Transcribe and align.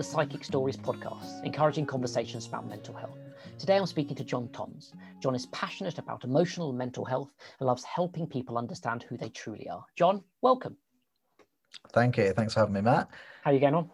the 0.00 0.06
Sidekick 0.06 0.42
Stories 0.42 0.78
podcast, 0.78 1.44
encouraging 1.44 1.84
conversations 1.84 2.46
about 2.46 2.66
mental 2.66 2.94
health. 2.94 3.18
Today 3.58 3.76
I'm 3.76 3.84
speaking 3.84 4.16
to 4.16 4.24
Jon 4.24 4.48
Toms. 4.48 4.94
Jon 5.22 5.34
is 5.34 5.44
passionate 5.52 5.98
about 5.98 6.24
emotional 6.24 6.70
and 6.70 6.78
mental 6.78 7.04
health 7.04 7.28
and 7.58 7.66
loves 7.66 7.84
helping 7.84 8.26
people 8.26 8.56
understand 8.56 9.02
who 9.02 9.18
they 9.18 9.28
truly 9.28 9.68
are. 9.68 9.84
Jon, 9.96 10.24
welcome. 10.40 10.74
Thank 11.92 12.16
you. 12.16 12.32
Thanks 12.32 12.54
for 12.54 12.60
having 12.60 12.76
me, 12.76 12.80
Matt. 12.80 13.10
How 13.42 13.50
are 13.50 13.52
you 13.52 13.60
getting 13.60 13.74
on? 13.74 13.90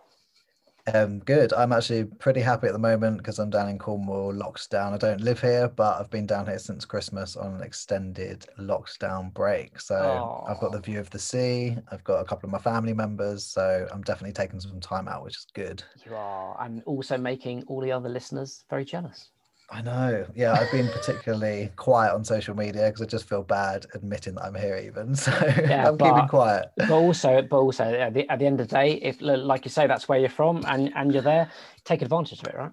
Um, 0.95 1.19
good. 1.21 1.53
I'm 1.53 1.73
actually 1.73 2.05
pretty 2.05 2.41
happy 2.41 2.69
at 2.69 2.73
the 2.73 2.79
moment 2.79 3.19
because 3.19 3.39
I'm 3.39 3.51
down 3.51 3.69
in 3.69 3.79
Cornwall, 3.79 4.33
locked 4.33 4.71
down. 4.71 4.95
I 4.95 4.99
don't 4.99 5.21
live 5.21 5.41
here, 5.41 5.69
but 5.69 6.01
I've 6.01 6.11
been 6.11 6.27
down 6.27 6.47
here 6.47 6.61
since 6.61 6.85
Christmas 6.85 7.37
on 7.37 7.55
an 7.55 7.63
extended 7.63 8.47
lockdown 8.59 9.35
break. 9.35 9.81
So 9.81 9.97
oh. 9.97 10.45
I've 10.49 10.61
got 10.61 10.73
the 10.73 10.81
view 10.81 11.01
of 11.01 11.11
the 11.11 11.19
sea. 11.19 11.77
I've 11.91 12.05
got 12.05 12.21
a 12.21 12.25
couple 12.25 12.47
of 12.47 12.53
my 12.53 12.59
family 12.59 12.95
members. 12.95 13.45
So 13.45 13.89
I'm 13.93 14.03
definitely 14.03 14.35
taking 14.35 14.61
some 14.61 14.81
time 14.81 15.09
out, 15.09 15.25
which 15.25 15.37
is 15.37 15.47
good. 15.55 15.83
You 16.05 16.15
are. 16.15 16.57
And 16.63 16.83
also 16.85 17.19
making 17.19 17.65
all 17.67 17.81
the 17.81 17.91
other 17.91 18.09
listeners 18.09 18.65
very 18.71 18.85
jealous. 18.85 19.31
I 19.69 19.83
know. 19.83 20.25
Yeah, 20.35 20.53
I've 20.53 20.71
been 20.71 20.89
particularly 20.89 21.73
quiet 21.75 22.15
on 22.15 22.25
social 22.25 22.55
media 22.55 22.87
because 22.87 23.03
I 23.03 23.07
just 23.07 23.29
feel 23.29 23.43
bad 23.43 23.85
admitting 23.95 24.37
that 24.37 24.45
I'm 24.45 24.55
here, 24.55 24.77
even. 24.77 25.15
So 25.27 25.33
yeah, 25.69 25.89
I'm 25.89 25.97
but, 25.97 26.13
keeping 26.13 26.29
quiet. 26.29 26.67
But 26.77 26.91
also, 26.91 27.43
but 27.43 27.57
also, 27.59 27.85
at 27.85 28.15
the, 28.15 28.31
at 28.31 28.39
the 28.39 28.47
end 28.47 28.61
of 28.61 28.69
the 28.69 28.75
day, 28.75 28.93
if 28.93 29.21
like 29.21 29.65
you 29.65 29.71
say, 29.71 29.89
that's 29.89 30.09
where 30.09 30.21
you're 30.21 30.29
from, 30.29 30.65
and 30.67 30.93
and 30.95 31.13
you're 31.13 31.23
there, 31.23 31.51
take 31.85 32.03
advantage 32.03 32.41
of 32.43 32.49
it, 32.49 32.55
right? 32.55 32.71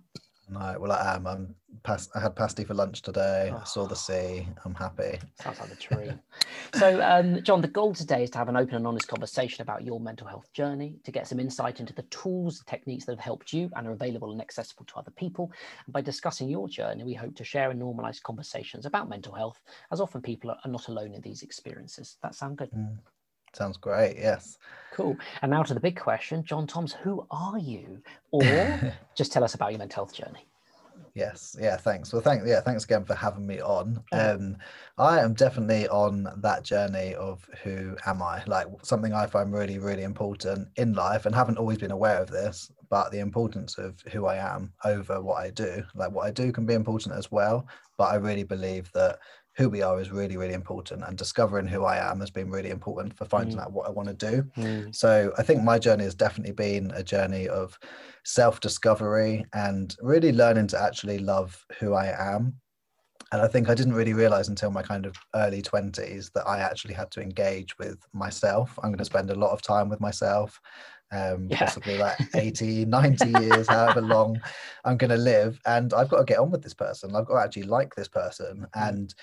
No, 0.50 0.78
well, 0.80 0.92
I 0.92 1.16
am. 1.16 1.26
I'm 1.26 1.56
past. 1.84 2.10
I 2.16 2.20
had 2.20 2.36
pasty 2.36 2.64
for 2.64 2.74
lunch 2.74 3.02
today. 3.02 3.52
Oh. 3.54 3.60
I 3.62 3.64
saw 3.66 3.86
the 3.86 3.96
sea. 3.96 4.48
I'm 4.66 4.74
happy. 4.74 5.20
Sounds 5.42 5.60
like 5.60 5.72
a 5.72 5.76
dream. 5.76 6.20
so, 6.74 7.02
um, 7.02 7.44
Jon, 7.44 7.62
the 7.62 7.68
goal 7.68 7.94
today 7.94 8.24
is 8.24 8.30
to 8.32 8.38
have 8.38 8.50
an 8.50 8.58
open 8.58 8.76
and 8.76 8.88
honest 8.88 9.08
conversation 9.08 9.62
about 9.62 9.84
your 9.84 10.00
mental 10.00 10.28
health 10.28 10.52
journey, 10.54 10.96
to 11.04 11.12
get 11.12 11.28
some 11.28 11.40
insight 11.40 11.80
into 11.80 11.94
the 11.94 12.04
tools, 12.04 12.64
techniques 12.66 13.06
that 13.06 13.12
have 13.14 13.24
helped 13.24 13.54
you 13.54 13.70
and 13.76 13.88
are 13.88 13.92
available 13.92 14.32
and 14.32 14.42
accessible 14.42 14.86
to 14.86 14.96
other 14.96 15.12
people. 15.12 15.52
And 15.86 15.94
by 15.94 16.02
discussing 16.02 16.50
your 16.50 16.68
journey, 16.68 17.04
we 17.04 17.14
hope 17.14 17.36
to 17.36 17.44
share 17.44 17.72
and 17.72 17.82
normalize 17.82 18.22
conversations 18.22 18.86
about 18.86 19.10
mental 19.10 19.34
health, 19.34 19.60
as 19.92 20.02
often 20.02 20.22
people 20.22 20.52
are 20.52 20.72
not 20.72 20.88
alone 20.88 21.14
in 21.14 21.22
these 21.22 21.44
experiences. 21.44 22.18
That 22.24 22.36
sound 22.36 22.58
good? 22.58 22.72
Mm. 22.72 22.98
Sounds 23.54 23.78
great. 23.78 24.18
Yes. 24.18 24.58
Cool. 24.94 25.16
And 25.42 25.52
now 25.52 25.62
to 25.62 25.76
the 25.76 25.80
big 25.80 26.00
question, 26.00 26.44
Jon 26.44 26.66
Toms, 26.66 26.94
who 26.94 27.28
are 27.30 27.60
you? 27.60 28.02
Or 28.32 28.42
just 29.16 29.32
tell 29.32 29.44
us 29.44 29.54
about 29.54 29.72
your 29.72 29.80
mental 29.80 30.06
health 30.06 30.14
journey. 30.14 30.48
Yes. 31.16 31.56
Yeah. 31.60 31.78
Thanks. 31.78 32.12
Well, 32.12 32.24
thank 32.24 32.42
yeah. 32.46 32.60
Thanks 32.62 32.86
again 32.86 33.06
for 33.06 33.14
having 33.14 33.46
me 33.46 33.62
on. 33.62 34.04
Um, 34.12 34.58
I 34.98 35.20
am 35.20 35.36
definitely 35.36 35.88
on 35.90 36.28
that 36.38 36.64
journey 36.64 37.14
of 37.14 37.48
who 37.64 37.96
am 38.08 38.24
I? 38.24 38.44
Like 38.48 38.66
something 38.82 39.14
I 39.14 39.28
find 39.28 39.54
really, 39.54 39.78
really 39.78 40.04
important 40.04 40.70
in 40.78 40.94
life, 40.94 41.28
and 41.28 41.36
haven't 41.36 41.60
always 41.60 41.78
been 41.78 41.92
aware 41.92 42.20
of 42.20 42.32
this, 42.32 42.72
but 42.90 43.12
the 43.12 43.20
importance 43.20 43.78
of 43.78 44.00
who 44.12 44.26
I 44.26 44.38
am 44.38 44.74
over 44.86 45.22
what 45.22 45.38
I 45.38 45.52
do. 45.52 45.84
Like 45.94 46.12
what 46.12 46.26
I 46.26 46.32
do 46.32 46.52
can 46.52 46.66
be 46.66 46.74
important 46.74 47.16
as 47.16 47.32
well, 47.32 47.68
but 47.96 48.06
I 48.06 48.16
really 48.16 48.44
believe 48.44 48.92
that 48.94 49.20
who 49.56 49.70
we 49.70 49.82
are 49.82 50.00
is 50.00 50.12
really 50.12 50.38
really 50.38 50.54
important 50.54 51.04
and 51.06 51.18
discovering 51.18 51.68
who 51.68 51.84
i 51.84 51.98
am 51.98 52.20
has 52.20 52.32
been 52.32 52.50
really 52.50 52.70
important 52.70 53.16
for 53.16 53.26
finding 53.26 53.58
mm. 53.58 53.62
out 53.62 53.72
what 53.72 53.88
i 53.88 53.92
want 53.92 54.08
to 54.08 54.32
do. 54.32 54.44
Mm. 54.58 54.96
so 54.96 55.32
i 55.38 55.44
think 55.44 55.64
my 55.64 55.78
journey 55.78 56.04
has 56.04 56.16
definitely 56.16 56.54
been 56.54 56.92
a 56.96 57.04
journey 57.04 57.48
of 57.48 57.78
self 58.24 58.60
discovery 58.60 59.46
and 59.54 59.96
really 60.02 60.32
learning 60.32 60.68
to 60.68 60.82
actually 60.82 61.20
love 61.20 61.66
who 61.80 61.94
i 61.94 62.08
am. 62.36 62.56
And 63.32 63.42
i 63.42 63.48
think 63.48 63.70
i 63.70 63.76
didn't 63.76 63.94
really 63.94 64.14
realize 64.14 64.48
until 64.48 64.72
my 64.72 64.82
kind 64.82 65.06
of 65.06 65.16
early 65.36 65.62
20s 65.62 66.32
that 66.34 66.48
i 66.48 66.60
actually 66.60 66.94
had 66.94 67.12
to 67.12 67.22
engage 67.22 67.78
with 67.78 68.00
myself. 68.14 68.78
I'm 68.82 68.90
going 68.90 69.00
to 69.00 69.06
spend 69.06 69.30
a 69.30 69.36
lot 69.36 69.52
of 69.52 69.62
time 69.62 69.90
with 69.90 70.00
myself 70.00 70.60
um, 71.14 71.48
yeah. 71.50 71.60
possibly 71.60 71.98
like 71.98 72.18
80, 72.36 72.86
90 72.86 73.30
years, 73.40 73.68
however 73.68 74.02
long 74.02 74.42
I'm 74.84 74.98
going 74.98 75.12
to 75.12 75.18
live. 75.18 75.60
And 75.66 75.94
I've 75.94 76.10
got 76.10 76.18
to 76.18 76.26
get 76.26 76.40
on 76.40 76.52
with 76.52 76.64
this 76.64 76.74
person. 76.74 77.16
I've 77.16 77.26
got 77.26 77.36
to 77.36 77.46
actually 77.46 77.64
like 77.64 77.96
this 77.96 78.08
person. 78.08 78.66
Mm. 78.76 78.90
And 78.90 79.16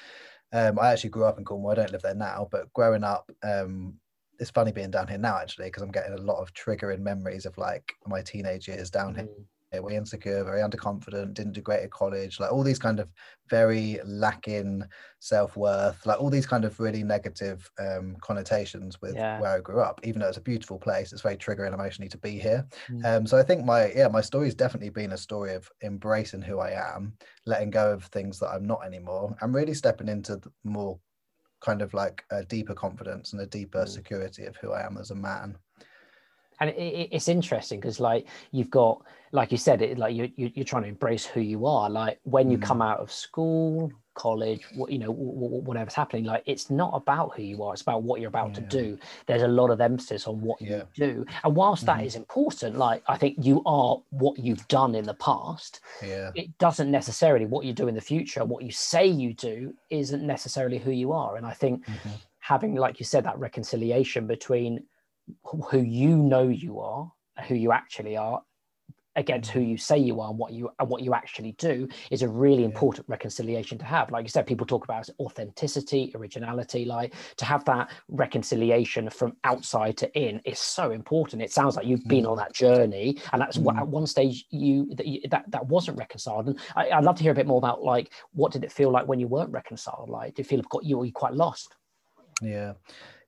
um, 0.52 0.78
I 0.78 0.92
actually 0.92 1.10
grew 1.10 1.24
up 1.24 1.38
in 1.38 1.44
Cornwall. 1.44 1.72
I 1.72 1.76
don't 1.76 1.92
live 1.92 2.02
there 2.02 2.14
now, 2.14 2.48
but 2.50 2.72
growing 2.72 3.04
up, 3.04 3.30
um, 3.42 3.94
it's 4.38 4.50
funny 4.50 4.72
being 4.72 4.90
down 4.90 5.06
here 5.06 5.18
now 5.18 5.36
actually 5.36 5.66
because 5.66 5.82
I'm 5.82 5.90
getting 5.90 6.14
a 6.14 6.22
lot 6.22 6.40
of 6.40 6.54
triggering 6.54 7.00
memories 7.00 7.44
of 7.44 7.58
like 7.58 7.92
my 8.06 8.22
teenage 8.22 8.68
years 8.68 8.88
down 8.88 9.12
mm. 9.12 9.18
here 9.18 9.28
very 9.72 9.96
insecure, 9.96 10.44
very 10.44 10.60
underconfident, 10.60 11.34
didn't 11.34 11.52
do 11.52 11.60
great 11.60 11.82
at 11.82 11.90
college, 11.90 12.40
like 12.40 12.52
all 12.52 12.62
these 12.62 12.78
kind 12.78 12.98
of 12.98 13.08
very 13.48 13.98
lacking 14.04 14.82
self 15.20 15.56
worth, 15.56 16.04
like 16.06 16.20
all 16.20 16.30
these 16.30 16.46
kind 16.46 16.64
of 16.64 16.78
really 16.80 17.02
negative 17.02 17.70
um, 17.78 18.16
connotations 18.20 19.00
with 19.00 19.14
yeah. 19.14 19.40
where 19.40 19.56
I 19.56 19.60
grew 19.60 19.80
up. 19.80 20.00
Even 20.02 20.20
though 20.20 20.28
it's 20.28 20.38
a 20.38 20.42
beautiful 20.42 20.78
place, 20.78 21.12
it's 21.12 21.22
very 21.22 21.36
triggering 21.36 21.74
emotionally 21.74 22.08
to 22.08 22.18
be 22.18 22.38
here. 22.38 22.66
Mm. 22.90 23.04
Um, 23.04 23.26
so 23.26 23.38
I 23.38 23.42
think 23.42 23.64
my 23.64 23.92
yeah 23.92 24.08
my 24.08 24.20
story's 24.20 24.54
definitely 24.54 24.90
been 24.90 25.12
a 25.12 25.18
story 25.18 25.54
of 25.54 25.70
embracing 25.82 26.42
who 26.42 26.58
I 26.58 26.70
am, 26.94 27.14
letting 27.46 27.70
go 27.70 27.92
of 27.92 28.04
things 28.04 28.38
that 28.40 28.48
I'm 28.48 28.66
not 28.66 28.84
anymore, 28.84 29.36
and 29.40 29.54
really 29.54 29.74
stepping 29.74 30.08
into 30.08 30.40
more 30.64 30.98
kind 31.60 31.82
of 31.82 31.92
like 31.92 32.24
a 32.30 32.42
deeper 32.44 32.74
confidence 32.74 33.32
and 33.32 33.42
a 33.42 33.46
deeper 33.46 33.84
mm. 33.84 33.88
security 33.88 34.46
of 34.46 34.56
who 34.56 34.72
I 34.72 34.84
am 34.84 34.96
as 34.96 35.10
a 35.10 35.14
man 35.14 35.56
and 36.60 36.70
it, 36.70 37.08
it's 37.10 37.28
interesting 37.28 37.80
because 37.80 38.00
like 38.00 38.26
you've 38.52 38.70
got 38.70 39.02
like 39.32 39.52
you 39.52 39.58
said 39.58 39.82
it 39.82 39.98
like 39.98 40.14
you, 40.14 40.30
you 40.36 40.50
you're 40.54 40.64
trying 40.64 40.82
to 40.82 40.88
embrace 40.88 41.24
who 41.24 41.40
you 41.40 41.66
are 41.66 41.88
like 41.88 42.18
when 42.24 42.50
you 42.50 42.58
mm. 42.58 42.62
come 42.62 42.82
out 42.82 42.98
of 42.98 43.10
school 43.10 43.90
college 44.14 44.66
you 44.88 44.98
know 44.98 45.12
whatever's 45.12 45.94
happening 45.94 46.24
like 46.24 46.42
it's 46.44 46.68
not 46.68 46.90
about 46.94 47.34
who 47.36 47.42
you 47.42 47.62
are 47.62 47.72
it's 47.72 47.80
about 47.80 48.02
what 48.02 48.20
you're 48.20 48.28
about 48.28 48.48
yeah. 48.48 48.54
to 48.54 48.60
do 48.62 48.98
there's 49.26 49.42
a 49.42 49.48
lot 49.48 49.70
of 49.70 49.80
emphasis 49.80 50.26
on 50.26 50.40
what 50.40 50.60
yeah. 50.60 50.82
you 50.94 51.06
do 51.06 51.26
and 51.44 51.54
whilst 51.54 51.86
that 51.86 52.04
is 52.04 52.16
important 52.16 52.76
like 52.76 53.02
i 53.06 53.16
think 53.16 53.36
you 53.40 53.62
are 53.64 54.02
what 54.10 54.36
you've 54.38 54.66
done 54.68 54.94
in 54.94 55.04
the 55.04 55.14
past 55.14 55.80
yeah 56.02 56.30
it 56.34 56.56
doesn't 56.58 56.90
necessarily 56.90 57.46
what 57.46 57.64
you 57.64 57.72
do 57.72 57.86
in 57.86 57.94
the 57.94 58.00
future 58.00 58.44
what 58.44 58.64
you 58.64 58.72
say 58.72 59.06
you 59.06 59.32
do 59.32 59.72
isn't 59.90 60.26
necessarily 60.26 60.76
who 60.76 60.90
you 60.90 61.12
are 61.12 61.36
and 61.36 61.46
i 61.46 61.52
think 61.52 61.86
mm-hmm. 61.86 62.10
having 62.40 62.74
like 62.74 62.98
you 62.98 63.06
said 63.06 63.24
that 63.24 63.38
reconciliation 63.38 64.26
between 64.26 64.82
who 65.44 65.80
you 65.80 66.16
know 66.16 66.48
you 66.48 66.80
are, 66.80 67.10
who 67.46 67.54
you 67.54 67.72
actually 67.72 68.16
are, 68.16 68.42
against 69.16 69.50
who 69.50 69.60
you 69.60 69.76
say 69.76 69.98
you 69.98 70.20
are 70.20 70.30
and 70.30 70.38
what 70.38 70.52
you 70.52 70.70
and 70.78 70.88
what 70.88 71.02
you 71.02 71.14
actually 71.14 71.52
do 71.52 71.88
is 72.10 72.22
a 72.22 72.28
really 72.28 72.64
important 72.64 73.06
reconciliation 73.08 73.76
to 73.78 73.84
have. 73.84 74.10
Like 74.10 74.24
you 74.24 74.28
said 74.28 74.46
people 74.46 74.66
talk 74.66 74.84
about 74.84 75.08
authenticity 75.18 76.12
originality 76.14 76.84
like 76.84 77.14
to 77.36 77.44
have 77.44 77.64
that 77.64 77.90
reconciliation 78.08 79.10
from 79.10 79.36
outside 79.44 79.96
to 79.98 80.12
in 80.18 80.40
is 80.44 80.58
so 80.58 80.92
important. 80.92 81.42
It 81.42 81.52
sounds 81.52 81.76
like 81.76 81.86
you've 81.86 82.06
been 82.06 82.26
on 82.26 82.36
mm. 82.36 82.40
that 82.40 82.54
journey 82.54 83.18
and 83.32 83.40
that's 83.40 83.58
what 83.58 83.76
at 83.76 83.84
mm. 83.84 83.88
one 83.88 84.06
stage 84.06 84.44
you 84.50 84.94
that 84.94 85.06
you, 85.06 85.20
that, 85.30 85.50
that 85.50 85.66
wasn't 85.66 85.98
reconciled. 85.98 86.46
And 86.48 86.60
I, 86.76 86.96
would 86.96 87.04
love 87.04 87.16
to 87.16 87.22
hear 87.22 87.32
a 87.32 87.34
bit 87.34 87.46
more 87.46 87.58
about 87.58 87.82
like 87.82 88.12
what 88.32 88.52
did 88.52 88.64
it 88.64 88.72
feel 88.72 88.90
like 88.90 89.08
when 89.08 89.18
you 89.18 89.26
weren't 89.26 89.50
reconciled? 89.50 90.08
Like 90.08 90.34
did 90.34 90.46
you 90.46 90.48
feel 90.48 90.62
got 90.70 90.84
you 90.84 90.98
were 90.98 91.04
you 91.04 91.12
quite 91.12 91.34
lost? 91.34 91.74
Yeah 92.40 92.74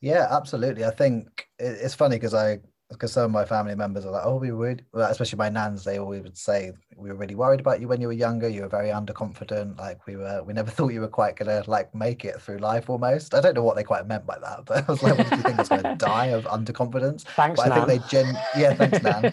yeah, 0.03 0.27
absolutely. 0.31 0.85
I 0.85 0.91
think 0.91 1.49
it's 1.59 1.95
funny 1.95 2.17
because 2.17 2.35
I 2.35 2.59
because 2.93 3.13
some 3.13 3.25
of 3.25 3.31
my 3.31 3.45
family 3.45 3.75
members 3.75 4.05
are 4.05 4.11
like, 4.11 4.25
oh, 4.25 4.37
we 4.37 4.53
would, 4.53 4.85
well, 4.93 5.11
especially 5.11 5.39
my 5.39 5.49
nans, 5.49 5.83
they 5.83 5.99
always 5.99 6.23
would 6.23 6.37
say 6.37 6.73
we 6.97 7.09
were 7.09 7.17
really 7.17 7.35
worried 7.35 7.61
about 7.61 7.81
you 7.81 7.89
when 7.89 8.01
you 8.01 8.07
were 8.07 8.13
younger. 8.13 8.49
You 8.49 8.63
were 8.63 8.69
very 8.69 8.91
underconfident. 8.91 9.79
Like 9.79 10.07
we 10.07 10.17
were, 10.17 10.43
we 10.45 10.53
never 10.53 10.71
thought 10.73 10.93
you 10.93 11.01
were 11.01 11.09
quite 11.09 11.37
gonna 11.37 11.65
like 11.67 11.95
make 11.95 12.25
it 12.25 12.41
through 12.41 12.59
life 12.59 12.91
almost. 12.91 13.35
I 13.35 13.41
don't 13.41 13.55
know 13.55 13.63
what 13.63 13.77
they 13.77 13.83
quite 13.83 14.07
meant 14.07 14.27
by 14.27 14.39
that, 14.39 14.61
but 14.67 14.89
I 14.89 14.93
was 14.93 15.03
like, 15.03 15.19
what 15.19 15.31
do 15.31 15.37
you 15.37 15.43
think 15.43 15.59
I 15.59 15.63
was 15.63 15.69
gonna 15.69 15.97
die 15.99 16.27
of 16.27 16.45
underconfidence? 16.45 17.23
Thanks, 17.23 17.61
but 17.61 17.69
Nan. 17.69 17.79
I 17.79 17.87
think 17.87 18.03
they 18.03 18.09
gen, 18.09 18.39
yeah, 18.57 18.75
thanks, 18.75 19.03
Nan. 19.03 19.27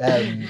um, 0.00 0.48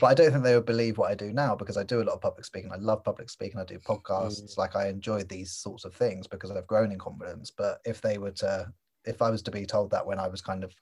but 0.00 0.06
I 0.06 0.14
don't 0.14 0.30
think 0.30 0.44
they 0.44 0.54
would 0.54 0.66
believe 0.66 0.98
what 0.98 1.10
I 1.10 1.14
do 1.14 1.32
now 1.32 1.56
because 1.56 1.76
I 1.76 1.82
do 1.82 2.00
a 2.00 2.04
lot 2.04 2.14
of 2.14 2.20
public 2.20 2.44
speaking. 2.44 2.70
I 2.72 2.76
love 2.76 3.02
public 3.04 3.28
speaking. 3.30 3.58
I 3.58 3.64
do 3.64 3.78
podcasts. 3.78 4.42
Mm. 4.42 4.58
Like 4.58 4.76
I 4.76 4.88
enjoy 4.88 5.24
these 5.24 5.50
sorts 5.50 5.84
of 5.84 5.94
things 5.94 6.26
because 6.26 6.50
I've 6.50 6.66
grown 6.66 6.92
in 6.92 6.98
confidence. 6.98 7.50
But 7.50 7.80
if 7.84 8.00
they 8.00 8.18
were 8.18 8.30
to 8.32 8.72
if 9.08 9.22
I 9.22 9.30
was 9.30 9.42
to 9.42 9.50
be 9.50 9.66
told 9.66 9.90
that 9.90 10.06
when 10.06 10.18
I 10.18 10.28
was 10.28 10.40
kind 10.40 10.64
of 10.64 10.74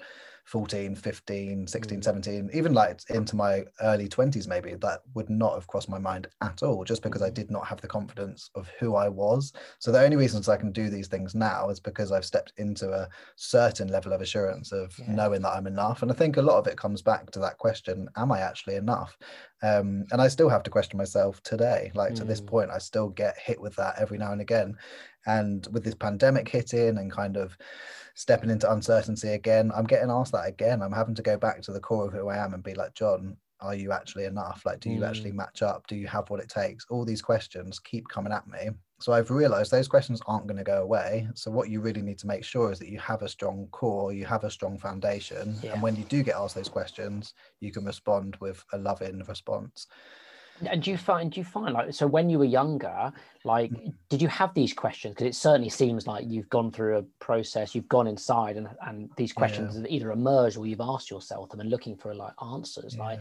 14, 0.46 0.94
15, 0.94 1.67
16, 1.67 1.99
mm. 1.99 2.05
17, 2.05 2.50
even 2.55 2.73
like 2.73 3.00
into 3.11 3.34
my 3.34 3.64
early 3.82 4.08
20s, 4.08 4.46
maybe 4.46 4.75
that 4.75 5.00
would 5.14 5.28
not 5.28 5.55
have 5.55 5.67
crossed 5.67 5.88
my 5.88 5.99
mind 5.99 6.28
at 6.40 6.62
all, 6.62 6.84
just 6.84 7.02
because 7.02 7.20
I 7.20 7.31
mm. 7.31 7.34
did 7.34 7.50
not 7.50 7.67
have 7.67 7.81
the 7.81 7.88
confidence 7.88 8.49
of 8.55 8.70
who 8.78 8.94
I 8.94 9.08
was. 9.08 9.52
So 9.81 9.90
the 9.90 10.00
only 10.00 10.17
reasons 10.17 10.49
I 10.49 10.56
can 10.56 10.70
do 10.70 10.88
these 10.88 11.08
things 11.08 11.34
now 11.34 11.69
is 11.69 11.81
because 11.81 12.12
I've 12.12 12.25
stepped 12.25 12.52
into 12.58 12.93
a 12.93 13.08
certain 13.34 13.88
level 13.88 14.12
of 14.12 14.20
assurance 14.20 14.70
of 14.70 14.96
yeah. 15.00 15.12
knowing 15.17 15.43
that 15.43 15.52
I'm 15.52 15.67
enough. 15.67 16.02
And 16.02 16.12
I 16.12 16.14
think 16.14 16.37
a 16.37 16.43
lot 16.43 16.58
of 16.58 16.69
it 16.69 16.76
comes 16.76 17.02
back 17.02 17.32
to 17.32 17.40
that 17.40 17.58
question 17.58 18.08
Am 18.17 18.31
I 18.31 18.38
actually 18.38 18.76
enough? 18.76 19.19
Um, 19.64 20.05
and 20.12 20.23
I 20.23 20.28
still 20.28 20.49
have 20.49 20.62
to 20.64 20.70
question 20.70 20.96
myself 20.96 21.43
today. 21.43 21.90
Like 21.94 22.12
mm. 22.12 22.17
to 22.17 22.25
this 22.25 22.40
mm. 22.40 22.46
point, 22.46 22.70
I 22.70 22.78
still 22.78 23.08
get 23.08 23.37
hit 23.37 23.61
with 23.61 23.75
that 23.76 23.96
every 23.99 24.17
now 24.17 24.31
and 24.31 24.40
again. 24.40 24.76
And 25.26 25.67
with 25.73 25.84
this 25.84 25.94
pandemic 25.94 26.49
hitting 26.49 26.99
and 26.99 27.11
kind 27.11 27.37
of 27.37 27.56
stepping 28.17 28.50
into 28.50 28.70
uncertainty 28.73 29.28
again. 29.28 29.70
I'm 29.76 29.84
getting 29.84 30.11
asked 30.11 30.32
that 30.32 30.49
again. 30.49 30.82
I'm 30.82 30.93
having 30.93 31.14
to 31.17 31.23
go 31.23 31.37
back 31.37 31.61
to 31.62 31.73
the 31.73 31.81
core 31.81 32.06
of 32.06 32.14
who 32.14 32.28
I 32.28 32.38
am 32.38 32.55
and 32.55 32.62
be 32.62 32.75
like, 32.75 32.94
Jon, 32.94 33.37
are 33.61 33.75
you 33.75 33.93
actually 33.93 34.25
enough? 34.25 34.62
Like, 34.64 34.81
do 34.81 34.90
you 34.90 35.00
mm. 35.00 35.08
actually 35.08 35.32
match 35.32 35.62
up? 35.62 35.87
Do 35.87 35.96
you 35.96 36.06
have 36.06 36.28
what 36.31 36.40
it 36.40 36.49
takes? 36.49 36.87
All 36.88 37.05
these 37.05 37.23
questions 37.23 37.78
keep 37.78 38.08
coming 38.08 38.32
at 38.32 38.46
me. 38.49 38.70
so 39.00 39.12
I've 39.12 39.31
realized 39.31 39.70
those 39.70 39.88
questions 39.88 40.23
aren't 40.26 40.46
going 40.46 40.56
to 40.56 40.64
go 40.64 40.82
away. 40.82 41.28
So 41.34 41.50
what 41.50 41.69
you 41.69 41.81
really 41.81 42.02
need 42.02 42.19
to 42.19 42.26
make 42.26 42.43
sure 42.44 42.73
is 42.73 42.78
that 42.78 42.88
you 42.88 42.99
have 43.00 43.20
a 43.20 43.28
strong 43.28 43.69
core, 43.70 44.12
you 44.12 44.25
have 44.25 44.44
a 44.44 44.50
strong 44.50 44.78
foundation. 44.78 45.56
Yeah. 45.62 45.75
And 45.75 45.82
when 45.82 45.96
you 45.96 46.05
do 46.05 46.23
get 46.23 46.37
asked 46.37 46.55
those 46.55 46.70
questions, 46.70 47.34
you 47.61 47.70
can 47.70 47.84
respond 47.84 48.37
with 48.40 48.64
a 48.73 48.78
loving 48.78 49.23
response. 49.28 49.87
And 50.64 50.82
do 50.82 50.91
you 50.91 50.97
find 50.97 51.31
do 51.31 51.41
you 51.41 51.44
find 51.44 51.75
like 51.75 51.93
so 51.93 52.06
when 52.06 52.31
you 52.31 52.38
were 52.38 52.44
younger, 52.44 53.12
like 53.44 53.70
mm. 53.70 53.93
did 54.08 54.23
you 54.23 54.29
have 54.29 54.55
these 54.55 54.73
questions? 54.73 55.14
Because 55.14 55.26
it 55.26 55.35
certainly 55.35 55.69
seems 55.69 56.06
like 56.06 56.25
you've 56.26 56.49
gone 56.49 56.70
through 56.70 56.99
a 56.99 57.03
process, 57.20 57.75
you've 57.75 57.88
gone 57.88 58.06
inside 58.06 58.56
and, 58.56 58.69
and 58.87 59.11
these 59.17 59.32
questions 59.32 59.76
yeah. 59.79 59.87
either 59.88 60.12
emerged 60.12 60.56
or 60.56 60.67
you've 60.67 60.81
asked 60.81 61.11
yourself 61.11 61.50
them 61.50 61.61
and 61.61 61.70
looking 61.70 61.97
for 61.97 62.14
like 62.14 62.32
answers. 62.43 62.94
Yeah. 62.97 63.05
Like 63.05 63.20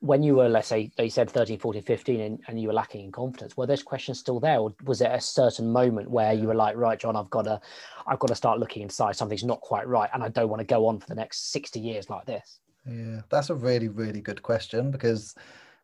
when 0.00 0.22
you 0.22 0.36
were, 0.36 0.48
let's 0.48 0.68
say 0.68 0.90
they 0.96 1.08
said 1.08 1.30
13, 1.30 1.58
14, 1.58 1.82
15 1.82 2.20
and, 2.20 2.40
and 2.48 2.60
you 2.60 2.68
were 2.68 2.74
lacking 2.74 3.04
in 3.04 3.12
confidence, 3.12 3.56
were 3.56 3.66
those 3.66 3.82
questions 3.82 4.18
still 4.18 4.40
there? 4.40 4.58
Or 4.58 4.74
was 4.84 5.00
it 5.00 5.10
a 5.10 5.20
certain 5.20 5.72
moment 5.72 6.10
where 6.10 6.32
you 6.32 6.46
were 6.46 6.54
like, 6.54 6.76
right, 6.76 6.98
Jon, 6.98 7.16
I've 7.16 7.30
got 7.30 7.42
to 7.42 7.60
I've 8.06 8.18
got 8.18 8.28
to 8.28 8.34
start 8.34 8.58
looking 8.58 8.82
inside, 8.82 9.16
something's 9.16 9.44
not 9.44 9.60
quite 9.60 9.88
right, 9.88 10.10
and 10.12 10.22
I 10.22 10.28
don't 10.28 10.48
want 10.48 10.60
to 10.60 10.66
go 10.66 10.86
on 10.86 11.00
for 11.00 11.06
the 11.06 11.14
next 11.14 11.52
60 11.52 11.80
years 11.80 12.10
like 12.10 12.26
this? 12.26 12.60
Yeah, 12.86 13.22
that's 13.30 13.48
a 13.50 13.54
really, 13.54 13.88
really 13.88 14.20
good 14.20 14.42
question 14.42 14.90
because 14.90 15.34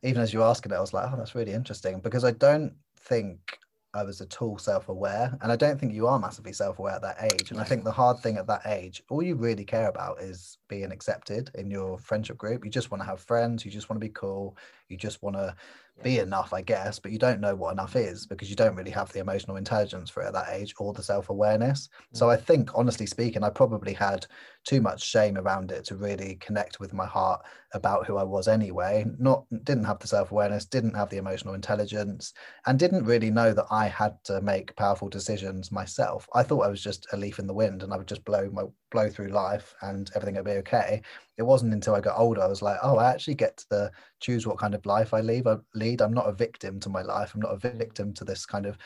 even 0.03 0.23
as 0.23 0.33
you 0.33 0.43
asking 0.43 0.73
it, 0.73 0.77
I 0.77 0.81
was 0.81 0.93
like, 0.93 1.11
oh, 1.11 1.17
that's 1.17 1.35
really 1.35 1.53
interesting 1.53 2.01
because 2.01 2.25
I 2.25 2.33
don't 2.33 2.75
think 2.97 3.59
I 3.93 4.05
was 4.05 4.21
at 4.21 4.41
all 4.41 4.57
self-aware, 4.57 5.37
and 5.43 5.51
I 5.51 5.57
don't 5.57 5.79
think 5.79 5.93
you 5.93 6.07
are 6.07 6.19
massively 6.19 6.53
self-aware 6.53 6.95
at 6.95 7.03
that 7.03 7.33
age. 7.33 7.51
And 7.51 7.61
I 7.61 7.65
think 7.65 7.83
the 7.83 7.91
hard 7.91 8.21
thing 8.21 8.37
at 8.37 8.47
that 8.47 8.65
age, 8.65 9.03
all 9.11 9.21
you 9.21 9.35
really 9.35 9.65
care 9.65 9.89
about 9.89 10.21
is 10.21 10.59
being 10.69 10.93
accepted 10.93 11.51
in 11.57 11.71
your 11.71 11.99
friendship 11.99 12.39
group. 12.39 12.65
You 12.65 12.71
just 12.71 12.93
want 12.93 13.03
to 13.03 13.07
have 13.07 13.21
friends. 13.21 13.65
You 13.65 13.71
just 13.73 13.91
want 13.91 14.01
to 14.01 14.07
be 14.07 14.13
cool. 14.13 14.57
You 14.91 14.97
just 14.97 15.23
want 15.23 15.37
to 15.37 15.55
be 16.03 16.19
enough, 16.19 16.53
I 16.53 16.63
guess, 16.63 16.99
but 16.99 17.13
you 17.13 17.19
don't 17.19 17.41
know 17.41 17.55
what 17.55 17.73
enough 17.73 17.97
is 17.97 18.27
because 18.27 18.49
you 18.49 18.57
don't 18.57 18.75
really 18.75 18.91
have 18.91 19.13
the 19.13 19.21
emotional 19.21 19.57
intelligence 19.57 20.09
for 20.09 20.23
it 20.23 20.29
at 20.29 20.33
that 20.33 20.49
age 20.51 20.75
or 20.79 20.93
the 20.93 21.03
self 21.03 21.31
awareness. 21.31 21.89
Mm-hmm. 21.89 22.17
So 22.17 22.31
I 22.31 22.37
think, 22.37 22.71
honestly 22.75 23.07
speaking, 23.07 23.45
I 23.45 23.51
probably 23.51 23.93
had 23.93 24.27
too 24.65 24.81
much 24.81 25.03
shame 25.03 25.37
around 25.37 25.73
it 25.73 25.85
to 25.87 25.97
really 25.97 26.37
connect 26.37 26.81
with 26.81 26.93
my 26.93 27.07
heart 27.07 27.43
about 27.75 28.07
who 28.07 28.17
I 28.17 28.23
was 28.23 28.49
anyway. 28.49 29.05
Not 29.19 29.45
didn't 29.65 29.85
have 29.85 29.99
the 29.99 30.09
self 30.09 30.33
awareness, 30.33 30.65
didn't 30.65 30.95
have 30.95 31.11
the 31.11 31.19
emotional 31.19 31.55
intelligence, 31.55 32.33
and 32.67 32.79
didn't 32.79 33.05
really 33.05 33.31
know 33.31 33.53
that 33.53 33.67
I 33.71 33.87
had 33.87 34.15
to 34.25 34.41
make 34.41 34.77
powerful 34.77 35.09
decisions 35.09 35.71
myself. 35.71 36.29
I 36.35 36.43
thought 36.43 36.65
I 36.67 36.71
was 36.71 36.83
just 36.83 37.07
a 37.13 37.17
leaf 37.17 37.39
in 37.39 37.47
the 37.47 37.55
wind 37.55 37.83
and 37.83 37.93
I 37.93 37.97
would 37.97 38.09
just 38.09 38.25
blow 38.25 38.49
my 38.53 38.65
blow 38.91 39.09
through 39.09 39.29
life 39.29 39.75
and 39.83 40.11
everything 40.15 40.35
would 40.37 40.45
be 40.45 40.51
okay. 40.53 41.03
It 41.41 41.47
wasn't 41.47 41.73
until 41.73 41.95
I 41.95 42.01
got 42.01 42.19
older 42.19 42.43
I 42.43 42.47
was 42.47 42.61
like, 42.61 42.77
oh, 42.83 42.99
I 42.99 43.11
actually 43.11 43.35
get 43.35 43.65
to 43.71 43.91
choose 44.21 44.47
what 44.47 44.59
kind 44.59 44.75
of 44.75 44.85
life 44.85 45.15
I 45.15 45.23
leave. 45.23 45.47
I 45.47 45.57
lead. 45.75 46.03
I'm 46.03 46.13
not 46.13 46.29
a 46.29 46.33
victim 46.33 46.79
to 46.81 46.91
my 46.91 47.01
life. 47.01 47.35
I'm 47.35 47.41
not 47.41 47.55
a 47.55 47.57
victim 47.57 48.13
to 48.13 48.25
this 48.27 48.45
kind 48.45 48.67
of 48.67 48.77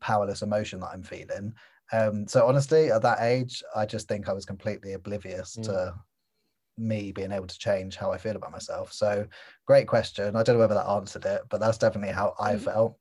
powerless 0.00 0.42
emotion 0.42 0.80
that 0.80 0.90
I'm 0.92 1.04
feeling. 1.04 1.54
Um, 1.92 2.26
so 2.26 2.48
honestly, 2.48 2.90
at 2.90 3.02
that 3.02 3.20
age, 3.20 3.62
I 3.76 3.86
just 3.86 4.08
think 4.08 4.28
I 4.28 4.32
was 4.32 4.44
completely 4.44 4.94
oblivious 4.94 5.56
mm. 5.56 5.62
to 5.66 5.94
me 6.76 7.12
being 7.12 7.30
able 7.30 7.46
to 7.46 7.58
change 7.58 7.94
how 7.94 8.10
I 8.10 8.18
feel 8.18 8.34
about 8.34 8.50
myself. 8.50 8.92
So 8.92 9.28
great 9.66 9.86
question. 9.86 10.34
I 10.34 10.42
don't 10.42 10.56
know 10.56 10.60
whether 10.60 10.74
that 10.74 10.90
answered 10.90 11.26
it, 11.26 11.42
but 11.48 11.60
that's 11.60 11.78
definitely 11.78 12.12
how 12.12 12.34
I 12.40 12.54
mm. 12.54 12.60
felt. 12.60 12.98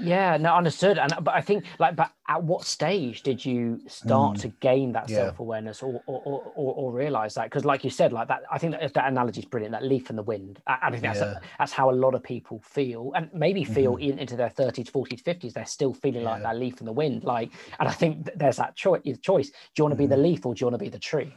Yeah, 0.00 0.36
no, 0.36 0.54
understood. 0.54 0.98
And 0.98 1.12
but 1.22 1.34
I 1.34 1.40
think 1.40 1.64
like, 1.78 1.96
but 1.96 2.10
at 2.28 2.42
what 2.42 2.64
stage 2.64 3.22
did 3.22 3.44
you 3.44 3.80
start 3.86 4.36
mm, 4.36 4.40
to 4.42 4.48
gain 4.48 4.92
that 4.92 5.08
yeah. 5.08 5.16
self 5.16 5.40
awareness 5.40 5.82
or 5.82 6.02
or, 6.06 6.20
or 6.24 6.52
or, 6.54 6.74
or 6.74 6.92
realize 6.92 7.34
that? 7.34 7.44
Because 7.44 7.64
like 7.64 7.84
you 7.84 7.90
said, 7.90 8.12
like 8.12 8.28
that, 8.28 8.42
I 8.50 8.58
think 8.58 8.72
that, 8.72 8.92
that 8.94 9.08
analogy 9.08 9.40
is 9.40 9.46
brilliant. 9.46 9.72
That 9.72 9.84
leaf 9.84 10.10
in 10.10 10.16
the 10.16 10.22
wind. 10.22 10.60
I, 10.66 10.78
I 10.82 10.90
think 10.90 11.02
that's 11.02 11.20
yeah. 11.20 11.36
a, 11.36 11.40
that's 11.58 11.72
how 11.72 11.90
a 11.90 11.92
lot 11.92 12.14
of 12.14 12.22
people 12.22 12.60
feel, 12.64 13.12
and 13.14 13.30
maybe 13.32 13.64
feel 13.64 13.94
mm-hmm. 13.94 14.10
in, 14.10 14.18
into 14.18 14.36
their 14.36 14.50
thirties, 14.50 14.88
forties, 14.88 15.20
fifties. 15.20 15.54
They're 15.54 15.66
still 15.66 15.94
feeling 15.94 16.22
yeah. 16.22 16.30
like 16.30 16.42
that 16.42 16.56
leaf 16.56 16.80
in 16.80 16.86
the 16.86 16.92
wind. 16.92 17.24
Like, 17.24 17.52
and 17.80 17.88
I 17.88 17.92
think 17.92 18.28
there's 18.36 18.56
that 18.56 18.76
choice. 18.76 19.00
Choice. 19.22 19.50
Do 19.50 19.54
you 19.78 19.84
want 19.84 19.92
to 19.92 19.96
be 19.96 20.06
mm. 20.06 20.10
the 20.10 20.16
mm-hmm. 20.16 20.24
leaf 20.24 20.46
or 20.46 20.54
do 20.54 20.60
you 20.60 20.66
want 20.66 20.78
to 20.78 20.84
be 20.84 20.90
the 20.90 20.98
tree? 20.98 21.32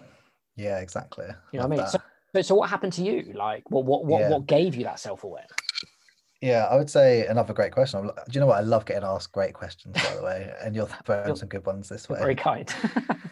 Yeah, 0.55 0.79
exactly. 0.79 1.25
You 1.51 1.59
know 1.59 1.63
Love 1.63 1.69
what 1.71 1.79
I 1.79 1.83
mean? 1.83 1.91
So, 2.33 2.41
so 2.41 2.55
what 2.55 2.69
happened 2.69 2.93
to 2.93 3.03
you? 3.03 3.33
Like, 3.33 3.69
what 3.71 3.85
what 3.85 4.05
what, 4.05 4.29
what 4.29 4.45
gave 4.45 4.75
you 4.75 4.83
that 4.83 4.99
self 4.99 5.23
awareness? 5.23 5.51
Yeah, 6.41 6.67
I 6.71 6.77
would 6.77 6.89
say 6.89 7.25
another 7.25 7.53
great 7.53 7.73
question. 7.73 8.01
Do 8.03 8.11
you 8.31 8.39
know 8.39 8.47
what? 8.47 8.59
I 8.59 8.61
love 8.61 8.85
getting 8.85 9.03
asked 9.03 9.33
great 9.33 9.53
questions, 9.53 9.93
by 10.01 10.15
the 10.15 10.23
way, 10.23 10.53
and 10.61 10.73
you're 10.73 10.87
throwing 11.05 11.35
some 11.35 11.49
good 11.49 11.65
ones 11.65 11.89
this 11.89 12.07
way. 12.07 12.19
Very 12.19 12.35
kind. 12.35 12.73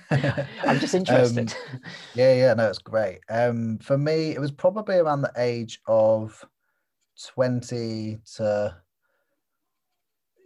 I'm 0.12 0.80
just 0.80 0.94
interested. 0.94 1.54
Um, 1.74 1.80
yeah, 2.16 2.34
yeah, 2.34 2.54
no, 2.54 2.68
it's 2.68 2.80
great. 2.80 3.20
Um, 3.30 3.78
for 3.78 3.98
me, 3.98 4.32
it 4.32 4.42
was 4.42 4.52
probably 4.52 4.98
around 4.98 5.22
the 5.22 5.32
age 5.38 5.80
of 5.88 6.44
20 7.34 8.18
to 8.36 8.76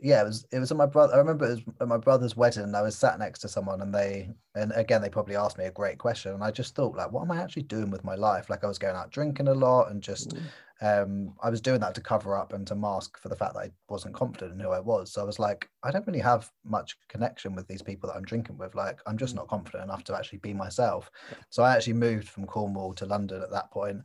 yeah, 0.01 0.21
it 0.21 0.25
was 0.25 0.45
it 0.51 0.59
was 0.59 0.71
at 0.71 0.77
my 0.77 0.87
brother. 0.87 1.13
I 1.13 1.17
remember 1.17 1.45
it 1.45 1.51
was 1.51 1.75
at 1.79 1.87
my 1.87 1.97
brother's 1.97 2.35
wedding, 2.35 2.63
and 2.63 2.75
I 2.75 2.81
was 2.81 2.95
sat 2.95 3.19
next 3.19 3.39
to 3.39 3.47
someone, 3.47 3.81
and 3.81 3.93
they 3.93 4.31
and 4.55 4.71
again 4.75 5.01
they 5.01 5.09
probably 5.09 5.35
asked 5.35 5.59
me 5.59 5.65
a 5.65 5.71
great 5.71 5.99
question, 5.99 6.33
and 6.33 6.43
I 6.43 6.49
just 6.49 6.73
thought 6.73 6.95
like, 6.95 7.11
what 7.11 7.21
am 7.21 7.31
I 7.31 7.41
actually 7.41 7.63
doing 7.63 7.91
with 7.91 8.03
my 8.03 8.15
life? 8.15 8.49
Like 8.49 8.63
I 8.63 8.67
was 8.67 8.79
going 8.79 8.95
out 8.95 9.11
drinking 9.11 9.47
a 9.47 9.53
lot, 9.53 9.91
and 9.91 10.01
just 10.01 10.35
mm. 10.35 11.03
um, 11.03 11.35
I 11.43 11.51
was 11.51 11.61
doing 11.61 11.79
that 11.81 11.93
to 11.95 12.01
cover 12.01 12.35
up 12.35 12.53
and 12.53 12.65
to 12.67 12.75
mask 12.75 13.19
for 13.19 13.29
the 13.29 13.35
fact 13.35 13.53
that 13.53 13.59
I 13.59 13.71
wasn't 13.89 14.15
confident 14.15 14.53
in 14.53 14.59
who 14.59 14.71
I 14.71 14.79
was. 14.79 15.13
So 15.13 15.21
I 15.21 15.25
was 15.25 15.37
like, 15.37 15.69
I 15.83 15.91
don't 15.91 16.07
really 16.07 16.19
have 16.19 16.49
much 16.65 16.97
connection 17.07 17.53
with 17.53 17.67
these 17.67 17.83
people 17.83 18.09
that 18.09 18.15
I'm 18.15 18.25
drinking 18.25 18.57
with. 18.57 18.73
Like 18.73 18.99
I'm 19.05 19.19
just 19.19 19.33
mm. 19.33 19.37
not 19.37 19.49
confident 19.49 19.83
enough 19.83 20.03
to 20.05 20.17
actually 20.17 20.39
be 20.39 20.53
myself. 20.53 21.11
So 21.51 21.61
I 21.61 21.75
actually 21.75 21.93
moved 21.93 22.27
from 22.27 22.47
Cornwall 22.47 22.95
to 22.95 23.05
London 23.05 23.43
at 23.43 23.51
that 23.51 23.69
point, 23.69 24.01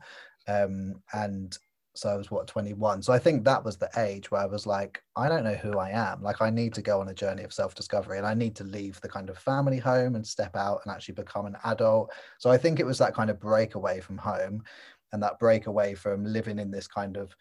um, 0.47 1.01
and 1.13 1.57
so 1.97 2.09
I 2.09 2.15
was 2.15 2.29
what 2.29 2.47
21. 2.47 3.01
So 3.01 3.11
I 3.11 3.19
think 3.19 3.43
that 3.43 3.63
was 3.63 3.77
the 3.77 3.89
age 3.97 4.29
where 4.29 4.41
I 4.41 4.45
was 4.45 4.67
like, 4.67 5.01
I 5.15 5.27
don't 5.27 5.43
know 5.43 5.55
who 5.55 5.79
I 5.79 5.89
am. 5.89 6.21
Like 6.21 6.41
I 6.41 6.49
need 6.49 6.73
to 6.75 6.81
go 6.81 7.01
on 7.01 7.09
a 7.09 7.13
journey 7.13 7.43
of 7.43 7.53
self-discovery 7.53 8.17
and 8.17 8.27
I 8.27 8.33
need 8.33 8.55
to 8.57 8.63
leave 8.63 9.01
the 9.01 9.09
kind 9.09 9.29
of 9.29 9.37
family 9.37 9.79
home 9.79 10.15
and 10.15 10.25
step 10.25 10.55
out 10.55 10.81
and 10.83 10.93
actually 10.93 11.15
become 11.15 11.47
an 11.47 11.57
adult. 11.63 12.11
So 12.37 12.51
I 12.51 12.57
think 12.57 12.79
it 12.79 12.85
was 12.85 12.99
that 12.99 13.15
kind 13.15 13.29
of 13.29 13.39
breakaway 13.39 13.99
from 13.99 14.17
home 14.17 14.63
and 15.11 15.23
that 15.23 15.39
breakaway 15.39 15.95
from 15.95 16.23
living 16.23 16.59
in 16.59 16.69
this 16.71 16.87
kind 16.87 17.17
of 17.17 17.35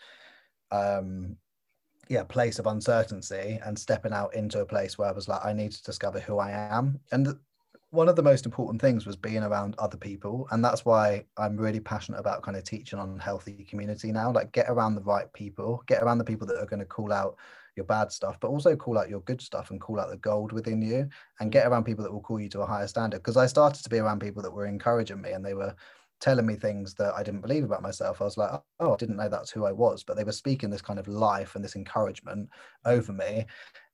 um 0.72 1.36
yeah 2.08 2.24
place 2.24 2.58
of 2.58 2.66
uncertainty 2.66 3.60
and 3.64 3.78
stepping 3.78 4.12
out 4.12 4.34
into 4.34 4.60
a 4.60 4.66
place 4.66 4.96
where 4.96 5.08
I 5.08 5.12
was 5.12 5.28
like 5.28 5.44
I 5.44 5.52
need 5.52 5.72
to 5.72 5.82
discover 5.82 6.18
who 6.18 6.38
I 6.38 6.50
am 6.50 6.98
and 7.12 7.36
one 7.96 8.08
of 8.08 8.16
the 8.16 8.22
most 8.22 8.44
important 8.44 8.80
things 8.80 9.06
was 9.06 9.16
being 9.16 9.42
around 9.42 9.74
other 9.78 9.96
people 9.96 10.46
and 10.50 10.64
that's 10.64 10.84
why 10.84 11.24
i'm 11.38 11.56
really 11.56 11.80
passionate 11.80 12.18
about 12.18 12.42
kind 12.42 12.56
of 12.56 12.62
teaching 12.62 12.98
on 12.98 13.18
healthy 13.18 13.66
community 13.68 14.12
now 14.12 14.30
like 14.30 14.52
get 14.52 14.66
around 14.68 14.94
the 14.94 15.02
right 15.02 15.32
people 15.32 15.82
get 15.86 16.02
around 16.02 16.18
the 16.18 16.24
people 16.24 16.46
that 16.46 16.60
are 16.60 16.66
going 16.66 16.80
to 16.80 16.86
call 16.86 17.12
out 17.12 17.36
your 17.74 17.86
bad 17.86 18.12
stuff 18.12 18.36
but 18.40 18.48
also 18.48 18.76
call 18.76 18.98
out 18.98 19.08
your 19.08 19.20
good 19.20 19.40
stuff 19.40 19.70
and 19.70 19.80
call 19.80 19.98
out 19.98 20.10
the 20.10 20.16
gold 20.18 20.52
within 20.52 20.80
you 20.80 21.08
and 21.40 21.52
get 21.52 21.64
mm. 21.64 21.70
around 21.70 21.84
people 21.84 22.04
that 22.04 22.12
will 22.12 22.20
call 22.20 22.40
you 22.40 22.48
to 22.48 22.60
a 22.60 22.66
higher 22.66 22.86
standard 22.86 23.18
because 23.18 23.36
i 23.36 23.46
started 23.46 23.82
to 23.82 23.90
be 23.90 23.98
around 23.98 24.20
people 24.20 24.42
that 24.42 24.52
were 24.52 24.66
encouraging 24.66 25.20
me 25.20 25.32
and 25.32 25.44
they 25.44 25.54
were 25.54 25.74
telling 26.20 26.46
me 26.46 26.54
things 26.54 26.94
that 26.94 27.14
I 27.14 27.22
didn't 27.22 27.42
believe 27.42 27.64
about 27.64 27.82
myself. 27.82 28.20
I 28.20 28.24
was 28.24 28.38
like, 28.38 28.50
oh, 28.80 28.94
I 28.94 28.96
didn't 28.96 29.16
know 29.16 29.28
that's 29.28 29.50
who 29.50 29.66
I 29.66 29.72
was. 29.72 30.02
But 30.02 30.16
they 30.16 30.24
were 30.24 30.32
speaking 30.32 30.70
this 30.70 30.80
kind 30.80 30.98
of 30.98 31.08
life 31.08 31.54
and 31.54 31.64
this 31.64 31.76
encouragement 31.76 32.48
over 32.84 33.12
me. 33.12 33.44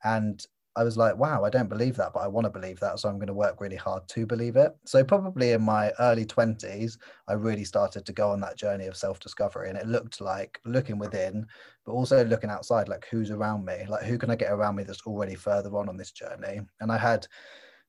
And 0.04 0.44
I 0.74 0.84
was 0.84 0.96
like, 0.96 1.16
wow, 1.16 1.44
I 1.44 1.50
don't 1.50 1.68
believe 1.68 1.96
that, 1.96 2.12
but 2.14 2.20
I 2.20 2.28
want 2.28 2.46
to 2.46 2.50
believe 2.50 2.80
that. 2.80 2.98
So 2.98 3.08
I'm 3.08 3.16
going 3.16 3.26
to 3.26 3.34
work 3.34 3.60
really 3.60 3.76
hard 3.76 4.08
to 4.08 4.26
believe 4.26 4.56
it. 4.56 4.74
So, 4.86 5.04
probably 5.04 5.52
in 5.52 5.62
my 5.62 5.92
early 5.98 6.24
20s, 6.24 6.98
I 7.28 7.34
really 7.34 7.64
started 7.64 8.06
to 8.06 8.12
go 8.12 8.30
on 8.30 8.40
that 8.40 8.56
journey 8.56 8.86
of 8.86 8.96
self 8.96 9.20
discovery. 9.20 9.68
And 9.68 9.76
it 9.76 9.86
looked 9.86 10.20
like 10.20 10.60
looking 10.64 10.98
within, 10.98 11.46
but 11.84 11.92
also 11.92 12.24
looking 12.24 12.50
outside, 12.50 12.88
like 12.88 13.06
who's 13.10 13.30
around 13.30 13.64
me? 13.64 13.84
Like, 13.88 14.04
who 14.04 14.16
can 14.16 14.30
I 14.30 14.36
get 14.36 14.52
around 14.52 14.76
me 14.76 14.84
that's 14.84 15.06
already 15.06 15.34
further 15.34 15.76
on 15.76 15.88
on 15.88 15.96
this 15.96 16.12
journey? 16.12 16.60
And 16.80 16.90
I 16.90 16.96
had 16.96 17.26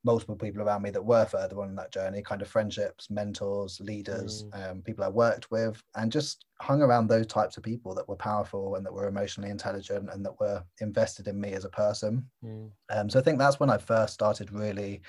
multiple 0.03 0.35
people 0.35 0.61
around 0.61 0.81
me 0.81 0.89
that 0.89 1.03
were 1.03 1.25
further 1.25 1.61
on 1.61 1.75
that 1.75 1.91
journey 1.91 2.21
kind 2.21 2.41
of 2.41 2.47
friendships 2.47 3.09
mentors 3.09 3.79
leaders 3.79 4.45
mm. 4.45 4.71
um, 4.71 4.81
people 4.81 5.03
i 5.03 5.07
worked 5.07 5.49
with 5.49 5.81
and 5.95 6.11
just 6.11 6.45
hung 6.61 6.81
around 6.81 7.07
those 7.07 7.27
types 7.27 7.57
of 7.57 7.63
people 7.63 7.95
that 7.95 8.07
were 8.07 8.15
powerful 8.15 8.75
and 8.75 8.85
that 8.85 8.93
were 8.93 9.07
emotionally 9.07 9.49
intelligent 9.49 10.09
and 10.11 10.25
that 10.25 10.39
were 10.39 10.63
invested 10.81 11.27
in 11.27 11.39
me 11.39 11.53
as 11.53 11.65
a 11.65 11.69
person 11.69 12.25
mm. 12.43 12.69
um, 12.91 13.09
so 13.09 13.19
i 13.19 13.21
think 13.21 13.39
that's 13.39 13.59
when 13.59 13.69
i 13.69 13.77
first 13.77 14.13
started 14.13 14.51
really 14.51 15.01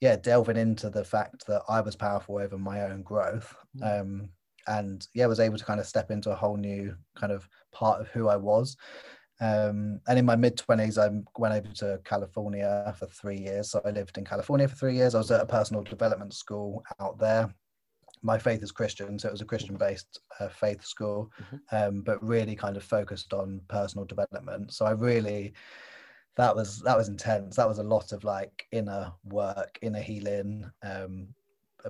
yeah 0.00 0.16
delving 0.16 0.56
into 0.56 0.90
the 0.90 1.04
fact 1.04 1.46
that 1.46 1.62
i 1.68 1.80
was 1.80 1.96
powerful 1.96 2.38
over 2.38 2.58
my 2.58 2.82
own 2.82 3.02
growth 3.02 3.54
mm. 3.78 4.00
um, 4.00 4.28
and 4.66 5.06
yeah 5.14 5.26
was 5.26 5.40
able 5.40 5.56
to 5.56 5.64
kind 5.64 5.80
of 5.80 5.86
step 5.86 6.10
into 6.10 6.30
a 6.30 6.36
whole 6.36 6.56
new 6.56 6.94
kind 7.16 7.32
of 7.32 7.48
part 7.72 8.00
of 8.00 8.08
who 8.08 8.28
i 8.28 8.36
was 8.36 8.76
um, 9.40 10.00
and 10.06 10.18
in 10.18 10.26
my 10.26 10.36
mid 10.36 10.56
20s, 10.56 10.98
I 10.98 11.08
went 11.38 11.54
over 11.54 11.74
to 11.76 12.00
California 12.04 12.94
for 12.98 13.06
three 13.06 13.38
years. 13.38 13.70
So 13.70 13.80
I 13.84 13.90
lived 13.90 14.18
in 14.18 14.24
California 14.24 14.68
for 14.68 14.76
three 14.76 14.94
years. 14.94 15.14
I 15.14 15.18
was 15.18 15.30
at 15.30 15.40
a 15.40 15.46
personal 15.46 15.82
development 15.82 16.34
school 16.34 16.84
out 17.00 17.18
there. 17.18 17.52
My 18.22 18.38
faith 18.38 18.62
is 18.62 18.70
Christian, 18.70 19.18
so 19.18 19.28
it 19.28 19.32
was 19.32 19.40
a 19.40 19.46
Christian 19.46 19.76
based 19.76 20.20
uh, 20.40 20.48
faith 20.48 20.84
school, 20.84 21.30
mm-hmm. 21.40 21.56
um, 21.74 22.02
but 22.02 22.22
really 22.22 22.54
kind 22.54 22.76
of 22.76 22.84
focused 22.84 23.32
on 23.32 23.62
personal 23.68 24.04
development. 24.04 24.74
So 24.74 24.84
I 24.84 24.90
really, 24.90 25.54
that 26.36 26.54
was 26.54 26.80
that 26.80 26.98
was 26.98 27.08
intense. 27.08 27.56
That 27.56 27.68
was 27.68 27.78
a 27.78 27.82
lot 27.82 28.12
of 28.12 28.22
like 28.24 28.66
inner 28.72 29.10
work, 29.24 29.78
inner 29.80 30.00
healing, 30.00 30.70
um, 30.82 31.28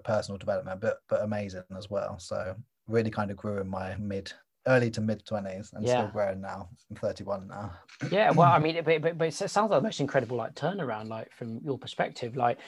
personal 0.05 0.39
development, 0.39 0.81
but 0.81 0.99
but 1.09 1.23
amazing 1.23 1.65
as 1.77 1.91
well. 1.91 2.17
So 2.21 2.55
really 2.87 3.11
kind 3.11 3.33
of 3.33 3.37
grew 3.37 3.61
in 3.61 3.69
my 3.69 3.97
mid 3.97 4.33
early 4.67 4.91
to 4.91 5.01
mid 5.01 5.25
20s 5.25 5.73
and 5.73 5.85
Yeah. 5.87 5.93
still 6.03 6.09
growing 6.13 6.41
now. 6.41 6.69
I'm 6.91 6.97
31 6.97 7.49
now. 7.49 7.73
yeah 8.11 8.31
well 8.31 8.51
i 8.51 8.59
mean 8.65 8.77
it, 8.77 8.85
but, 8.85 9.03
but, 9.03 9.19
but 9.19 9.29
it 9.29 9.33
sounds 9.35 9.71
like 9.71 9.81
the 9.81 9.83
most 9.83 10.01
incredible 10.01 10.37
like 10.37 10.55
turnaround 10.55 11.09
like 11.09 11.31
from 11.35 11.61
your 11.63 11.77
perspective 11.79 12.35
like 12.35 12.59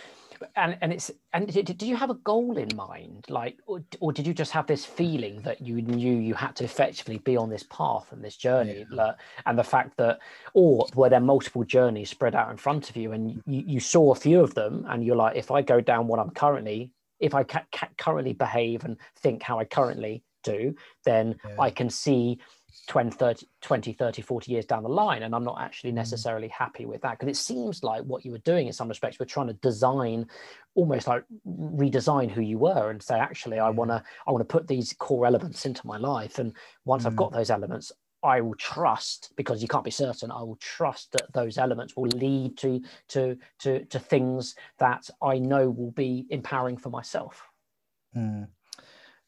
and 0.57 0.77
and 0.83 0.93
it's 0.93 1.11
and 1.33 1.51
did, 1.51 1.65
did 1.65 1.83
you 1.83 1.97
have 1.97 2.11
a 2.11 2.15
goal 2.17 2.59
in 2.59 2.69
mind 2.77 3.25
like 3.31 3.57
or, 3.67 3.83
or 4.01 4.13
did 4.13 4.27
you 4.27 4.35
just 4.35 4.53
have 4.53 4.67
this 4.67 4.85
feeling 4.85 5.41
that 5.43 5.61
you 5.63 5.81
knew 5.81 6.15
you 6.19 6.35
had 6.35 6.55
to 6.57 6.65
effectively 6.65 7.19
be 7.19 7.37
on 7.37 7.49
this 7.49 7.63
path 7.65 8.13
and 8.13 8.23
this 8.23 8.37
journey 8.37 8.85
like, 8.91 9.15
and 9.47 9.59
the 9.59 9.65
fact 9.65 9.97
that 9.97 10.19
or 10.53 10.87
were 10.95 11.09
there 11.09 11.21
multiple 11.21 11.65
journeys 11.65 12.11
spread 12.11 12.35
out 12.35 12.51
in 12.51 12.57
front 12.57 12.91
of 12.91 12.97
you 12.97 13.13
and 13.13 13.41
you, 13.47 13.65
you 13.67 13.81
saw 13.81 14.13
a 14.13 14.17
few 14.17 14.41
of 14.41 14.55
them 14.55 14.85
and 14.89 15.05
you're 15.05 15.17
like 15.17 15.37
if 15.37 15.51
i 15.51 15.63
go 15.63 15.81
down 15.81 16.07
what 16.07 16.19
i'm 16.19 16.31
currently 16.31 16.91
if 17.21 17.35
i 17.35 17.43
ca- 17.43 17.65
ca- 17.73 17.89
currently 17.97 18.33
behave 18.35 18.85
and 18.85 18.97
think 19.17 19.43
how 19.43 19.59
i 19.59 19.65
currently 19.65 20.23
do 20.43 20.75
then 21.05 21.37
Yeah. 21.45 21.57
i 21.61 21.71
can 21.71 21.91
see 21.91 22.39
20 22.89 23.11
30, 23.11 23.47
20 23.61 23.93
30 23.93 24.23
40 24.23 24.51
years 24.53 24.67
down 24.67 24.83
the 24.83 24.89
line 24.89 25.23
and 25.23 25.35
i'm 25.35 25.45
not 25.45 25.61
actually 25.61 25.93
Mm. 25.93 25.97
necessarily 25.97 26.49
happy 26.49 26.85
with 26.85 27.01
that 27.03 27.19
because 27.19 27.29
it 27.29 27.41
seems 27.41 27.83
like 27.85 28.03
what 28.05 28.25
you 28.25 28.33
were 28.33 28.39
doing 28.39 28.67
in 28.67 28.73
some 28.73 28.89
respects 28.89 29.19
we're 29.21 29.27
trying 29.27 29.47
to 29.47 29.53
design 29.55 30.27
almost 30.75 31.07
like 31.07 31.25
redesign 31.47 32.31
who 32.31 32.41
you 32.43 32.59
were 32.59 32.91
and 32.91 33.03
say 33.03 33.19
actually 33.19 33.59
i 33.59 33.71
want 33.71 33.91
to 33.91 34.03
i 34.27 34.33
want 34.33 34.41
to 34.47 34.53
put 34.53 34.67
these 34.67 34.93
core 34.95 35.27
elements 35.27 35.65
into 35.67 35.87
my 35.87 35.97
life 35.97 36.39
and 36.39 36.55
once 36.85 37.07
i've 37.07 37.13
Mm. 37.13 37.17
got 37.17 37.33
those 37.33 37.51
elements 37.51 37.93
i 38.25 38.41
will 38.41 38.55
trust 38.57 39.33
because 39.37 39.63
you 39.63 39.69
can't 39.69 39.85
be 39.85 39.91
certain 39.91 40.31
i 40.31 40.43
will 40.43 40.57
trust 40.57 41.13
that 41.13 41.33
those 41.33 41.59
elements 41.59 41.97
will 41.97 42.09
lead 42.09 42.57
to 42.59 42.81
to 43.09 43.37
to 43.61 43.85
to 43.87 43.99
things 43.99 44.55
that 44.79 45.09
i 45.23 45.39
know 45.39 45.71
will 45.71 45.93
be 45.93 46.27
empowering 46.31 46.77
for 46.77 46.91
myself 46.91 47.49
Mm. 48.17 48.49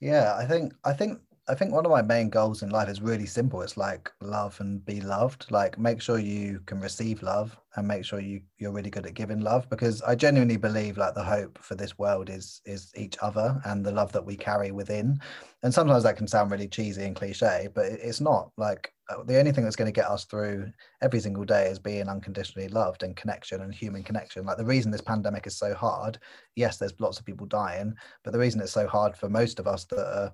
Yeah, 0.05 0.37
I 0.37 0.45
think 0.45 0.75
I 0.85 0.93
think 0.93 1.21
I 1.49 1.55
think 1.55 1.73
one 1.73 1.87
of 1.87 1.91
my 1.91 2.03
main 2.03 2.29
goals 2.29 2.63
in 2.63 2.69
life 2.69 2.91
is 2.91 3.01
really 3.01 3.25
simple. 3.27 3.63
It's 3.63 3.79
like 3.79 4.13
love 4.21 4.61
and 4.61 4.85
be 4.85 5.01
loved. 5.01 5.51
Like 5.51 5.79
make 5.79 6.03
sure 6.03 6.19
you 6.19 6.61
can 6.67 6.79
receive 6.81 7.23
love 7.23 7.57
and 7.77 7.89
make 7.89 8.05
sure 8.05 8.21
you 8.21 8.43
you're 8.59 8.73
really 8.73 8.91
good 8.91 9.07
at 9.07 9.15
giving 9.15 9.41
love 9.41 9.69
because 9.71 10.03
I 10.03 10.15
genuinely 10.15 10.59
believe 10.59 10.99
like 10.99 11.15
the 11.15 11.25
hope 11.25 11.59
for 11.59 11.75
this 11.75 11.99
world 11.99 12.29
is 12.29 12.61
is 12.67 12.93
each 12.97 13.17
other 13.23 13.61
and 13.65 13.83
the 13.85 13.93
love 13.93 14.13
that 14.13 14.27
we 14.27 14.37
carry 14.37 14.73
within. 14.73 15.21
And 15.63 15.73
sometimes 15.73 16.03
that 16.03 16.19
can 16.19 16.29
sound 16.29 16.51
really 16.51 16.69
cheesy 16.69 17.05
and 17.05 17.17
cliche, 17.17 17.69
but 17.75 17.87
it's 17.87 18.21
not. 18.21 18.53
Like 18.59 18.93
the 19.27 19.39
only 19.39 19.53
thing 19.53 19.65
that's 19.65 19.77
going 19.77 19.93
to 19.93 20.01
get 20.01 20.09
us 20.09 20.25
through 20.25 20.73
every 21.03 21.21
single 21.21 21.45
day 21.45 21.67
is 21.67 21.79
being 21.79 22.09
unconditionally 22.09 22.69
loved 22.69 23.03
and 23.03 23.17
connection 23.17 23.61
and 23.61 23.75
human 23.75 24.03
connection. 24.03 24.45
Like 24.45 24.57
the 24.57 24.65
reason 24.65 24.91
this 24.91 25.01
pandemic 25.01 25.47
is 25.47 25.57
so 25.57 25.75
hard, 25.75 26.19
yes, 26.57 26.79
there's 26.79 26.99
lots 27.01 27.19
of 27.19 27.27
people 27.27 27.47
dying, 27.47 27.95
but 28.23 28.33
the 28.33 28.39
reason 28.39 28.61
it's 28.61 28.73
so 28.73 28.87
hard 28.87 29.17
for 29.17 29.29
most 29.29 29.59
of 29.59 29.67
us 29.67 29.85
that 29.87 29.99
are 29.99 30.33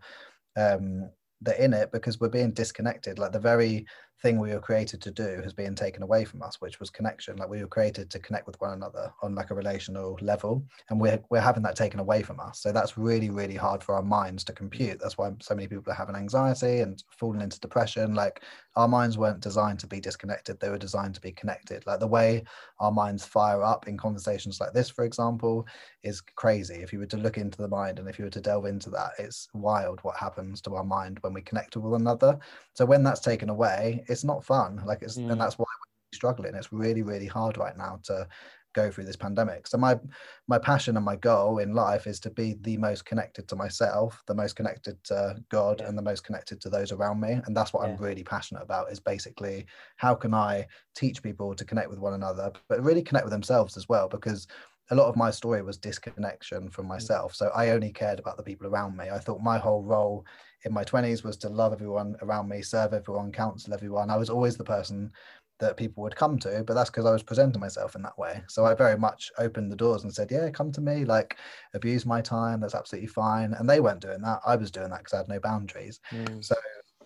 um 0.57 1.11
that 1.43 1.59
in 1.59 1.73
it 1.73 1.91
because 1.93 2.21
we're 2.21 2.29
being 2.29 2.53
disconnected 2.53 3.19
like 3.19 3.33
the 3.33 3.41
very 3.41 3.87
thing 4.23 4.39
we 4.39 4.53
were 4.53 4.61
created 4.61 5.01
to 5.01 5.11
do 5.11 5.41
has 5.43 5.53
been 5.53 5.75
taken 5.75 6.03
away 6.03 6.25
from 6.25 6.43
us 6.43 6.61
which 6.61 6.79
was 6.79 6.91
connection. 6.91 7.37
Like 7.37 7.49
we 7.49 7.61
were 7.61 7.67
created 7.67 8.11
to 8.11 8.19
connect 8.19 8.47
with 8.47 8.61
one 8.61 8.73
another 8.73 9.13
on 9.23 9.35
like 9.35 9.51
a 9.51 9.55
relational 9.55 10.19
level 10.21 10.65
and 10.89 11.01
we're 11.01 11.21
we're 11.31 11.41
having 11.41 11.63
that 11.63 11.77
taken 11.77 12.01
away 12.01 12.23
from 12.23 12.39
us. 12.39 12.61
So 12.61 12.73
that's 12.73 12.99
really 12.99 13.31
really 13.31 13.57
hard 13.57 13.83
for 13.83 13.95
our 13.95 14.03
minds 14.03 14.45
to 14.45 14.53
compute. 14.53 15.01
That's 15.01 15.17
why 15.17 15.33
so 15.41 15.55
many 15.55 15.69
people 15.69 15.91
are 15.93 15.97
having 15.97 16.17
anxiety 16.17 16.81
and 16.81 17.03
falling 17.11 17.41
into 17.41 17.61
depression. 17.61 18.15
Like 18.15 18.43
our 18.77 18.89
minds 18.89 19.17
weren't 19.17 19.41
designed 19.41 19.79
to 19.81 19.87
be 19.87 20.01
disconnected. 20.01 20.61
They 20.61 20.69
were 20.69 20.79
designed 20.79 21.15
to 21.15 21.21
be 21.21 21.33
connected. 21.33 21.87
Like 21.87 22.01
the 22.01 22.07
way 22.07 22.45
our 22.79 22.93
minds 22.93 23.25
fire 23.25 23.63
up 23.63 23.89
in 23.89 23.97
conversations 23.97 24.61
like 24.61 24.73
this 24.73 24.91
for 24.91 25.05
example 25.05 25.67
is 26.03 26.21
crazy. 26.21 26.77
If 26.77 26.93
you 26.93 26.99
were 26.99 27.07
to 27.07 27.17
look 27.17 27.39
into 27.39 27.59
the 27.59 27.69
mind 27.69 27.99
and 27.99 28.09
if 28.09 28.19
you 28.19 28.27
were 28.27 28.31
to 28.31 28.41
delve 28.41 28.67
into 28.67 28.91
that 28.91 29.13
it's 29.19 29.49
wild 29.55 30.01
what 30.03 30.17
happens 30.17 30.61
to 30.63 30.75
our 30.75 30.85
mind 30.85 31.19
when 31.23 31.33
we 31.33 31.41
connect 31.41 31.77
with 31.77 31.87
one 31.87 32.03
another. 32.03 32.39
So 32.75 32.85
when 32.85 33.03
that's 33.03 33.21
taken 33.21 33.49
away 33.49 34.05
it's 34.11 34.25
not 34.25 34.45
fun. 34.45 34.83
Like 34.87 35.03
it's 35.03 35.17
Mm. 35.19 35.31
and 35.33 35.41
that's 35.41 35.59
why 35.59 35.65
we're 35.69 36.17
struggling. 36.17 36.55
It's 36.55 36.73
really 36.73 37.03
really 37.03 37.27
hard 37.27 37.57
right 37.59 37.77
now 37.77 38.01
to 38.05 38.27
go 38.73 38.89
through 38.89 39.05
this 39.05 39.17
pandemic. 39.17 39.67
So 39.67 39.77
my 39.79 39.99
my 40.47 40.59
passion 40.59 40.97
and 40.97 41.05
my 41.05 41.17
goal 41.17 41.59
in 41.59 41.73
life 41.75 42.07
is 42.07 42.21
to 42.21 42.31
be 42.31 42.55
the 42.61 42.77
most 42.77 43.05
connected 43.05 43.49
to 43.49 43.57
myself 43.57 44.23
the 44.27 44.35
most 44.43 44.55
connected 44.55 45.03
to 45.05 45.17
god 45.49 45.81
Yeah. 45.81 45.89
and 45.89 45.99
the 45.99 46.03
most 46.11 46.23
connected 46.25 46.61
to 46.61 46.71
those 46.71 46.93
around 46.93 47.19
me. 47.21 47.33
And 47.45 47.57
that's 47.57 47.73
what 47.73 47.83
i'm 47.85 47.97
really 47.97 48.23
passionate 48.23 48.63
about 48.63 48.93
is 48.93 49.01
basically 49.01 49.67
how 49.97 50.15
can 50.15 50.35
i 50.35 50.67
teach 50.95 51.21
people 51.21 51.55
to 51.57 51.65
connect 51.65 51.91
with 51.91 51.99
one 51.99 52.15
another 52.15 52.53
but 52.69 52.81
really 52.89 53.03
connect 53.03 53.25
with 53.27 53.33
themselves 53.33 53.77
as 53.77 53.89
well 53.89 54.09
because 54.09 54.47
a 54.91 54.95
lot 54.95 55.09
of 55.09 55.17
my 55.17 55.31
story 55.31 55.63
was 55.63 55.79
disconnection 55.79 56.69
from 56.69 56.87
myself. 56.87 57.35
So 57.35 57.51
I 57.55 57.71
only 57.71 57.93
cared 57.93 58.19
about 58.19 58.37
the 58.37 58.43
people 58.43 58.67
around 58.67 58.97
me. 58.97 59.09
I 59.09 59.19
thought 59.19 59.41
my 59.41 59.59
whole 59.59 59.83
role 59.83 60.27
in 60.65 60.73
my 60.73 60.85
20s 60.85 61.25
was 61.25 61.37
to 61.39 61.49
love 61.49 61.73
everyone 61.73 62.17
around 62.23 62.49
me, 62.49 62.61
serve 62.61 62.93
everyone, 62.93 63.33
counsel 63.33 63.73
everyone. 63.73 64.11
I 64.11 64.17
was 64.17 64.31
always 64.31 64.57
the 64.57 64.65
person 64.65 65.13
that 65.61 65.77
people 65.77 66.03
would 66.03 66.17
come 66.17 66.39
to, 66.39 66.65
but 66.67 66.75
that's 66.75 66.91
because 66.91 67.07
I 67.07 67.13
was 67.13 67.23
presenting 67.23 67.61
myself 67.61 67.95
in 67.95 68.03
that 68.03 68.19
way. 68.19 68.43
So 68.49 68.65
I 68.65 68.75
very 68.75 68.99
much 68.99 69.31
opened 69.39 69.71
the 69.71 69.77
doors 69.77 70.03
and 70.03 70.13
said, 70.13 70.31
Yeah, 70.31 70.51
come 70.51 70.73
to 70.73 70.81
me, 70.81 71.05
like 71.05 71.37
abuse 71.75 72.05
my 72.05 72.21
time. 72.21 72.61
That's 72.61 72.75
absolutely 72.75 73.09
fine. 73.09 73.55
And 73.55 73.69
they 73.69 73.81
weren't 73.81 74.01
doing 74.01 74.23
that. 74.23 74.41
I 74.45 74.57
was 74.57 74.71
doing 74.71 74.91
that 74.91 74.99
because 75.01 75.13
I 75.13 75.19
had 75.19 75.29
no 75.29 75.39
boundaries. 75.39 76.01
Mm. 76.13 76.43
So 76.43 76.57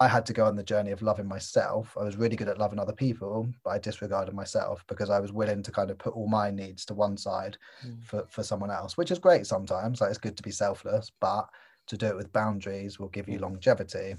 I 0.00 0.08
had 0.08 0.26
to 0.26 0.32
go 0.32 0.44
on 0.44 0.56
the 0.56 0.62
journey 0.64 0.90
of 0.90 1.02
loving 1.02 1.26
myself. 1.28 1.96
I 1.98 2.02
was 2.02 2.16
really 2.16 2.34
good 2.34 2.48
at 2.48 2.58
loving 2.58 2.80
other 2.80 2.92
people, 2.92 3.48
but 3.62 3.70
I 3.70 3.78
disregarded 3.78 4.34
myself 4.34 4.84
because 4.88 5.08
I 5.08 5.20
was 5.20 5.32
willing 5.32 5.62
to 5.62 5.70
kind 5.70 5.90
of 5.90 5.98
put 5.98 6.14
all 6.14 6.26
my 6.26 6.50
needs 6.50 6.84
to 6.86 6.94
one 6.94 7.16
side 7.16 7.56
Mm. 7.84 8.02
for, 8.02 8.26
for 8.28 8.42
someone 8.42 8.70
else, 8.70 8.96
which 8.96 9.10
is 9.12 9.18
great 9.18 9.46
sometimes. 9.46 10.00
Like 10.00 10.10
it's 10.10 10.18
good 10.18 10.36
to 10.36 10.42
be 10.42 10.50
selfless, 10.50 11.12
but 11.20 11.46
to 11.86 11.96
do 11.96 12.06
it 12.06 12.16
with 12.16 12.32
boundaries 12.32 12.98
will 12.98 13.08
give 13.08 13.28
you 13.28 13.38
Mm. 13.38 13.42
longevity. 13.42 14.16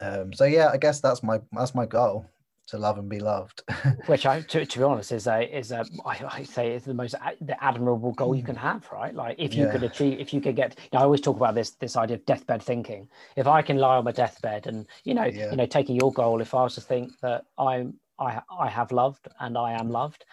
Um, 0.00 0.32
so 0.32 0.44
yeah, 0.44 0.68
I 0.68 0.76
guess 0.76 1.00
that's 1.00 1.22
my 1.22 1.40
that's 1.52 1.74
my 1.74 1.86
goal 1.86 2.26
to 2.70 2.78
love 2.78 2.98
and 2.98 3.08
be 3.08 3.20
loved. 3.20 3.62
which 4.06 4.26
I, 4.26 4.40
to, 4.42 4.64
to 4.64 4.78
be 4.78 4.84
honest, 4.84 5.12
is 5.12 5.26
a 5.26 5.42
is 5.56 5.72
a 5.72 5.84
I, 6.04 6.24
I 6.30 6.42
say 6.42 6.74
is 6.74 6.84
the 6.84 6.94
most 6.94 7.14
the 7.40 7.62
admirable 7.62 8.12
goal 8.12 8.34
you 8.34 8.42
hmm. 8.42 8.46
can 8.46 8.56
have, 8.56 8.90
right? 8.92 9.14
Like 9.14 9.36
if 9.38 9.54
you 9.54 9.68
could 9.68 9.82
achieve, 9.82 10.18
if 10.18 10.32
you 10.32 10.40
could 10.40 10.56
get, 10.56 10.78
you 10.78 10.88
know, 10.92 11.00
I 11.00 11.02
always 11.04 11.20
talk 11.20 11.36
about 11.36 11.54
this 11.54 11.70
this 11.72 11.96
idea 11.96 12.16
of 12.16 12.26
deathbed 12.26 12.62
thinking. 12.62 13.08
If 13.36 13.46
I 13.46 13.62
can 13.62 13.78
lie 13.78 13.96
on 13.96 14.04
my 14.04 14.12
deathbed, 14.12 14.66
and 14.66 14.86
you 15.04 15.14
know, 15.14 15.24
Yeah. 15.24 15.50
you 15.50 15.56
know, 15.56 15.66
taking 15.66 15.96
your 15.96 16.12
goal, 16.12 16.40
if 16.40 16.54
I 16.54 16.62
was 16.62 16.74
to 16.76 16.80
think 16.80 17.18
that 17.20 17.44
I'm 17.58 17.94
I 18.18 18.40
I 18.58 18.68
have 18.68 18.92
loved 18.92 19.28
and 19.40 19.56
I 19.56 19.72
am 19.72 19.90
loved, 19.90 20.24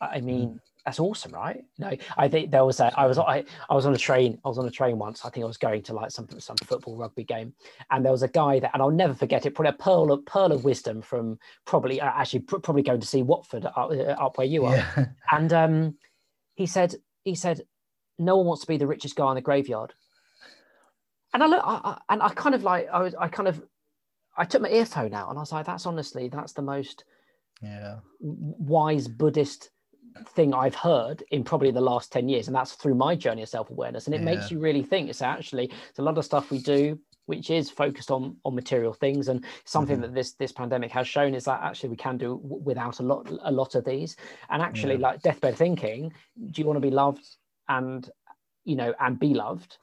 I 0.00 0.16
I 0.16 0.20
mean. 0.20 0.60
That's 0.84 1.00
awesome, 1.00 1.32
right? 1.32 1.64
You 1.78 1.84
know, 1.86 1.96
I 2.18 2.28
think 2.28 2.50
there 2.50 2.64
was 2.64 2.78
a. 2.78 2.92
I 2.98 3.06
was 3.06 3.16
I, 3.16 3.44
I 3.70 3.74
was 3.74 3.86
on 3.86 3.94
a 3.94 3.98
train. 3.98 4.38
I 4.44 4.48
was 4.48 4.58
on 4.58 4.66
a 4.66 4.70
train 4.70 4.98
once. 4.98 5.24
I 5.24 5.30
think 5.30 5.44
I 5.44 5.46
was 5.46 5.56
going 5.56 5.82
to 5.84 5.94
like 5.94 6.10
some 6.10 6.28
some 6.38 6.56
football 6.58 6.96
rugby 6.98 7.24
game, 7.24 7.54
and 7.90 8.04
there 8.04 8.12
was 8.12 8.22
a 8.22 8.28
guy 8.28 8.60
that, 8.60 8.70
and 8.74 8.82
I'll 8.82 8.90
never 8.90 9.14
forget 9.14 9.46
it. 9.46 9.54
Probably 9.54 9.70
a 9.70 9.82
pearl 9.82 10.12
of 10.12 10.26
pearl 10.26 10.52
of 10.52 10.64
wisdom 10.64 11.00
from 11.00 11.38
probably 11.64 12.02
uh, 12.02 12.12
actually 12.14 12.40
pr- 12.40 12.58
probably 12.58 12.82
going 12.82 13.00
to 13.00 13.06
see 13.06 13.22
Watford 13.22 13.64
up, 13.64 13.76
uh, 13.76 13.94
up 13.94 14.36
where 14.36 14.46
you 14.46 14.66
are. 14.66 14.76
yeah. 14.76 15.06
And 15.32 15.52
um, 15.54 15.94
he 16.54 16.66
said 16.66 16.94
he 17.24 17.34
said 17.34 17.62
no 18.18 18.36
one 18.36 18.46
wants 18.46 18.60
to 18.60 18.68
be 18.68 18.76
the 18.76 18.86
richest 18.86 19.16
guy 19.16 19.30
in 19.30 19.36
the 19.36 19.40
graveyard. 19.40 19.94
And 21.32 21.42
I 21.42 21.46
look, 21.46 21.62
I, 21.64 21.80
I, 21.82 21.98
and 22.10 22.22
I 22.22 22.28
kind 22.28 22.54
of 22.54 22.62
like 22.62 22.88
I 22.92 23.00
was 23.00 23.14
I 23.14 23.28
kind 23.28 23.48
of 23.48 23.62
I 24.36 24.44
took 24.44 24.60
my 24.60 24.68
earphone 24.68 25.14
out 25.14 25.30
and 25.30 25.38
I 25.38 25.40
was 25.40 25.50
like, 25.52 25.64
that's 25.64 25.86
honestly 25.86 26.28
that's 26.28 26.52
the 26.52 26.60
most 26.62 27.04
Yeah. 27.62 28.00
wise 28.20 29.08
Buddhist 29.08 29.70
thing 30.28 30.54
I've 30.54 30.74
heard 30.74 31.22
in 31.30 31.44
probably 31.44 31.70
the 31.70 31.80
last 31.80 32.12
10 32.12 32.28
years. 32.28 32.46
And 32.46 32.54
that's 32.54 32.72
through 32.72 32.94
my 32.94 33.14
journey 33.16 33.42
of 33.42 33.48
self-awareness. 33.48 34.06
And 34.06 34.14
it 34.14 34.22
makes 34.22 34.50
you 34.50 34.58
really 34.60 34.82
think 34.82 35.08
it's 35.10 35.22
actually 35.22 35.70
it's 35.90 35.98
a 35.98 36.02
lot 36.02 36.18
of 36.18 36.24
stuff 36.24 36.50
we 36.50 36.58
do 36.60 36.98
which 37.26 37.48
is 37.48 37.70
focused 37.70 38.10
on 38.10 38.36
on 38.44 38.54
material 38.54 38.92
things 38.92 39.28
and 39.28 39.44
something 39.64 39.96
Mhm. 39.98 40.02
that 40.02 40.14
this 40.14 40.34
this 40.34 40.52
pandemic 40.52 40.90
has 40.92 41.08
shown 41.08 41.34
is 41.34 41.44
that 41.44 41.62
actually 41.62 41.88
we 41.88 41.96
can 41.96 42.18
do 42.18 42.38
w- 42.42 42.62
without 42.62 43.00
a 43.00 43.02
lot 43.02 43.30
a 43.42 43.50
lot 43.50 43.74
of 43.74 43.84
these 43.84 44.14
and 44.50 44.60
actually 44.60 44.96
Yeah. 44.96 45.08
like 45.08 45.22
deathbed 45.22 45.56
thinking 45.56 46.12
do 46.50 46.60
you 46.60 46.66
want 46.66 46.76
to 46.76 46.82
be 46.82 46.90
loved 46.90 47.24
and 47.68 48.10
you 48.64 48.76
know 48.76 48.92
and 49.00 49.18
be 49.18 49.32
loved 49.32 49.78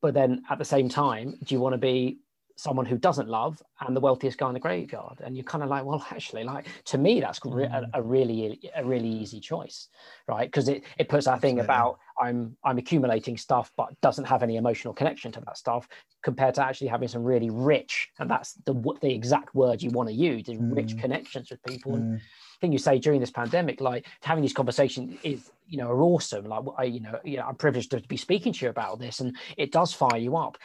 but 0.00 0.14
then 0.14 0.42
at 0.48 0.56
the 0.58 0.64
same 0.64 0.88
time 0.88 1.38
do 1.44 1.54
you 1.54 1.60
want 1.60 1.74
to 1.74 1.78
be 1.78 2.20
someone 2.56 2.86
who 2.86 2.96
doesn't 2.96 3.28
love 3.28 3.62
and 3.80 3.94
the 3.94 4.00
wealthiest 4.00 4.38
guy 4.38 4.48
in 4.48 4.54
the 4.54 4.60
graveyard 4.60 5.20
and 5.22 5.36
you're 5.36 5.44
kind 5.44 5.62
of 5.62 5.68
like 5.70 5.84
well 5.84 6.04
actually 6.10 6.42
like 6.42 6.66
to 6.84 6.96
me 6.98 7.20
that's 7.20 7.40
re- 7.44 7.64
a, 7.64 7.82
Mm. 7.82 7.90
a 7.94 8.02
really 8.02 8.60
a 8.74 8.84
really 8.84 9.08
easy 9.08 9.40
choice 9.40 9.88
right 10.26 10.48
because 10.48 10.68
it, 10.68 10.82
it 10.98 11.08
puts 11.08 11.26
that 11.26 11.40
thing 11.40 11.60
about 11.60 11.98
i'm 12.20 12.56
i'm 12.64 12.78
accumulating 12.78 13.36
stuff 13.36 13.70
but 13.76 13.88
doesn't 14.00 14.24
have 14.24 14.42
any 14.42 14.56
emotional 14.56 14.94
connection 14.94 15.30
to 15.30 15.40
that 15.42 15.58
stuff 15.58 15.86
compared 16.22 16.54
to 16.54 16.64
actually 16.64 16.86
having 16.88 17.08
some 17.08 17.22
really 17.22 17.50
rich 17.50 18.08
and 18.18 18.30
that's 18.30 18.54
the 18.64 18.74
w- 18.74 18.98
the 19.02 19.12
exact 19.12 19.54
word 19.54 19.82
you 19.82 19.90
want 19.90 20.08
to 20.08 20.14
use 20.14 20.48
is 20.48 20.56
rich 20.58 20.96
Mm. 20.96 21.00
connections 21.00 21.50
with 21.50 21.62
people 21.62 21.94
and 21.96 22.06
Mm, 22.06 22.20
thing 22.60 22.72
you 22.72 22.78
say 22.78 22.98
during 22.98 23.20
this 23.20 23.30
pandemic, 23.30 23.80
like 23.80 24.06
having 24.22 24.42
these 24.42 24.52
conversations 24.52 25.18
is, 25.22 25.50
you 25.68 25.78
know, 25.78 25.88
are 25.90 26.02
awesome. 26.02 26.46
Like 26.46 26.64
I, 26.78 26.84
you 26.84 27.00
know, 27.00 27.18
you 27.24 27.36
know, 27.36 27.44
I'm 27.44 27.56
privileged 27.56 27.90
to 27.90 28.00
be 28.00 28.16
speaking 28.16 28.52
to 28.54 28.64
you 28.64 28.70
about 28.70 28.98
this, 28.98 29.20
and 29.20 29.36
it 29.56 29.72
does 29.72 29.92
fire 29.92 30.18
you 30.18 30.36
up. 30.36 30.56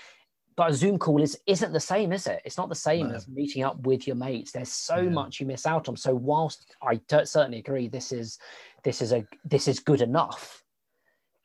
But 0.55 0.71
a 0.71 0.73
Zoom 0.73 0.99
call 0.99 1.21
is 1.21 1.37
isn't 1.47 1.71
the 1.73 1.79
same, 1.79 2.11
is 2.11 2.27
it? 2.27 2.41
It's 2.45 2.57
not 2.57 2.69
the 2.69 2.75
same 2.75 3.09
No. 3.09 3.15
as 3.15 3.27
meeting 3.27 3.63
up 3.63 3.79
with 3.81 4.05
your 4.05 4.15
mates. 4.15 4.51
There's 4.51 4.71
so 4.71 4.97
Yeah. 4.97 5.09
much 5.09 5.39
you 5.39 5.45
miss 5.45 5.65
out 5.65 5.87
on. 5.89 5.95
So 5.97 6.13
whilst 6.13 6.75
I 6.81 6.95
t- 6.95 7.25
certainly 7.25 7.59
agree, 7.59 7.87
this 7.87 8.11
is 8.11 8.37
this 8.83 9.01
is 9.01 9.13
a 9.13 9.25
this 9.45 9.67
is 9.67 9.79
good 9.79 10.01
enough. 10.01 10.57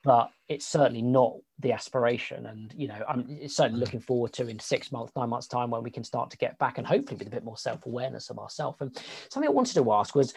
but 0.04 0.30
it's 0.48 0.64
certainly 0.64 1.02
not 1.02 1.32
the 1.58 1.72
aspiration. 1.72 2.46
And 2.46 2.72
you 2.76 2.86
know, 2.86 3.02
I'm 3.08 3.48
certainly 3.48 3.80
looking 3.80 3.98
forward 3.98 4.32
to 4.34 4.46
in 4.46 4.60
six 4.60 4.92
months, 4.92 5.12
nine 5.16 5.28
months 5.30 5.48
time 5.48 5.68
when 5.70 5.82
we 5.82 5.90
can 5.90 6.04
start 6.04 6.30
to 6.30 6.36
get 6.36 6.56
back 6.60 6.78
and 6.78 6.86
hopefully 6.86 7.16
with 7.18 7.26
a 7.26 7.30
bit 7.30 7.42
more 7.42 7.56
self 7.56 7.84
awareness 7.86 8.30
of 8.30 8.38
ourselves. 8.38 8.80
And 8.80 8.96
something 9.30 9.48
I 9.48 9.52
wanted 9.52 9.74
to 9.74 9.92
ask 9.92 10.14
was, 10.14 10.32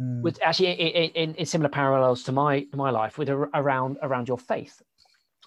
mm. 0.00 0.22
with 0.22 0.38
actually 0.42 0.70
in, 0.70 1.10
in, 1.10 1.34
in, 1.34 1.44
similar 1.44 1.68
parallels 1.68 2.22
to 2.24 2.32
my 2.32 2.66
my 2.72 2.88
life, 2.88 3.18
with 3.18 3.28
around 3.28 3.98
around 4.00 4.26
your 4.26 4.38
faith. 4.38 4.80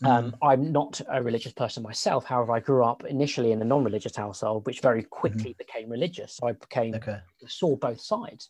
Um. 0.03 0.35
I'm 0.41 0.71
not 0.71 1.01
a 1.09 1.21
religious 1.21 1.53
person 1.53 1.83
myself. 1.83 2.25
However, 2.25 2.53
I 2.53 2.59
grew 2.59 2.83
up 2.83 3.05
initially 3.05 3.51
in 3.51 3.61
a 3.61 3.65
non-religious 3.65 4.15
household, 4.15 4.65
which 4.65 4.81
very 4.81 5.03
quickly 5.03 5.53
mm. 5.53 5.57
became 5.57 5.89
religious. 5.89 6.37
So 6.37 6.47
I 6.47 6.53
became 6.53 6.95
okay. 6.95 7.19
saw 7.47 7.75
both 7.75 8.01
sides. 8.01 8.49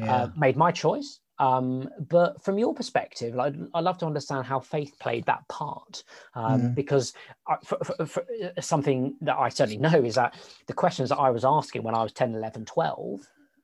Yeah. 0.00 0.14
Uh, 0.14 0.28
made 0.36 0.56
my 0.56 0.70
choice, 0.70 1.20
um, 1.38 1.88
but 2.08 2.42
from 2.44 2.58
your 2.58 2.74
perspective, 2.74 3.38
I'd, 3.38 3.56
I'd, 3.74 3.84
love 3.84 3.98
to 3.98 4.06
understand 4.06 4.46
how 4.46 4.60
faith 4.60 4.96
played 5.00 5.26
that 5.26 5.46
part, 5.48 6.04
um, 6.34 6.60
mm. 6.60 6.74
because 6.74 7.12
I, 7.48 7.56
for, 7.64 7.78
for, 7.82 8.06
for 8.06 8.26
uh, 8.56 8.60
something 8.60 9.16
that 9.22 9.36
I 9.36 9.48
certainly 9.48 9.78
know 9.78 10.04
is 10.04 10.14
that 10.14 10.36
the 10.66 10.72
questions 10.72 11.08
that 11.08 11.18
I 11.18 11.30
was 11.30 11.44
asking 11.44 11.82
when 11.82 11.94
I 11.94 12.02
was 12.02 12.12
10, 12.12 12.34
11, 12.34 12.66
12, 12.66 13.20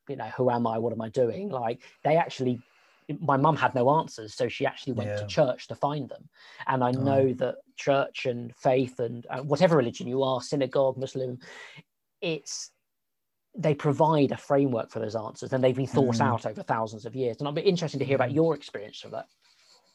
you 0.08 0.16
know, 0.16 0.24
who 0.36 0.50
am 0.50 0.66
I? 0.66 0.78
What 0.78 0.92
am 0.92 1.00
I 1.00 1.10
doing? 1.10 1.48
Like 1.48 1.82
they 2.02 2.16
actually, 2.16 2.60
my 3.20 3.36
mum 3.36 3.56
had 3.56 3.74
no 3.74 3.90
answers, 3.98 4.34
so 4.34 4.48
she 4.48 4.66
actually 4.66 4.92
went 4.92 5.10
yeah. 5.10 5.16
to 5.16 5.26
church 5.26 5.68
to 5.68 5.74
find 5.74 6.08
them. 6.08 6.28
And 6.66 6.84
I 6.84 6.90
know 6.92 7.28
oh. 7.30 7.34
that 7.34 7.56
church 7.76 8.26
and 8.26 8.54
faith 8.56 9.00
and 9.00 9.26
uh, 9.30 9.40
whatever 9.40 9.76
religion 9.76 10.06
you 10.06 10.22
are, 10.22 10.40
synagogue, 10.40 10.96
Muslim, 10.96 11.38
it's 12.20 12.70
they 13.56 13.74
provide 13.74 14.30
a 14.30 14.36
framework 14.36 14.90
for 14.90 15.00
those 15.00 15.16
answers 15.16 15.52
and 15.52 15.62
they've 15.62 15.74
been 15.74 15.86
thought 15.86 16.14
mm. 16.14 16.20
out 16.20 16.46
over 16.46 16.62
thousands 16.62 17.04
of 17.04 17.16
years 17.16 17.36
and 17.38 17.48
i'll 17.48 17.54
be 17.54 17.60
interested 17.62 17.98
to 17.98 18.04
hear 18.04 18.14
about 18.14 18.28
mm. 18.28 18.34
your 18.36 18.54
experience 18.54 19.02
of 19.04 19.10
that 19.10 19.26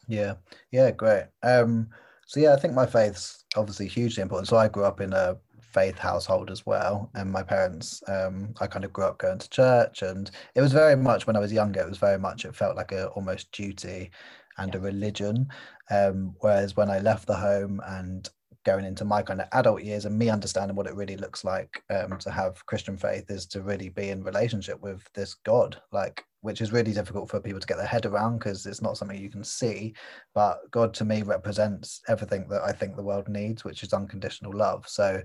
yeah 0.10 0.34
yeah 0.72 0.92
great 0.92 1.24
um 1.42 1.88
so 2.28 2.42
yeah 2.42 2.54
i 2.54 2.58
think 2.58 2.74
my 2.74 2.86
faith's 2.86 3.46
obviously 3.56 3.88
hugely 3.88 4.22
important 4.22 4.48
so 4.48 4.58
i 4.58 4.68
grew 4.68 4.84
up 4.84 5.00
in 5.00 5.14
a 5.14 5.38
faith 5.76 5.98
household 5.98 6.50
as 6.50 6.66
well 6.66 7.12
and 7.16 7.30
my 7.30 7.44
parents 7.44 8.02
um 8.08 8.54
i 8.62 8.66
kind 8.66 8.86
of 8.86 8.94
grew 8.94 9.04
up 9.04 9.18
going 9.18 9.38
to 9.38 9.50
church 9.50 10.04
and 10.04 10.32
it 10.56 10.62
was 10.62 10.72
very 10.72 10.96
much 10.96 11.28
when 11.28 11.36
i 11.36 11.40
was 11.40 11.52
younger 11.52 11.82
it 11.82 11.90
was 11.90 11.98
very 11.98 12.18
much 12.18 12.46
it 12.46 12.56
felt 12.56 12.78
like 12.78 12.94
a 12.94 13.08
almost 13.10 13.52
duty 13.52 14.10
and 14.58 14.74
yeah. 14.74 14.80
a 14.80 14.82
religion 14.82 15.46
um 15.92 16.34
whereas 16.40 16.78
when 16.78 16.90
i 16.90 17.00
left 17.00 17.28
the 17.28 17.36
home 17.36 17.82
and 17.88 18.30
going 18.66 18.84
into 18.84 19.06
my 19.06 19.22
kind 19.22 19.40
of 19.40 19.48
adult 19.54 19.84
years 19.84 20.06
and 20.06 20.18
me 20.18 20.28
understanding 20.28 20.76
what 20.76 20.88
it 20.88 20.96
really 20.96 21.16
looks 21.16 21.44
like 21.44 21.84
um, 21.92 22.18
to 22.18 22.32
have 22.32 22.66
Christian 22.66 22.98
faith 22.98 23.30
is 23.30 23.46
to 23.46 23.62
really 23.62 23.90
be 23.90 24.10
in 24.10 24.24
relationship 24.24 24.82
with 24.82 25.08
this 25.14 25.36
God, 25.46 25.80
like 25.92 26.26
which 26.42 26.62
is 26.62 26.74
really 26.74 26.92
difficult 26.92 27.30
for 27.30 27.40
people 27.40 27.60
to 27.60 27.68
get 27.68 27.78
their 27.78 27.86
head 27.86 28.06
around 28.06 28.40
because 28.40 28.66
it's 28.66 28.82
not 28.82 28.98
something 28.98 29.20
you 29.20 29.30
can 29.30 29.44
see. 29.44 29.94
But 30.34 30.60
God 30.72 30.94
to 30.96 31.06
me 31.06 31.22
represents 31.22 32.02
everything 32.08 32.48
that 32.50 32.64
I 32.64 32.72
think 32.72 32.96
the 32.96 33.04
world 33.04 33.30
needs, 33.30 33.64
which 33.64 33.84
is 33.84 33.94
unconditional 33.94 34.52
love. 34.52 34.86
So, 34.88 35.22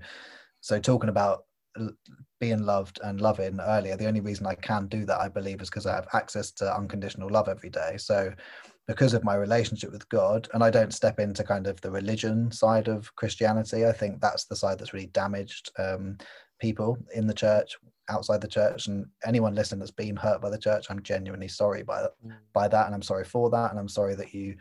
so 0.61 0.79
talking 0.79 1.09
about 1.09 1.45
being 2.39 2.63
loved 2.63 2.99
and 3.03 3.21
loving 3.21 3.59
earlier, 3.59 3.95
the 3.95 4.07
only 4.07 4.21
reason 4.21 4.45
I 4.45 4.55
can 4.55 4.87
do 4.87 5.05
that, 5.05 5.19
I 5.19 5.29
believe, 5.29 5.61
is 5.61 5.69
because 5.69 5.85
I 5.85 5.95
have 5.95 6.07
access 6.13 6.51
to 6.53 6.75
unconditional 6.75 7.29
love 7.29 7.47
every 7.47 7.69
day. 7.69 7.95
So 7.97 8.33
because 8.87 9.13
of 9.13 9.23
my 9.23 9.35
relationship 9.35 9.91
with 9.91 10.07
God, 10.09 10.47
and 10.53 10.63
I 10.63 10.69
don't 10.69 10.93
step 10.93 11.19
into 11.19 11.43
kind 11.43 11.67
of 11.67 11.79
the 11.81 11.91
religion 11.91 12.51
side 12.51 12.87
of 12.87 13.15
Christianity. 13.15 13.85
I 13.85 13.91
think 13.91 14.19
that's 14.19 14.45
the 14.45 14.55
side 14.55 14.79
that's 14.79 14.93
really 14.93 15.07
damaged 15.07 15.71
um, 15.77 16.17
people 16.59 16.97
in 17.13 17.27
the 17.27 17.33
church, 17.33 17.77
outside 18.09 18.41
the 18.41 18.47
church, 18.47 18.87
and 18.87 19.05
anyone 19.25 19.55
listening 19.55 19.79
that's 19.79 19.91
been 19.91 20.15
hurt 20.15 20.41
by 20.41 20.49
the 20.49 20.57
church. 20.57 20.87
I'm 20.89 21.03
genuinely 21.03 21.47
sorry 21.47 21.83
by 21.83 22.01
that, 22.01 22.11
mm. 22.25 22.33
by 22.53 22.67
that, 22.67 22.85
and 22.87 22.95
I'm 22.95 23.01
sorry 23.01 23.23
for 23.23 23.49
that, 23.51 23.71
and 23.71 23.79
I'm 23.79 23.87
sorry 23.87 24.15
that 24.15 24.33
you, 24.33 24.55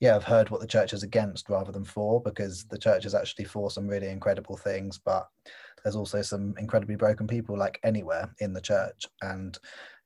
yeah, 0.00 0.14
I've 0.14 0.24
heard 0.24 0.50
what 0.50 0.60
the 0.60 0.66
church 0.66 0.92
is 0.92 1.02
against 1.02 1.48
rather 1.48 1.72
than 1.72 1.84
for, 1.84 2.20
because 2.20 2.64
the 2.64 2.78
church 2.78 3.04
is 3.04 3.14
actually 3.14 3.46
for 3.46 3.70
some 3.70 3.86
really 3.86 4.08
incredible 4.08 4.56
things, 4.56 4.98
but 4.98 5.26
there's 5.82 5.96
also 5.96 6.22
some 6.22 6.54
incredibly 6.58 6.96
broken 6.96 7.26
people 7.26 7.56
like 7.56 7.78
anywhere 7.84 8.34
in 8.40 8.52
the 8.52 8.60
church, 8.60 9.06
and 9.22 9.58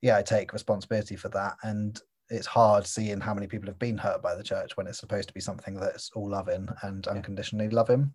yeah, 0.02 0.16
I 0.16 0.22
take 0.22 0.52
responsibility 0.52 1.16
for 1.16 1.28
that, 1.30 1.56
and 1.62 2.00
it's 2.30 2.46
hard 2.46 2.86
seeing 2.86 3.20
how 3.20 3.34
many 3.34 3.48
people 3.48 3.66
have 3.66 3.78
been 3.78 3.98
hurt 3.98 4.22
by 4.22 4.36
the 4.36 4.42
church 4.42 4.76
when 4.76 4.86
it's 4.86 5.00
supposed 5.00 5.26
to 5.28 5.34
be 5.34 5.40
something 5.40 5.74
that's 5.74 6.10
all 6.14 6.30
loving 6.30 6.68
and 6.82 7.08
unconditionally 7.08 7.68
loving. 7.68 8.12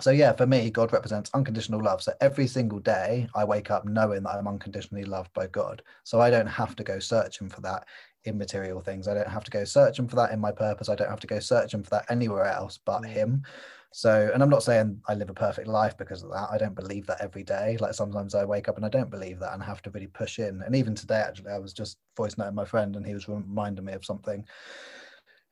So 0.00 0.10
yeah, 0.10 0.32
for 0.32 0.46
me, 0.46 0.70
God 0.70 0.92
represents 0.92 1.30
unconditional 1.34 1.82
love. 1.82 2.02
So 2.02 2.14
every 2.20 2.46
single 2.46 2.78
day 2.78 3.28
I 3.34 3.44
wake 3.44 3.70
up 3.70 3.84
knowing 3.84 4.22
that 4.22 4.36
I'm 4.36 4.48
unconditionally 4.48 5.04
loved 5.04 5.32
by 5.34 5.48
God. 5.48 5.82
So 6.04 6.20
I 6.20 6.30
don't 6.30 6.46
have 6.46 6.74
to 6.76 6.84
go 6.84 6.98
searching 6.98 7.50
for 7.50 7.60
that 7.60 7.86
in 8.24 8.38
material 8.38 8.80
things. 8.80 9.06
I 9.06 9.14
don't 9.14 9.28
have 9.28 9.44
to 9.44 9.50
go 9.50 9.64
searching 9.64 10.08
for 10.08 10.16
that 10.16 10.32
in 10.32 10.40
my 10.40 10.50
purpose. 10.50 10.88
I 10.88 10.94
don't 10.94 11.10
have 11.10 11.20
to 11.20 11.26
go 11.26 11.40
searching 11.40 11.82
for 11.82 11.90
that 11.90 12.06
anywhere 12.08 12.46
else 12.46 12.78
but 12.82 13.02
mm. 13.02 13.08
him. 13.08 13.42
So, 13.94 14.30
and 14.32 14.42
I'm 14.42 14.48
not 14.48 14.62
saying 14.62 15.02
I 15.06 15.14
live 15.14 15.28
a 15.28 15.34
perfect 15.34 15.68
life 15.68 15.98
because 15.98 16.22
of 16.22 16.30
that. 16.30 16.48
I 16.50 16.56
don't 16.56 16.74
believe 16.74 17.06
that 17.06 17.20
every 17.20 17.42
day. 17.42 17.76
Like 17.78 17.92
sometimes 17.92 18.34
I 18.34 18.46
wake 18.46 18.68
up 18.68 18.76
and 18.76 18.86
I 18.86 18.88
don't 18.88 19.10
believe 19.10 19.38
that 19.40 19.52
and 19.52 19.62
I 19.62 19.66
have 19.66 19.82
to 19.82 19.90
really 19.90 20.06
push 20.06 20.38
in. 20.38 20.62
And 20.62 20.74
even 20.74 20.94
today, 20.94 21.20
actually, 21.20 21.50
I 21.50 21.58
was 21.58 21.74
just 21.74 21.98
voice 22.16 22.38
noting 22.38 22.54
my 22.54 22.64
friend 22.64 22.96
and 22.96 23.06
he 23.06 23.12
was 23.12 23.28
reminding 23.28 23.84
me 23.84 23.92
of 23.92 24.06
something, 24.06 24.46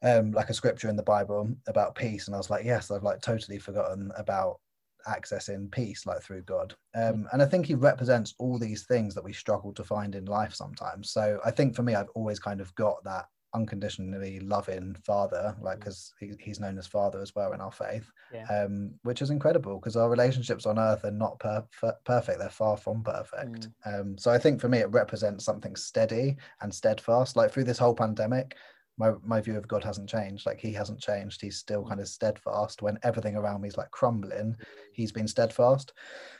um, 0.02 0.32
like 0.32 0.50
a 0.50 0.54
scripture 0.54 0.88
in 0.88 0.96
the 0.96 1.02
Bible 1.02 1.54
about 1.66 1.94
peace. 1.94 2.26
And 2.26 2.34
I 2.34 2.38
was 2.38 2.50
like, 2.50 2.64
yes, 2.64 2.90
I've 2.90 3.02
like 3.02 3.20
totally 3.20 3.58
forgotten 3.58 4.10
about 4.16 4.60
accessing 5.06 5.70
peace 5.70 6.06
like 6.06 6.22
through 6.22 6.42
god 6.42 6.74
um, 6.94 7.26
and 7.32 7.42
i 7.42 7.46
think 7.46 7.66
he 7.66 7.74
represents 7.74 8.34
all 8.38 8.58
these 8.58 8.84
things 8.84 9.14
that 9.14 9.24
we 9.24 9.32
struggle 9.32 9.72
to 9.72 9.84
find 9.84 10.14
in 10.14 10.24
life 10.26 10.54
sometimes 10.54 11.10
so 11.10 11.40
i 11.44 11.50
think 11.50 11.74
for 11.74 11.82
me 11.82 11.94
i've 11.94 12.10
always 12.14 12.38
kind 12.38 12.60
of 12.60 12.74
got 12.74 13.02
that 13.04 13.26
unconditionally 13.52 14.38
loving 14.40 14.94
father 15.04 15.56
like 15.60 15.80
because 15.80 16.12
mm. 16.22 16.28
he, 16.38 16.44
he's 16.44 16.60
known 16.60 16.78
as 16.78 16.86
father 16.86 17.20
as 17.20 17.34
well 17.34 17.52
in 17.52 17.60
our 17.60 17.72
faith 17.72 18.08
yeah. 18.32 18.44
um, 18.46 18.92
which 19.02 19.22
is 19.22 19.30
incredible 19.30 19.76
because 19.76 19.96
our 19.96 20.08
relationships 20.08 20.66
on 20.66 20.78
earth 20.78 21.04
are 21.04 21.10
not 21.10 21.36
per- 21.40 21.66
perfect 22.04 22.38
they're 22.38 22.48
far 22.48 22.76
from 22.76 23.02
perfect 23.02 23.68
mm. 23.86 24.00
um, 24.00 24.16
so 24.16 24.30
i 24.30 24.38
think 24.38 24.60
for 24.60 24.68
me 24.68 24.78
it 24.78 24.90
represents 24.92 25.44
something 25.44 25.74
steady 25.74 26.36
and 26.60 26.72
steadfast 26.72 27.34
like 27.34 27.50
through 27.50 27.64
this 27.64 27.78
whole 27.78 27.94
pandemic 27.94 28.54
my, 29.00 29.12
my 29.24 29.40
view 29.40 29.56
of 29.56 29.66
god 29.66 29.82
hasn't 29.82 30.08
changed 30.08 30.44
like 30.44 30.60
he 30.60 30.72
hasn't 30.72 31.00
changed 31.00 31.40
he's 31.40 31.56
still 31.56 31.84
kind 31.84 32.00
of 32.00 32.06
steadfast. 32.06 32.82
When 32.82 32.98
everything 33.02 33.34
around 33.34 33.62
me 33.62 33.68
is 33.68 33.76
like 33.78 33.90
crumbling 33.90 34.54
he's 34.92 35.10
been 35.10 35.26
steadfast. 35.26 35.94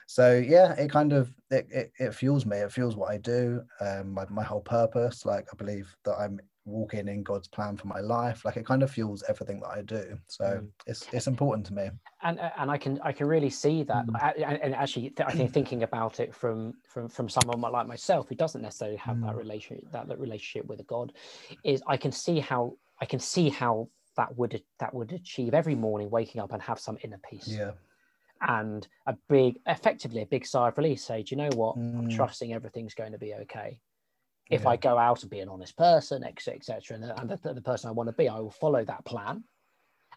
So 0.07 0.37
yeah 0.37 0.73
it 0.75 0.91
kind 0.91 1.13
of 1.13 1.33
it, 1.51 1.67
it, 1.71 1.93
it 1.99 2.15
fuels 2.15 2.45
me 2.45 2.59
it 2.59 2.71
fuels 2.71 2.97
what 2.97 3.11
i 3.11 3.17
do 3.17 3.63
um 3.81 4.13
my, 4.13 4.25
my 4.29 4.45
whole 4.45 4.61
purpose. 4.61 5.25
Like 5.25 5.47
i 5.53 5.57
believe 5.57 5.93
that 6.05 6.17
i'm 6.19 6.39
walking 6.71 7.09
in 7.09 7.23
God's 7.23 7.49
plan 7.49 7.77
for 7.77 7.87
my 7.87 8.01
life. 8.01 8.45
Like 8.45 8.57
it 8.57 8.67
kind 8.67 8.83
of 8.83 8.91
fuels 8.91 9.25
everything 9.29 9.61
that 9.61 9.69
I 9.69 9.83
do. 9.83 10.19
So 10.27 10.45
mm. 10.45 10.69
it's 10.87 11.07
it's 11.13 11.27
important 11.27 11.67
to 11.67 11.75
me. 11.75 11.91
And 12.23 12.41
and 12.57 12.71
I 12.71 12.79
can 12.79 13.01
I 13.03 13.13
can 13.13 13.27
really 13.27 13.51
see 13.51 13.83
that. 13.85 14.07
Mm. 14.07 14.61
And 14.63 14.75
actually, 14.75 15.13
I 15.25 15.33
think 15.33 15.53
thinking 15.53 15.83
about 15.83 16.21
it 16.21 16.35
from 16.35 16.75
from 16.89 17.09
from 17.09 17.29
someone 17.29 17.61
like 17.61 17.87
myself 17.87 18.29
who 18.29 18.35
doesn't 18.35 18.63
necessarily 18.63 18.97
have 18.99 19.17
mm. 19.17 19.27
that 19.27 19.37
relationship 19.37 19.91
that, 19.93 20.09
that 20.09 20.19
relationship 20.19 20.67
with 20.67 20.81
a 20.81 20.85
God, 20.85 21.13
is 21.65 21.83
I 21.87 21.97
can 21.97 22.13
see 22.13 22.41
how 22.41 22.77
I 23.01 23.05
can 23.07 23.21
see 23.21 23.49
how 23.49 23.89
that 24.17 24.37
would 24.37 24.63
that 24.79 24.95
would 24.95 25.13
achieve 25.13 25.55
every 25.55 25.75
morning 25.75 26.11
waking 26.11 26.41
up 26.41 26.53
and 26.53 26.63
have 26.63 26.79
some 26.79 26.99
inner 27.03 27.21
peace. 27.29 27.49
Yeah. 27.49 27.73
And 28.43 28.89
a 29.07 29.15
big, 29.29 29.59
effectively, 29.67 30.23
a 30.23 30.27
big 30.27 30.47
sigh 30.47 30.69
of 30.69 30.79
release. 30.79 31.05
Say, 31.05 31.23
do 31.23 31.35
you 31.35 31.37
know 31.37 31.51
what? 31.55 31.77
I'm 31.77 32.09
mm. 32.09 32.17
trusting 32.17 32.55
everything's 32.55 32.95
going 32.95 33.13
to 33.13 33.19
be 33.19 33.35
okay 33.35 33.81
if 34.51 34.63
yeah. 34.63 34.71
I 34.71 34.77
go 34.77 34.99
out 34.99 35.23
and 35.23 35.31
be 35.31 35.41
an 35.41 35.49
honest 35.49 35.77
person, 35.77 36.25
etc., 36.25 36.57
etc., 36.57 36.97
and, 36.97 37.05
and 37.05 37.31
the, 37.31 37.55
the, 37.55 37.63
person 37.63 37.89
I 37.89 37.93
want 37.93 38.09
to 38.09 38.13
be, 38.13 38.29
I 38.29 38.39
will 38.41 38.51
follow 38.51 38.85
that 38.85 39.05
plan. 39.05 39.45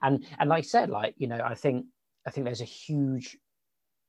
And 0.02 0.26
and 0.39 0.50
like 0.50 0.60
I 0.60 0.67
said, 0.67 0.89
like 0.89 1.13
you 1.17 1.28
know, 1.28 1.39
I 1.43 1.54
think 1.54 1.86
I 2.28 2.32
think 2.32 2.46
there's 2.46 2.62
a 2.62 2.65
huge 2.65 3.38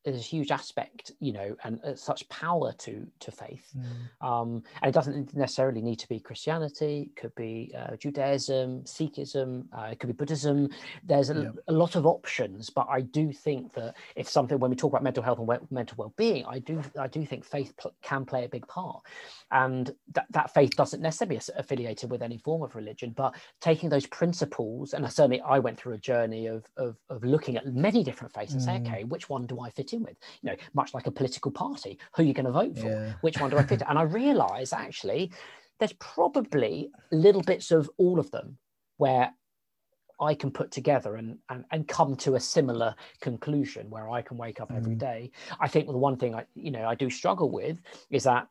there's 0.05 0.17
a 0.17 0.21
huge 0.21 0.51
aspect, 0.51 1.13
you 1.19 1.33
know, 1.33 1.57
and 1.65 1.83
uh, 1.83 1.95
such 1.97 2.29
power 2.29 2.73
to 2.73 3.07
to 3.21 3.33
faith. 3.33 3.73
Mm. 3.77 4.27
Um, 4.27 4.63
and 4.83 4.89
it 4.91 4.93
doesn't 4.93 5.35
necessarily 5.35 5.81
need 5.81 5.99
to 6.01 6.09
be 6.09 6.21
Christianity. 6.21 7.11
It 7.11 7.17
could 7.21 7.35
be 7.35 7.75
uh, 7.77 7.97
Judaism, 7.97 8.83
Sikhism. 8.83 9.65
Uh, 9.77 9.89
it 9.93 9.99
could 9.99 10.09
be 10.09 10.13
Buddhism. 10.13 10.69
There's 11.03 11.31
a, 11.31 11.35
yeah. 11.35 11.51
a, 11.69 11.73
lot 11.73 11.97
of 11.97 12.05
options, 12.05 12.69
but 12.69 12.87
I 12.91 13.01
do 13.01 13.33
think 13.33 13.73
that 13.75 13.97
if 14.15 14.29
something 14.29 14.59
when 14.59 14.71
we 14.71 14.77
talk 14.77 14.93
about 14.93 15.03
mental 15.03 15.23
health 15.23 15.39
and 15.39 15.49
we- 15.49 15.57
mental 15.71 15.97
well-being, 15.97 16.45
I 16.47 16.59
do 16.59 16.83
I 16.99 17.09
do 17.09 17.25
think 17.25 17.45
faith 17.45 17.75
pl- 17.79 17.95
can 18.03 18.27
play 18.27 18.45
a 18.45 18.49
big 18.49 18.67
part, 18.69 19.03
and 19.51 19.91
that 20.13 20.27
that 20.31 20.53
faith 20.53 20.77
doesn't 20.77 21.01
necessarily 21.01 21.37
be 21.37 21.43
affiliated 21.57 22.11
with 22.11 22.21
any 22.21 22.37
form 22.37 22.63
of 22.63 22.77
religion, 22.77 23.15
but 23.17 23.35
taking 23.63 23.89
those 23.89 24.07
principles, 24.07 24.93
and 24.93 25.11
certainly 25.11 25.41
I 25.41 25.59
went 25.61 25.79
through 25.79 25.95
a 25.95 25.99
journey 25.99 26.47
of 26.47 26.67
of, 26.77 26.97
of 27.09 27.25
looking 27.25 27.57
at 27.57 27.67
many 27.67 28.05
different 28.05 28.35
faiths 28.35 28.53
and 28.53 28.61
mm. 28.61 28.65
say, 28.65 28.77
okay, 28.81 29.05
which 29.05 29.31
one 29.31 29.47
do 29.47 29.61
I 29.61 29.71
fit 29.71 29.94
in 29.95 30.03
with, 30.03 30.17
you 30.43 30.51
know, 30.51 30.57
much 30.75 30.95
like 30.95 31.07
a 31.07 31.11
political 31.11 31.51
party, 31.51 31.99
who 32.15 32.23
are 32.23 32.27
you 32.27 32.35
going 32.35 32.47
to 32.47 32.53
vote 32.53 32.77
for? 32.79 32.87
Yeah. 32.87 33.13
Which 33.23 33.41
one 33.41 33.51
do 33.51 33.59
I 33.59 33.63
fit? 33.63 33.83
and 33.89 33.99
I 33.99 34.03
realize 34.03 34.73
actually 34.73 35.33
there's 35.79 35.95
probably 35.95 36.91
little 37.11 37.43
bits 37.43 37.71
of 37.71 37.91
all 37.97 38.19
of 38.19 38.31
them 38.31 38.59
where 38.99 39.33
I 40.21 40.35
can 40.35 40.51
put 40.51 40.71
together 40.71 41.17
and, 41.17 41.39
and, 41.49 41.65
and 41.73 41.89
come 41.89 42.17
to 42.19 42.37
a 42.37 42.41
similar 42.41 42.95
conclusion 43.21 43.91
where 43.91 44.09
I 44.09 44.23
can 44.23 44.37
wake 44.37 44.61
up 44.61 44.73
every 44.73 44.95
mm. 44.95 44.99
day. 44.99 45.31
I 45.61 45.69
think 45.69 45.87
the 45.87 45.99
one 45.99 46.17
thing 46.17 46.35
I, 46.35 46.45
you 46.55 46.71
know, 46.71 46.87
I 46.87 46.95
do 46.95 47.11
struggle 47.11 47.51
with 47.51 47.81
is 48.11 48.25
that 48.25 48.47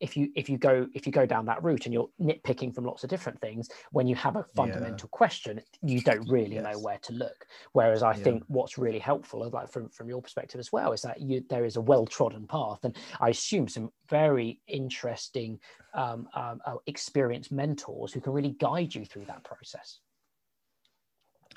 if 0.00 0.16
you 0.16 0.30
if 0.34 0.48
you 0.48 0.58
go 0.58 0.86
if 0.94 1.06
you 1.06 1.12
go 1.12 1.26
down 1.26 1.44
that 1.46 1.62
route 1.62 1.86
and 1.86 1.94
you're 1.94 2.08
nitpicking 2.20 2.74
from 2.74 2.84
lots 2.84 3.04
of 3.04 3.10
different 3.10 3.40
things 3.40 3.68
when 3.92 4.06
you 4.06 4.14
have 4.14 4.36
a 4.36 4.44
fundamental 4.54 5.08
yeah. 5.08 5.16
question 5.16 5.60
you 5.82 6.00
don't 6.00 6.28
really 6.28 6.56
yes. 6.56 6.64
know 6.64 6.78
where 6.80 6.98
to 6.98 7.12
look 7.12 7.46
whereas 7.72 8.02
i 8.02 8.12
yeah. 8.12 8.22
think 8.22 8.42
what's 8.48 8.78
really 8.78 8.98
helpful 8.98 9.48
like 9.48 9.70
from 9.70 9.88
from 9.90 10.08
your 10.08 10.20
perspective 10.20 10.58
as 10.58 10.72
well 10.72 10.92
is 10.92 11.02
that 11.02 11.20
you 11.20 11.42
there 11.48 11.64
is 11.64 11.76
a 11.76 11.80
well 11.80 12.06
trodden 12.06 12.46
path 12.46 12.80
and 12.84 12.96
i 13.20 13.28
assume 13.28 13.68
some 13.68 13.90
very 14.08 14.60
interesting 14.66 15.58
um, 15.94 16.28
um, 16.34 16.60
uh, 16.66 16.74
experienced 16.86 17.52
mentors 17.52 18.12
who 18.12 18.20
can 18.20 18.32
really 18.32 18.56
guide 18.60 18.94
you 18.94 19.04
through 19.04 19.24
that 19.24 19.42
process 19.44 20.00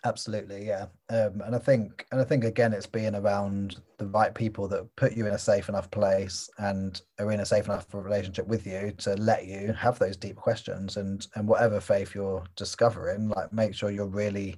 absolutely 0.06 0.66
yeah. 0.66 0.86
Um, 1.10 1.42
and 1.46 1.56
i 1.56 1.60
think 1.60 2.06
and 2.12 2.22
i 2.22 2.24
think 2.24 2.44
again 2.44 2.74
it's 2.74 2.86
being 2.86 3.16
around 3.16 3.78
the 3.98 4.08
right 4.08 4.34
people 4.34 4.68
that 4.68 4.94
put 4.96 5.14
you 5.14 5.26
in 5.26 5.34
a 5.34 5.40
safe 5.40 5.70
enough 5.70 5.90
place 5.92 6.50
and 6.60 7.02
are 7.20 7.32
in 7.32 7.40
a 7.40 7.46
safe 7.46 7.66
enough 7.66 7.88
relationship 7.94 8.48
with 8.48 8.66
you 8.68 8.94
to 9.00 9.16
let 9.16 9.46
you 9.46 9.74
have 9.74 9.98
those 10.00 10.18
deep 10.18 10.36
questions 10.36 10.98
and 10.98 11.28
and 11.36 11.48
whatever 11.48 11.80
faith 11.80 12.14
you're 12.14 12.44
discovering 12.56 13.30
like 13.30 13.52
make 13.54 13.74
sure 13.74 13.90
you're 13.90 14.06
really 14.06 14.58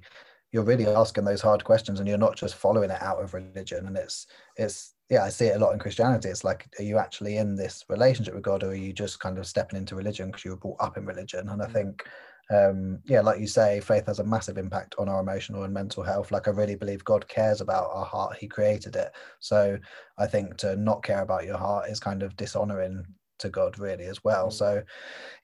you're 0.52 0.64
really 0.64 0.86
asking 0.86 1.24
those 1.24 1.40
hard 1.40 1.62
questions 1.64 2.00
and 2.00 2.08
you're 2.08 2.18
not 2.18 2.36
just 2.36 2.56
following 2.56 2.90
it 2.90 3.00
out 3.00 3.22
of 3.22 3.34
religion. 3.34 3.86
And 3.86 3.96
it's 3.96 4.26
it's 4.56 4.94
yeah 5.08 5.24
i 5.24 5.28
see 5.28 5.46
it 5.46 5.56
a 5.56 5.58
lot 5.58 5.72
in 5.72 5.78
christianity. 5.78 6.28
It's 6.28 6.44
like 6.44 6.68
are 6.78 6.84
you 6.84 6.98
actually 6.98 7.36
in 7.36 7.54
this 7.54 7.84
relationship 7.88 8.34
with 8.34 8.42
god 8.42 8.62
or 8.62 8.70
are 8.70 8.74
you 8.74 8.92
just 8.92 9.20
kind 9.20 9.38
of 9.38 9.46
stepping 9.46 9.78
into 9.78 9.94
religion 9.94 10.28
because 10.28 10.44
you 10.44 10.52
were 10.52 10.56
brought 10.56 10.80
up 10.80 10.96
in 10.96 11.06
religion? 11.06 11.48
And 11.48 11.62
i 11.62 11.66
mm. 11.66 11.72
think 11.72 12.04
um, 12.50 12.98
yeah, 13.04 13.20
like 13.20 13.40
you 13.40 13.46
say, 13.46 13.80
faith 13.80 14.06
has 14.06 14.18
a 14.18 14.24
massive 14.24 14.58
impact 14.58 14.94
on 14.98 15.08
our 15.08 15.20
emotional 15.20 15.62
and 15.62 15.72
mental 15.72 16.02
health. 16.02 16.32
Like 16.32 16.48
I 16.48 16.50
really 16.50 16.74
believe 16.74 17.04
God 17.04 17.28
cares 17.28 17.60
about 17.60 17.90
our 17.92 18.04
heart; 18.04 18.36
He 18.36 18.48
created 18.48 18.96
it. 18.96 19.12
So 19.38 19.78
I 20.18 20.26
think 20.26 20.56
to 20.58 20.76
not 20.76 21.02
care 21.02 21.22
about 21.22 21.44
your 21.44 21.58
heart 21.58 21.88
is 21.88 22.00
kind 22.00 22.22
of 22.22 22.36
dishonoring 22.36 23.04
to 23.40 23.48
God, 23.48 23.78
really, 23.78 24.04
as 24.04 24.22
well. 24.24 24.48
Mm. 24.48 24.52
So, 24.52 24.82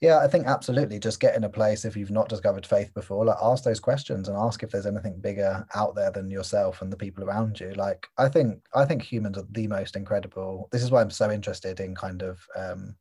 yeah, 0.01 0.19
I 0.19 0.29
think 0.29 0.47
absolutely, 0.47 0.99
just 0.99 1.21
get 1.21 1.37
in 1.37 1.45
a 1.45 1.49
place 1.49 1.85
if 1.85 1.97
you've 1.97 2.11
not 2.11 2.29
discovered 2.29 2.67
faith 2.67 2.93
before, 2.95 3.25
like 3.25 3.39
ask 3.43 3.65
those 3.65 3.81
questions 3.81 4.29
and 4.29 4.37
ask 4.37 4.63
if 4.63 4.71
there's 4.71 4.87
anything 4.87 5.21
bigger 5.21 5.67
out 5.75 5.95
there 5.95 6.11
than 6.11 6.31
yourself 6.31 6.83
and 6.83 6.93
the 6.93 6.97
people 6.97 7.25
around 7.25 7.59
you. 7.59 7.73
Like 7.75 8.07
I 8.19 8.29
think, 8.29 8.63
I 8.75 8.85
think 8.85 9.03
humans 9.03 9.39
are 9.39 9.47
the 9.51 9.67
most 9.67 9.97
incredible. 9.97 10.69
This 10.73 10.83
is 10.83 10.91
why 10.91 11.03
I'm 11.03 11.11
so 11.11 11.31
interested 11.31 11.81
in 11.81 11.95
kind 11.95 12.23
of. 12.23 12.41
Um, 12.57 12.97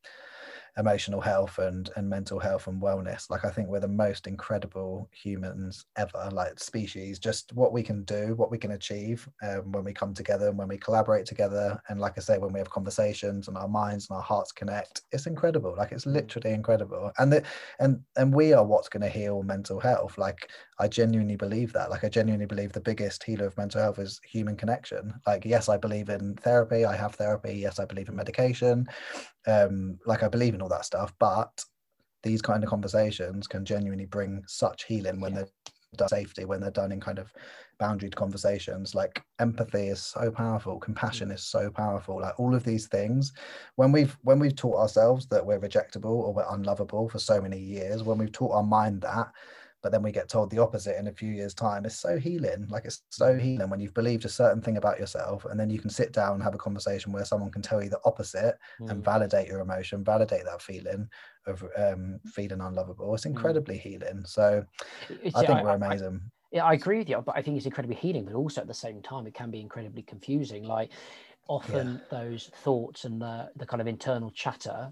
emotional 0.78 1.22
health 1.22 1.58
and 1.60 1.90
and 1.96 2.10
mental 2.10 2.40
health 2.40 2.68
and 2.68 2.82
wellness 2.82 3.30
like 3.30 3.46
i 3.46 3.50
think 3.50 3.68
we're 3.68 3.80
the 3.80 3.88
most 3.88 4.28
incredible 4.28 5.10
humans 5.12 5.86
ever. 5.98 6.30
Like 6.32 6.60
species 6.60 7.20
just 7.20 7.54
what 7.54 7.74
we 7.74 7.84
can 7.84 8.04
do 8.04 8.36
what 8.36 8.52
we 8.52 8.58
can 8.58 8.72
achieve 8.72 9.28
um, 9.44 9.72
when 9.72 9.84
we 9.84 9.94
come 9.94 10.14
together 10.14 10.50
and 10.50 10.58
when 10.58 10.68
we 10.68 10.78
collaborate 10.78 11.26
together. 11.26 11.80
And 11.90 12.00
like 12.00 12.14
i 12.18 12.22
say 12.22 12.38
when 12.38 12.54
we 12.54 12.60
have 12.60 12.70
conversations 12.70 13.48
and 13.48 13.58
our 13.58 13.68
minds 13.68 14.08
and 14.10 14.18
our 14.18 14.24
hearts 14.24 14.52
connect 14.52 15.02
it's 15.12 15.28
incredible. 15.28 15.76
Like 15.78 15.92
it's 15.92 16.06
mm. 16.06 16.14
literally 16.14 16.52
incredible. 16.52 17.12
And 17.18 17.32
the, 17.32 17.44
and 17.80 18.02
and 18.18 18.34
we 18.34 18.54
are 18.54 18.66
what's 18.66 18.90
going 18.90 19.04
to 19.04 19.10
heal 19.10 19.44
mental 19.44 19.80
health. 19.80 20.18
Like 20.18 20.50
i 20.80 20.88
genuinely 20.88 21.36
believe 21.36 21.74
that. 21.74 21.90
Like 21.90 22.04
i 22.04 22.10
genuinely 22.10 22.46
believe 22.46 22.74
the 22.74 22.82
biggest 22.82 23.24
healer 23.24 23.48
of 23.48 23.58
mental 23.58 23.82
health 23.82 24.00
is 24.00 24.20
human 24.24 24.56
connection. 24.56 25.14
Like 25.26 25.46
yes 25.46 25.70
i 25.70 25.78
believe 25.78 26.10
in 26.10 26.36
therapy. 26.36 26.86
I 26.86 26.96
have 26.96 27.16
therapy. 27.16 27.54
Yes 27.56 27.80
i 27.80 27.86
believe 27.86 28.10
in 28.10 28.16
medication 28.16 28.88
um, 29.48 30.00
like 30.06 30.24
I 30.24 30.28
believe 30.28 30.54
in 30.54 30.62
all 30.62 30.70
that 30.70 30.86
stuff, 30.86 31.14
but 31.20 31.64
these 32.24 32.42
kind 32.42 32.64
of 32.64 32.70
conversations 32.70 33.48
can 33.48 33.64
genuinely 33.66 34.06
bring 34.06 34.44
such 34.48 34.86
healing 34.86 35.22
when 35.22 35.34
yeah. 35.34 35.40
they're 35.40 35.50
done 35.96 36.10
safety, 36.10 36.46
when 36.46 36.60
they're 36.60 36.72
done 36.72 36.92
in 36.92 37.00
kind 37.00 37.20
of 37.20 37.32
boundaried 37.80 38.16
conversations. 38.16 38.96
Like 38.96 39.24
empathy 39.40 39.88
is 39.88 40.02
so 40.02 40.32
powerful, 40.32 40.80
compassion 40.80 41.32
is 41.32 41.44
so 41.44 41.70
powerful. 41.70 42.20
Like 42.22 42.40
all 42.40 42.56
of 42.56 42.64
these 42.64 42.88
things, 42.88 43.34
when 43.76 43.92
we've 43.92 44.18
when 44.24 44.40
we've 44.40 44.56
taught 44.56 44.80
ourselves 44.80 45.28
that 45.28 45.46
we're 45.46 45.60
rejectable 45.60 46.06
or 46.06 46.34
we're 46.34 46.50
unlovable 46.50 47.10
for 47.10 47.20
so 47.20 47.42
many 47.42 47.60
years, 47.60 48.04
when 48.04 48.18
we've 48.18 48.32
taught 48.32 48.54
our 48.54 48.64
mind 48.64 49.02
that 49.02 49.32
but 49.86 49.92
then 49.92 50.02
we 50.02 50.12
get 50.12 50.28
told 50.28 50.50
the 50.50 50.58
opposite 50.58 50.98
in 50.98 51.10
a 51.10 51.14
few 51.14 51.32
years 51.32 51.54
time 51.54 51.86
it's 51.86 52.00
so 52.00 52.18
healing 52.18 52.66
like 52.72 52.86
it's 52.86 53.04
so 53.12 53.38
healing 53.38 53.70
when 53.70 53.80
you've 53.80 53.94
believed 53.94 54.26
a 54.26 54.30
certain 54.30 54.60
thing 54.60 54.78
about 54.78 55.00
yourself 55.00 55.46
and 55.46 55.60
then 55.60 55.70
you 55.70 55.78
can 55.78 55.92
sit 55.92 56.12
down 56.12 56.34
and 56.34 56.42
have 56.42 56.56
a 56.56 56.58
conversation 56.58 57.12
where 57.12 57.24
someone 57.24 57.52
can 57.52 57.62
tell 57.62 57.84
you 57.84 57.88
the 57.88 58.00
opposite 58.04 58.56
mm. 58.82 58.90
and 58.90 59.06
validate 59.06 59.48
your 59.48 59.60
emotion 59.60 60.04
validate 60.04 60.44
that 60.44 60.60
feeling 60.60 61.08
of 61.46 61.64
um, 61.78 62.20
feeling 62.26 62.62
unlovable 62.62 63.14
it's 63.14 63.26
mm. 63.26 63.30
incredibly 63.30 63.76
mm. 63.76 63.82
healing 63.82 64.24
so 64.26 64.66
it's, 65.22 65.36
i 65.36 65.46
think 65.46 65.62
we're 65.62 65.76
amazing 65.76 66.20
I, 66.20 66.56
yeah 66.56 66.66
i 66.66 66.74
agree 66.74 66.98
with 66.98 67.10
you 67.10 67.22
but 67.24 67.38
i 67.38 67.44
think 67.44 67.56
it's 67.56 67.68
incredibly 67.68 67.98
healing 67.98 68.26
but 68.26 68.34
also 68.34 68.62
at 68.62 68.68
the 68.68 68.74
same 68.74 69.04
time 69.04 69.28
it 69.28 69.36
can 69.36 69.52
be 69.52 69.62
incredibly 69.62 70.02
confusing 70.02 70.64
like 70.64 70.94
often 71.48 72.02
yeah. 72.12 72.18
those 72.18 72.50
thoughts 72.64 73.06
and 73.06 73.22
the, 73.22 73.52
the 73.56 73.68
kind 73.68 73.82
of 73.82 73.86
internal 73.88 74.32
chatter 74.32 74.92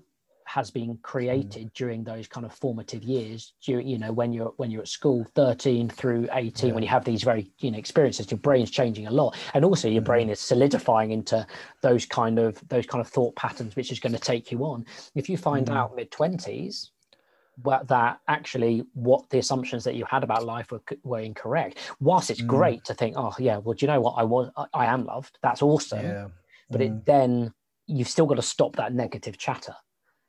has 0.53 0.69
been 0.69 0.95
created 1.01 1.65
mm. 1.65 1.73
during 1.73 2.03
those 2.03 2.27
kind 2.27 2.45
of 2.45 2.53
formative 2.53 3.01
years 3.01 3.53
during 3.65 3.87
you 3.87 3.97
know 3.97 4.11
when 4.11 4.31
you're 4.31 4.53
when 4.57 4.69
you're 4.69 4.83
at 4.83 4.87
school 4.87 5.25
13 5.33 5.89
through 5.89 6.27
18 6.31 6.67
yeah. 6.67 6.73
when 6.75 6.83
you 6.83 6.89
have 6.89 7.03
these 7.03 7.23
very 7.23 7.49
you 7.57 7.71
know 7.71 7.77
experiences 7.79 8.29
your 8.29 8.37
brain's 8.37 8.69
changing 8.69 9.07
a 9.07 9.11
lot 9.11 9.35
and 9.55 9.65
also 9.65 9.87
your 9.87 10.03
mm. 10.03 10.05
brain 10.05 10.29
is 10.29 10.39
solidifying 10.39 11.09
into 11.09 11.43
those 11.81 12.05
kind 12.05 12.37
of 12.37 12.61
those 12.69 12.85
kind 12.85 13.01
of 13.01 13.07
thought 13.07 13.35
patterns 13.35 13.75
which 13.75 13.91
is 13.91 13.99
going 13.99 14.13
to 14.13 14.19
take 14.19 14.51
you 14.51 14.63
on 14.63 14.85
if 15.15 15.27
you 15.27 15.37
find 15.37 15.67
mm. 15.67 15.75
out 15.75 15.95
mid 15.95 16.11
20s 16.11 16.91
that 17.87 18.19
actually 18.27 18.83
what 18.93 19.27
the 19.31 19.39
assumptions 19.39 19.83
that 19.83 19.95
you 19.95 20.05
had 20.05 20.23
about 20.23 20.45
life 20.45 20.71
were, 20.71 20.83
were 21.03 21.19
incorrect 21.19 21.79
whilst 21.99 22.29
it's 22.29 22.43
mm. 22.43 22.47
great 22.47 22.83
to 22.85 22.93
think 22.93 23.15
oh 23.17 23.33
yeah 23.39 23.57
well 23.57 23.73
do 23.73 23.83
you 23.83 23.91
know 23.91 24.01
what 24.01 24.13
i 24.19 24.23
was 24.23 24.51
i, 24.55 24.65
I 24.75 24.85
am 24.85 25.05
loved 25.05 25.39
that's 25.41 25.63
awesome 25.63 26.05
yeah. 26.05 26.27
but 26.69 26.79
it 26.79 26.91
mm. 26.91 27.05
then 27.05 27.53
you've 27.87 28.07
still 28.07 28.27
got 28.27 28.35
to 28.35 28.43
stop 28.43 28.75
that 28.75 28.93
negative 28.93 29.39
chatter 29.39 29.75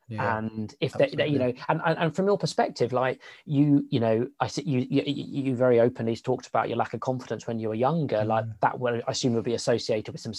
yeah, 0.09 0.39
and 0.39 0.75
if 0.81 0.93
they, 0.93 1.09
they, 1.17 1.29
you 1.29 1.39
know 1.39 1.53
and, 1.69 1.81
and, 1.85 1.99
and 1.99 2.15
from 2.15 2.27
your 2.27 2.37
perspective 2.37 2.93
like 2.93 3.23
you 3.47 3.87
you 3.89 4.01
know 4.01 4.27
i 4.39 4.47
see 4.47 4.63
you, 4.63 4.87
you 4.91 5.03
you 5.07 5.57
very 5.57 5.81
openly 5.81 6.15
talked 6.15 6.47
about 6.47 6.69
your 6.69 6.77
lack 6.77 6.93
of 6.93 7.01
confidence 7.01 7.47
when 7.47 7.59
you 7.59 7.69
were 7.69 7.75
younger 7.75 8.19
mm. 8.19 8.27
like 8.27 8.45
that 8.61 8.79
will 8.79 9.01
i 9.07 9.11
assume 9.11 9.33
will 9.33 9.43
be 9.43 9.55
associated 9.55 10.13
with 10.13 10.21
some 10.21 10.35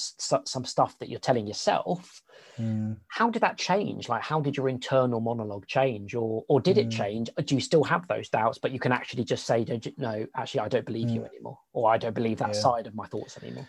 some 0.45 0.65
stuff 0.65 0.97
that 0.99 1.10
you're 1.10 1.19
telling 1.19 1.47
yourself 1.47 2.21
mm. 2.60 2.95
how 3.08 3.28
did 3.28 3.41
that 3.41 3.58
change 3.58 4.08
like 4.08 4.21
how 4.21 4.39
did 4.39 4.56
your 4.56 4.69
internal 4.69 5.19
monologue 5.19 5.65
change 5.65 6.13
or 6.13 6.43
or 6.47 6.62
did 6.62 6.78
mm. 6.78 6.82
it 6.82 6.91
change 6.91 7.30
do 7.45 7.56
you 7.56 7.62
still 7.62 7.84
have 7.84 8.08
those 8.08 8.30
doubts 8.30 8.60
but 8.60 8.71
you 8.71 8.80
can 8.80 8.91
actually 8.91 9.23
just 9.23 9.47
say 9.47 9.65
no 9.97 10.28
actually 10.36 10.60
i 10.60 10.67
don't 10.67 10.86
believe 10.86 11.10
you 11.10 11.21
mm. 11.21 11.28
anymore 11.28 11.58
or 11.73 11.91
i 11.91 11.97
don't 11.97 12.13
believe 12.13 12.38
that 12.38 12.54
yeah. 12.54 12.62
side 12.62 12.86
of 12.86 12.93
my 12.93 13.08
thoughts 13.08 13.36
anymore 13.41 13.67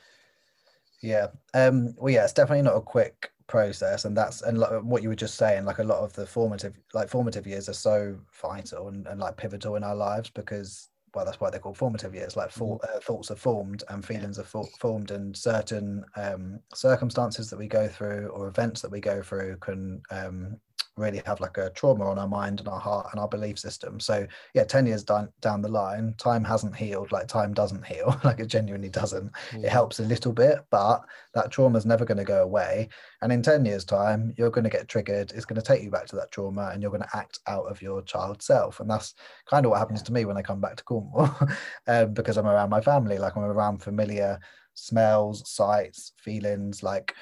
yeah 1.00 1.28
um 1.54 1.94
well 1.96 2.12
yeah 2.12 2.24
it's 2.24 2.34
definitely 2.34 2.62
not 2.62 2.76
a 2.76 2.82
quick 2.82 3.30
process 3.46 4.04
and 4.04 4.16
that's 4.16 4.42
and 4.42 4.58
like 4.58 4.82
what 4.82 5.02
you 5.02 5.08
were 5.08 5.14
just 5.14 5.36
saying 5.36 5.64
like 5.64 5.78
a 5.78 5.84
lot 5.84 5.98
of 5.98 6.12
the 6.14 6.26
formative 6.26 6.74
like 6.94 7.08
formative 7.08 7.46
years 7.46 7.68
are 7.68 7.74
so 7.74 8.16
vital 8.42 8.88
and, 8.88 9.06
and 9.06 9.20
like 9.20 9.36
pivotal 9.36 9.76
in 9.76 9.84
our 9.84 9.94
lives 9.94 10.30
because 10.30 10.88
well 11.14 11.24
that's 11.24 11.40
why 11.40 11.48
they're 11.48 11.60
called 11.60 11.78
formative 11.78 12.14
years 12.14 12.36
like 12.36 12.50
for, 12.50 12.78
mm-hmm. 12.78 12.96
uh, 12.96 13.00
thoughts 13.00 13.30
are 13.30 13.36
formed 13.36 13.84
and 13.88 14.04
feelings 14.04 14.38
are 14.38 14.44
for, 14.44 14.66
formed 14.78 15.10
and 15.10 15.36
certain 15.36 16.04
um, 16.16 16.58
circumstances 16.74 17.48
that 17.48 17.58
we 17.58 17.68
go 17.68 17.86
through 17.86 18.28
or 18.34 18.48
events 18.48 18.82
that 18.82 18.90
we 18.90 19.00
go 19.00 19.22
through 19.22 19.56
can 19.58 20.02
um, 20.10 20.58
really 20.96 21.22
have 21.26 21.40
like 21.40 21.58
a 21.58 21.70
trauma 21.70 22.08
on 22.08 22.18
our 22.18 22.28
mind 22.28 22.58
and 22.60 22.68
our 22.68 22.80
heart 22.80 23.08
and 23.10 23.20
our 23.20 23.28
belief 23.28 23.58
system. 23.58 24.00
So 24.00 24.26
yeah, 24.54 24.64
10 24.64 24.86
years 24.86 25.04
down 25.04 25.28
down 25.40 25.62
the 25.62 25.68
line, 25.68 26.14
time 26.18 26.44
hasn't 26.44 26.74
healed, 26.74 27.12
like 27.12 27.28
time 27.28 27.52
doesn't 27.52 27.84
heal, 27.86 28.18
like 28.24 28.40
it 28.40 28.46
genuinely 28.46 28.88
doesn't. 28.88 29.30
Yeah. 29.52 29.66
It 29.66 29.68
helps 29.68 29.98
a 29.98 30.04
little 30.04 30.32
bit, 30.32 30.58
but 30.70 31.02
that 31.34 31.50
trauma 31.50 31.78
is 31.78 31.86
never 31.86 32.04
going 32.04 32.18
to 32.18 32.24
go 32.24 32.42
away. 32.42 32.88
And 33.22 33.30
in 33.32 33.42
10 33.42 33.64
years' 33.64 33.84
time, 33.84 34.34
you're 34.38 34.50
going 34.50 34.64
to 34.64 34.70
get 34.70 34.88
triggered. 34.88 35.32
It's 35.32 35.44
going 35.44 35.60
to 35.60 35.66
take 35.66 35.82
you 35.82 35.90
back 35.90 36.06
to 36.06 36.16
that 36.16 36.30
trauma 36.30 36.70
and 36.72 36.80
you're 36.80 36.90
going 36.90 37.02
to 37.02 37.16
act 37.16 37.40
out 37.46 37.66
of 37.66 37.82
your 37.82 38.02
child 38.02 38.42
self. 38.42 38.80
And 38.80 38.88
that's 38.88 39.14
kind 39.48 39.66
of 39.66 39.70
what 39.70 39.78
happens 39.78 40.00
yeah. 40.00 40.06
to 40.06 40.12
me 40.12 40.24
when 40.24 40.36
I 40.36 40.42
come 40.42 40.60
back 40.60 40.76
to 40.76 40.84
Cornwall 40.84 41.36
um, 41.86 42.14
because 42.14 42.36
I'm 42.36 42.46
around 42.46 42.70
my 42.70 42.80
family, 42.80 43.18
like 43.18 43.36
I'm 43.36 43.44
around 43.44 43.82
familiar 43.82 44.40
smells, 44.76 45.48
sights, 45.50 46.12
feelings, 46.18 46.82
like 46.82 47.14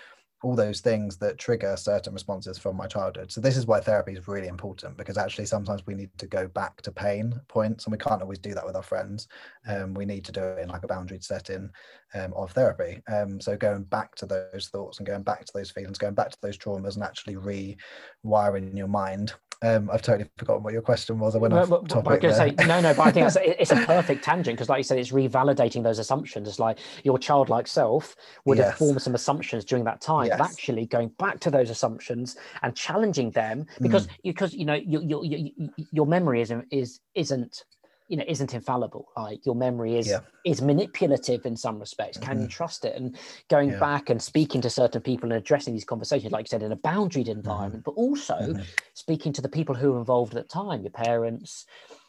all 0.44 0.54
those 0.54 0.82
things 0.82 1.16
that 1.16 1.38
trigger 1.38 1.74
certain 1.76 2.12
responses 2.12 2.58
from 2.58 2.76
my 2.76 2.86
childhood. 2.86 3.32
So 3.32 3.40
this 3.40 3.56
is 3.56 3.66
why 3.66 3.80
therapy 3.80 4.12
is 4.12 4.28
really 4.28 4.48
important 4.48 4.98
because 4.98 5.16
actually 5.16 5.46
sometimes 5.46 5.86
we 5.86 5.94
need 5.94 6.10
to 6.18 6.26
go 6.26 6.46
back 6.48 6.82
to 6.82 6.92
pain 6.92 7.40
points 7.48 7.86
and 7.86 7.92
we 7.92 7.98
can't 7.98 8.20
always 8.20 8.38
do 8.38 8.52
that 8.52 8.66
with 8.66 8.76
our 8.76 8.82
friends. 8.82 9.26
Um, 9.66 9.94
we 9.94 10.04
need 10.04 10.24
to 10.26 10.32
do 10.32 10.42
it 10.42 10.58
in 10.60 10.68
like 10.68 10.84
a 10.84 10.88
boundary 10.88 11.18
setting 11.22 11.70
um, 12.14 12.34
of 12.34 12.52
therapy. 12.52 13.00
Um, 13.10 13.40
so 13.40 13.56
going 13.56 13.84
back 13.84 14.14
to 14.16 14.26
those 14.26 14.68
thoughts 14.70 14.98
and 14.98 15.06
going 15.06 15.22
back 15.22 15.46
to 15.46 15.52
those 15.54 15.70
feelings, 15.70 15.96
going 15.96 16.14
back 16.14 16.30
to 16.30 16.38
those 16.42 16.58
traumas 16.58 16.96
and 16.96 17.04
actually 17.04 17.36
rewiring 17.36 18.76
your 18.76 18.88
mind 18.88 19.32
um, 19.64 19.88
I've 19.90 20.02
totally 20.02 20.28
forgotten 20.36 20.62
what 20.62 20.74
your 20.74 20.82
question 20.82 21.18
was. 21.18 21.34
I 21.34 21.38
went 21.38 21.54
off 21.54 21.68
topic. 21.88 22.20
But 22.20 22.24
I 22.24 22.26
was 22.28 22.36
say 22.36 22.66
no, 22.66 22.80
no. 22.80 22.92
But 22.92 23.06
I 23.06 23.12
think 23.12 23.28
it's 23.60 23.70
a 23.70 23.76
perfect 23.76 24.22
tangent 24.22 24.56
because, 24.56 24.68
like 24.68 24.78
you 24.78 24.84
said, 24.84 24.98
it's 24.98 25.10
revalidating 25.10 25.82
those 25.82 25.98
assumptions. 25.98 26.46
It's 26.46 26.58
like 26.58 26.78
your 27.02 27.18
childlike 27.18 27.66
self 27.66 28.14
would 28.44 28.58
yes. 28.58 28.68
have 28.68 28.78
formed 28.78 29.00
some 29.00 29.14
assumptions 29.14 29.64
during 29.64 29.84
that 29.84 30.02
time, 30.02 30.26
yes. 30.26 30.38
but 30.38 30.50
actually 30.50 30.84
going 30.86 31.08
back 31.18 31.40
to 31.40 31.50
those 31.50 31.70
assumptions 31.70 32.36
and 32.62 32.76
challenging 32.76 33.30
them 33.30 33.64
because 33.80 34.06
mm. 34.06 34.16
because 34.22 34.52
you 34.52 34.66
know 34.66 34.74
your 34.74 35.02
your 35.02 35.24
your, 35.24 35.50
your 35.92 36.06
memory 36.06 36.42
isn't 36.42 36.66
is 36.70 37.00
isn't 37.14 37.64
you 38.08 38.16
know 38.16 38.24
isn't 38.28 38.54
infallible 38.54 39.08
like 39.16 39.44
your 39.46 39.54
memory 39.54 39.96
is 39.96 40.08
Yeah. 40.08 40.20
is 40.44 40.60
manipulative 40.60 41.46
in 41.46 41.56
some 41.56 41.78
respects 41.78 42.18
can 42.18 42.38
you 42.40 42.46
Mhm. 42.46 42.50
trust 42.50 42.84
it 42.84 42.94
and 42.96 43.16
going 43.48 43.70
Yeah. 43.70 43.78
back 43.78 44.10
and 44.10 44.20
speaking 44.22 44.60
to 44.60 44.70
certain 44.70 45.00
people 45.00 45.30
and 45.32 45.38
addressing 45.38 45.72
these 45.74 45.84
conversations 45.84 46.32
like 46.32 46.44
you 46.44 46.48
said 46.50 46.62
in 46.62 46.72
a 46.72 46.76
boundaried 46.76 47.28
environment 47.28 47.82
but 47.84 47.92
also 47.92 48.36
Mhm. 48.38 48.66
speaking 48.94 49.32
to 49.32 49.40
the 49.42 49.48
people 49.48 49.74
who 49.74 49.92
were 49.92 49.98
involved 49.98 50.34
at 50.36 50.42
the 50.42 50.48
time 50.48 50.82
your 50.82 50.90
parents 50.92 51.66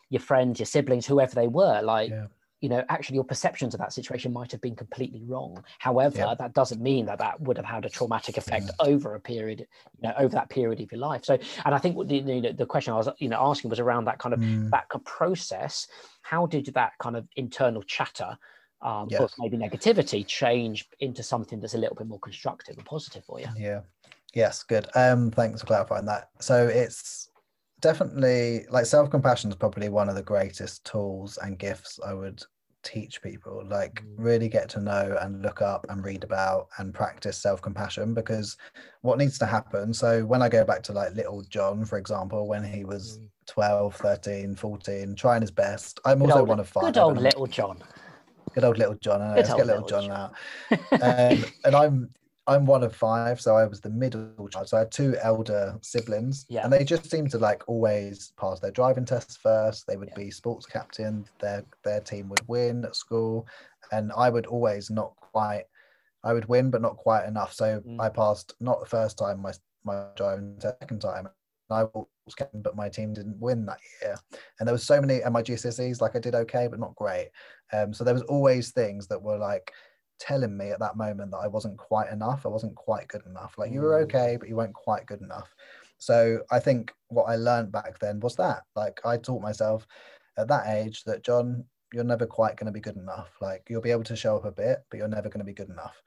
your 0.09 0.21
friends 0.21 0.59
your 0.59 0.65
siblings 0.65 1.05
whoever 1.05 1.33
they 1.35 1.47
were 1.47 1.81
like 1.81 2.09
Yeah. 2.11 2.27
You 2.61 2.69
know 2.69 2.83
actually 2.89 3.15
your 3.15 3.23
perceptions 3.23 3.73
of 3.73 3.79
that 3.79 3.93
situation 3.93 4.31
might 4.31 4.51
have 4.51 4.61
been 4.61 4.75
completely 4.75 5.21
wrong 5.25 5.63
however 5.79 6.17
Yeah. 6.19 6.35
that 6.35 6.53
doesn't 6.53 6.81
mean 6.81 7.05
that 7.07 7.19
that 7.19 7.39
would 7.41 7.57
have 7.57 7.65
had 7.65 7.85
a 7.85 7.89
traumatic 7.89 8.37
effect 8.37 8.71
over 8.79 9.15
a 9.15 9.19
period 9.19 9.59
you 9.99 10.07
know 10.07 10.13
over 10.17 10.33
that 10.35 10.49
period 10.49 10.79
of 10.81 10.91
your 10.91 10.99
life 10.99 11.25
so 11.25 11.37
and 11.65 11.75
i 11.75 11.77
think 11.77 11.95
what 11.95 12.07
the, 12.07 12.21
the, 12.21 12.53
the 12.53 12.65
question 12.65 12.93
i 12.93 12.97
was 12.97 13.09
you 13.19 13.29
know 13.29 13.39
asking 13.41 13.69
was 13.69 13.79
around 13.79 14.05
that 14.05 14.19
kind 14.19 14.33
of 14.33 14.39
Mm. 14.39 14.69
that 14.71 14.85
process 15.05 15.87
how 16.21 16.45
did 16.45 16.65
that 16.73 16.93
kind 16.99 17.15
of 17.15 17.27
internal 17.35 17.81
chatter 17.83 18.37
um, 18.81 19.07
Yes. 19.09 19.33
maybe 19.39 19.57
negativity 19.57 20.25
change 20.27 20.87
into 20.99 21.23
something 21.23 21.59
that's 21.59 21.73
a 21.73 21.77
little 21.77 21.95
bit 21.95 22.07
more 22.07 22.19
constructive 22.19 22.77
and 22.77 22.85
positive 22.85 23.23
for 23.25 23.39
you 23.39 23.47
Yeah. 23.57 23.81
Yes, 24.33 24.63
good. 24.63 24.87
Um, 24.95 25.31
thanks 25.31 25.61
for 25.61 25.67
clarifying 25.67 26.05
that. 26.07 26.29
So 26.41 26.67
it's 26.67 27.29
definitely 27.85 28.65
like 28.71 28.87
self-compassion 28.87 29.51
is 29.51 29.55
probably 29.55 29.89
one 29.89 30.09
of 30.09 30.15
the 30.15 30.23
greatest 30.23 30.83
tools 30.85 31.37
and 31.43 31.59
gifts 31.59 31.99
I 32.03 32.15
would 32.15 32.41
teach 32.81 33.21
people. 33.21 33.63
Like 33.69 34.03
Mm. 34.03 34.15
really 34.17 34.49
get 34.49 34.69
to 34.69 34.81
know 34.81 35.15
and 35.21 35.43
look 35.43 35.61
up 35.61 35.85
and 35.89 36.03
read 36.03 36.23
about 36.23 36.67
and 36.79 36.95
practice 36.95 37.37
self-compassion 37.37 38.15
because 38.15 38.57
what 39.01 39.19
needs 39.19 39.37
to 39.37 39.45
happen. 39.45 39.93
So 39.93 40.25
when 40.25 40.41
I 40.41 40.49
go 40.49 40.65
back 40.65 40.81
to 40.83 40.93
like 40.93 41.13
little 41.13 41.43
Jon, 41.43 41.85
for 41.85 41.99
example, 41.99 42.47
when 42.47 42.63
he 42.63 42.85
was 42.85 43.19
Mm. 43.19 43.29
12, 43.45 43.95
13, 43.97 44.55
14, 44.55 45.13
trying 45.13 45.41
his 45.41 45.51
best. 45.51 45.99
I'm 46.05 46.17
good 46.21 46.31
also 46.31 46.39
old, 46.39 46.49
one 46.49 46.59
of 46.59 46.67
five. 46.67 46.91
good 46.93 46.97
old 46.97 47.19
little 47.19 47.45
jon 47.45 47.83
good 48.55 48.63
old 48.63 48.79
little 48.79 48.95
Jon. 48.95 49.19
Know, 49.19 49.27
Good 49.35 49.35
let's 49.35 49.49
get 49.49 49.67
little 49.67 49.83
little 49.83 50.01
Jon 50.01 50.09
Jon. 50.09 50.11
out 50.11 50.33
um, 51.01 51.45
and 51.65 51.75
I'm 51.75 52.09
I'm 52.47 52.65
one 52.65 52.83
of 52.83 52.95
five, 52.95 53.41
so 53.41 53.55
I 53.55 53.65
was 53.65 53.81
the 53.81 53.89
middle 53.89 54.47
child. 54.49 54.69
So 54.69 54.77
I 54.77 54.81
had 54.81 54.91
two 54.91 55.15
elder 55.21 55.77
siblings, 55.81 56.45
Yeah. 56.49 56.63
and 56.63 56.71
they 56.71 56.83
just 56.83 57.09
seemed 57.09 57.31
to 57.31 57.39
like 57.39 57.63
always 57.67 58.33
pass 58.37 58.59
their 58.59 58.71
driving 58.71 59.05
tests 59.05 59.35
first. 59.37 59.87
They 59.87 59.97
would 59.97 60.09
Yeah. 60.09 60.15
be 60.15 60.31
sports 60.31 60.65
captain. 60.65 61.25
Their 61.39 61.63
their 61.83 62.01
team 62.01 62.29
would 62.29 62.47
win 62.47 62.85
at 62.85 62.95
school, 62.95 63.47
and 63.91 64.11
I 64.15 64.29
would 64.29 64.45
always 64.45 64.89
not 64.89 65.15
quite. 65.15 65.65
I 66.23 66.33
would 66.33 66.45
win, 66.45 66.71
but 66.71 66.81
not 66.81 66.97
quite 66.97 67.25
enough. 67.27 67.53
So 67.53 67.81
Mm. 67.81 67.99
I 68.01 68.09
passed 68.09 68.53
not 68.59 68.79
the 68.79 68.85
first 68.87 69.17
time 69.17 69.41
my 69.41 69.53
my 69.83 70.07
driving 70.15 70.57
test, 70.59 70.79
second 70.81 70.99
time. 71.01 71.29
I 71.69 71.83
was 71.93 72.35
captain, 72.35 72.61
but 72.61 72.75
my 72.75 72.89
team 72.89 73.13
didn't 73.13 73.39
win 73.39 73.65
that 73.65 73.79
year. 74.01 74.17
And 74.59 74.67
there 74.67 74.73
was 74.73 74.83
so 74.85 74.99
many, 75.01 75.21
and 75.21 75.33
my 75.33 75.41
GCSEs, 75.41 76.01
like 76.01 76.15
I 76.15 76.19
did 76.19 76.35
okay, 76.35 76.67
but 76.67 76.79
not 76.79 76.95
great. 76.95 77.31
Um, 77.73 77.93
so 77.93 78.03
there 78.03 78.13
was 78.13 78.23
always 78.23 78.71
things 78.71 79.07
that 79.07 79.21
were 79.21 79.37
like 79.37 79.71
telling 80.19 80.55
me 80.57 80.69
at 80.71 80.79
that 80.79 80.97
moment 80.97 81.31
that 81.31 81.37
I 81.37 81.47
wasn't 81.47 81.77
quite 81.77 82.11
enough. 82.11 82.45
I 82.45 82.49
wasn't 82.49 82.75
quite 82.75 83.07
good 83.07 83.25
enough. 83.25 83.57
Like 83.57 83.71
you 83.71 83.81
were 83.81 83.99
Mm. 83.99 84.03
okay, 84.03 84.37
but 84.39 84.49
you 84.49 84.55
weren't 84.55 84.73
quite 84.73 85.05
good 85.05 85.21
enough. 85.21 85.53
So 85.97 86.39
I 86.51 86.59
think 86.59 86.93
what 87.07 87.25
I 87.25 87.35
learned 87.35 87.71
back 87.71 87.99
then 87.99 88.19
was 88.19 88.35
that. 88.35 88.63
Like 88.75 88.99
I 89.05 89.17
taught 89.17 89.41
myself 89.41 89.87
at 90.37 90.47
that 90.49 90.67
age 90.67 91.03
that 91.05 91.23
Jon, 91.23 91.63
you're 91.93 92.03
never 92.03 92.25
quite 92.25 92.57
going 92.57 92.65
to 92.65 92.71
be 92.71 92.81
good 92.81 92.97
enough. 92.97 93.29
Like 93.41 93.63
you'll 93.69 93.81
be 93.81 93.91
able 93.91 94.03
to 94.03 94.15
show 94.15 94.35
up 94.35 94.45
a 94.45 94.51
bit, 94.51 94.79
but 94.89 94.97
you're 94.97 95.07
never 95.07 95.29
going 95.29 95.39
to 95.39 95.45
be 95.45 95.53
good 95.53 95.69
enough. 95.69 96.01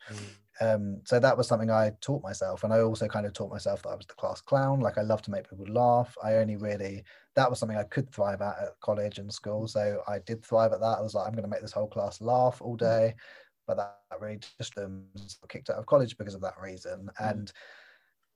Um, 0.60 1.00
so 1.04 1.20
that 1.20 1.36
was 1.36 1.46
something 1.46 1.70
I 1.70 1.92
taught 2.00 2.22
myself, 2.22 2.64
and 2.64 2.72
I 2.72 2.80
also 2.80 3.06
kind 3.06 3.26
of 3.26 3.32
taught 3.32 3.50
myself 3.50 3.82
that 3.82 3.90
I 3.90 3.94
was 3.94 4.06
the 4.06 4.14
class 4.14 4.40
clown. 4.40 4.80
Like 4.80 4.98
I 4.98 5.02
love 5.02 5.22
to 5.22 5.30
make 5.30 5.48
people 5.48 5.66
laugh. 5.72 6.16
I 6.22 6.34
only 6.34 6.56
really 6.56 7.04
that 7.36 7.48
was 7.48 7.60
something 7.60 7.78
I 7.78 7.84
could 7.84 8.10
thrive 8.12 8.42
at 8.42 8.58
at 8.58 8.80
college 8.80 9.18
and 9.18 9.32
school. 9.32 9.68
So 9.68 10.02
I 10.08 10.18
did 10.18 10.44
thrive 10.44 10.72
at 10.72 10.80
that. 10.80 10.98
I 10.98 11.00
was 11.00 11.14
like, 11.14 11.26
I'm 11.26 11.32
going 11.32 11.44
to 11.44 11.48
make 11.48 11.62
this 11.62 11.72
whole 11.72 11.86
class 11.86 12.20
laugh 12.20 12.60
all 12.60 12.74
day, 12.76 13.14
but 13.68 13.78
that 13.78 14.00
really 14.20 14.38
just 14.59 14.78
um, 14.78 15.09
kicked 15.48 15.70
out 15.70 15.78
of 15.78 15.87
college 15.87 16.18
because 16.18 16.35
of 16.35 16.42
that 16.42 16.61
reason. 16.61 17.11
And 17.20 17.52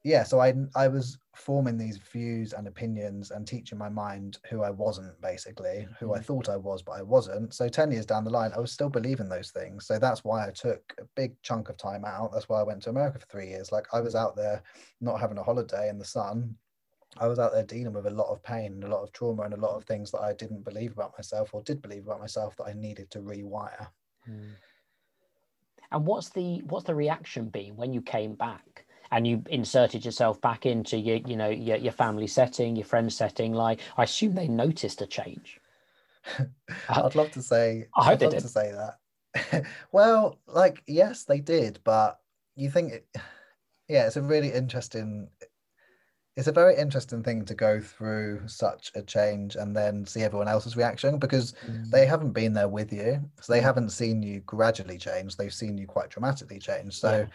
yeah, 0.05 0.25
so 0.25 0.40
I 0.40 0.55
I 0.75 0.88
was 0.88 1.18
forming 1.37 1.79
these 1.79 1.99
views 1.99 2.53
and 2.55 2.66
opinions 2.66 3.31
and 3.31 3.47
teaching 3.47 3.79
my 3.79 3.88
mind 3.88 4.38
who 4.51 4.62
I 4.62 4.71
wasn't 4.71 5.21
basically, 5.21 5.88
who 6.01 6.14
I 6.14 6.18
Mm. 6.18 6.23
thought 6.23 6.49
I 6.49 6.57
was, 6.57 6.83
but 6.83 6.95
I 6.95 7.03
wasn't. 7.03 7.55
So 7.55 7.68
10 7.68 7.92
years 7.92 8.07
down 8.07 8.25
the 8.25 8.31
line, 8.31 8.53
I 8.57 8.61
was 8.61 8.73
still 8.73 8.90
believing 8.90 9.29
those 9.29 9.53
things. 9.53 9.87
So 9.87 9.99
that's 10.01 10.25
why 10.25 10.49
I 10.49 10.53
took 10.53 10.95
a 11.01 11.05
big 11.16 11.40
chunk 11.42 11.68
of 11.68 11.77
time 11.77 12.05
out. 12.05 12.33
That's 12.33 12.49
why 12.49 12.61
I 12.61 12.64
went 12.64 12.83
to 12.85 12.90
America 12.90 13.21
for 13.21 13.27
three 13.27 13.49
years. 13.49 13.73
Like 13.73 13.87
I 13.95 14.01
was 14.01 14.16
out 14.16 14.37
there 14.37 14.62
not 15.01 15.21
having 15.21 15.38
a 15.38 15.45
holiday 15.45 15.88
in 15.88 15.99
the 15.99 16.07
sun. 16.07 16.59
I 17.18 17.29
was 17.29 17.38
out 17.38 17.53
there 17.53 17.64
dealing 17.64 17.95
with 17.95 18.07
a 18.07 18.11
lot 18.11 18.31
of 18.33 18.42
pain 18.42 18.73
and 18.75 18.85
a 18.85 18.88
lot 18.88 19.03
of 19.03 19.12
trauma 19.12 19.45
and 19.45 19.55
a 19.55 19.59
lot 19.61 19.77
of 19.77 19.85
things 19.85 20.11
that 20.12 20.21
I 20.23 20.35
didn't 20.35 20.62
believe 20.64 20.92
about 20.92 21.14
myself 21.18 21.55
or 21.55 21.62
did 21.62 21.83
believe 21.83 22.05
about 22.07 22.21
myself 22.21 22.57
that 22.57 22.64
I 22.66 22.75
needed 22.75 23.11
to 23.12 23.21
rewire. 23.21 23.88
Mm. 24.29 24.57
And 25.92 26.07
what's 26.07 26.31
the 26.31 26.62
what's 26.68 26.87
the 26.87 26.94
reaction 26.94 27.48
been 27.48 27.76
when 27.76 27.92
you 27.92 28.02
came 28.02 28.35
back 28.35 28.85
and 29.11 29.26
you 29.26 29.42
inserted 29.50 30.05
yourself 30.05 30.40
back 30.40 30.64
into 30.64 30.96
your 30.96 31.16
you 31.16 31.37
know 31.37 31.48
your, 31.48 31.76
your 31.76 31.92
family 31.92 32.26
setting, 32.26 32.76
your 32.76 32.87
friend 32.87 33.12
setting? 33.12 33.52
Like 33.52 33.81
I 33.96 34.05
assume 34.05 34.35
they 34.35 34.48
noticed 34.48 35.02
a 35.02 35.07
change. 35.07 35.61
I'd 36.88 37.14
love 37.14 37.31
to 37.33 37.42
say 37.42 37.88
I 37.94 38.14
they 38.14 38.26
love 38.26 38.35
did. 38.35 38.42
to 38.42 38.48
say 38.48 38.72
that. 38.72 39.64
well, 39.92 40.38
like 40.46 40.83
yes, 40.87 41.24
they 41.24 41.40
did, 41.40 41.81
but 41.85 42.20
you 42.57 42.70
think 42.70 42.92
it, 42.92 43.07
yeah, 43.88 44.07
it's 44.07 44.16
a 44.16 44.22
really 44.22 44.52
interesting 44.52 45.28
it's 46.37 46.49
a 46.49 46.53
very 46.53 46.77
interesting 46.77 47.23
thing 47.23 47.45
to 47.45 47.55
go 47.55 47.81
through 47.81 48.49
such 48.49 48.90
a 48.95 49.03
change 49.03 49.57
and 49.57 49.77
then 49.77 50.07
see 50.07 50.23
everyone 50.23 50.49
else's 50.49 50.77
reaction 50.77 51.18
because 51.18 51.55
they 51.90 52.07
haven't 52.07 52.33
been 52.33 52.55
there 52.55 52.68
with 52.68 52.92
you. 52.92 53.31
So 53.40 53.53
they 53.53 53.61
Mm. 53.61 53.62
haven't 53.62 53.90
seen 53.90 54.23
you 54.23 54.40
gradually 54.40 54.97
change. 54.99 55.37
They've 55.37 55.53
seen 55.53 55.77
you 55.77 55.87
quite 55.87 56.09
dramatically 56.11 56.59
change. 56.59 56.99
So 56.99 57.27
Yeah. 57.27 57.29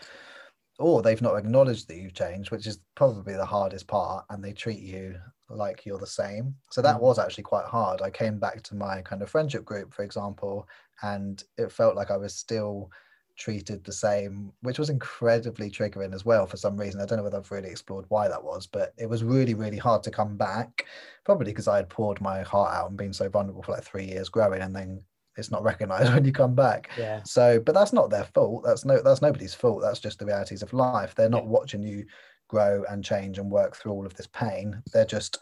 or 0.80 1.02
they've 1.02 1.22
not 1.22 1.38
acknowledged 1.38 1.88
that 1.88 1.98
you've 1.98 2.14
changed, 2.14 2.52
which 2.52 2.68
is 2.68 2.80
probably 2.96 3.34
the 3.34 3.46
hardest 3.46 3.88
part, 3.88 4.26
and 4.30 4.44
they 4.44 4.54
treat 4.54 4.80
you 4.80 5.20
like 5.50 5.86
you're 5.86 5.98
the 5.98 6.08
same. 6.08 6.56
So 6.72 6.82
that 6.84 7.00
Mm. 7.00 7.02
was 7.02 7.18
actually 7.20 7.44
quite 7.46 7.66
hard. 7.66 8.02
I 8.02 8.12
came 8.12 8.40
back 8.40 8.62
to 8.64 8.76
my 8.76 9.02
kind 9.02 9.22
of 9.24 9.30
friendship 9.30 9.66
group, 9.66 9.94
for 9.94 10.04
example, 10.04 10.68
and 11.02 11.44
it 11.58 11.72
felt 11.72 11.96
like 11.96 12.12
I 12.12 12.18
was 12.18 12.36
still 12.36 12.92
treated 13.38 13.84
the 13.84 13.92
same, 13.94 14.52
which 14.62 14.80
was 14.80 14.90
incredibly 14.90 15.70
triggering 15.70 16.14
as 16.14 16.26
well 16.26 16.46
for 16.48 16.58
some 16.58 16.76
reason. 16.76 17.00
I 17.00 17.06
don't 17.06 17.18
know 17.18 17.24
whether 17.24 17.38
I've 17.38 17.52
really 17.52 17.70
explored 17.70 18.06
why 18.10 18.28
that 18.28 18.44
was, 18.44 18.68
but 18.68 18.94
it 18.98 19.08
was 19.08 19.24
really, 19.24 19.54
really 19.54 19.78
hard 19.78 20.04
to 20.04 20.12
come 20.12 20.36
back, 20.38 20.86
probably 21.24 21.46
because 21.52 21.68
I 21.68 21.78
had 21.78 21.90
poured 21.90 22.20
my 22.20 22.42
heart 22.42 22.74
out 22.74 22.90
and 22.90 22.98
been 22.98 23.14
so 23.14 23.30
vulnerable 23.30 23.64
for 23.64 23.74
like 23.74 23.84
three 23.84 24.06
years 24.06 24.28
growing, 24.30 24.62
and 24.62 24.76
then 24.76 25.02
it's 25.38 25.52
not 25.52 25.64
recognized 25.72 26.14
when 26.14 26.26
you 26.26 26.32
come 26.32 26.56
back. 26.56 26.90
Yeah. 26.98 27.22
So, 27.24 27.60
but 27.60 27.76
that's 27.76 27.94
not 27.94 28.10
their 28.10 28.26
fault. 28.26 28.64
That's 28.66 28.86
no, 28.86 29.02
that's 29.02 29.22
nobody's 29.22 29.54
fault. 29.54 29.82
That's 29.82 30.00
just 30.00 30.20
the 30.20 30.26
realities 30.26 30.64
of 30.64 30.74
life. 30.74 31.14
They're 31.16 31.30
not 31.30 31.44
Yeah. 31.44 31.50
watching 31.50 31.84
you 31.84 32.06
grow 32.48 32.84
and 32.90 33.04
change 33.04 33.38
and 33.38 33.52
work 33.52 33.76
through 33.76 33.92
all 33.92 34.06
of 34.06 34.16
this 34.16 34.28
pain. 34.28 34.82
They're 34.94 35.06
just, 35.06 35.38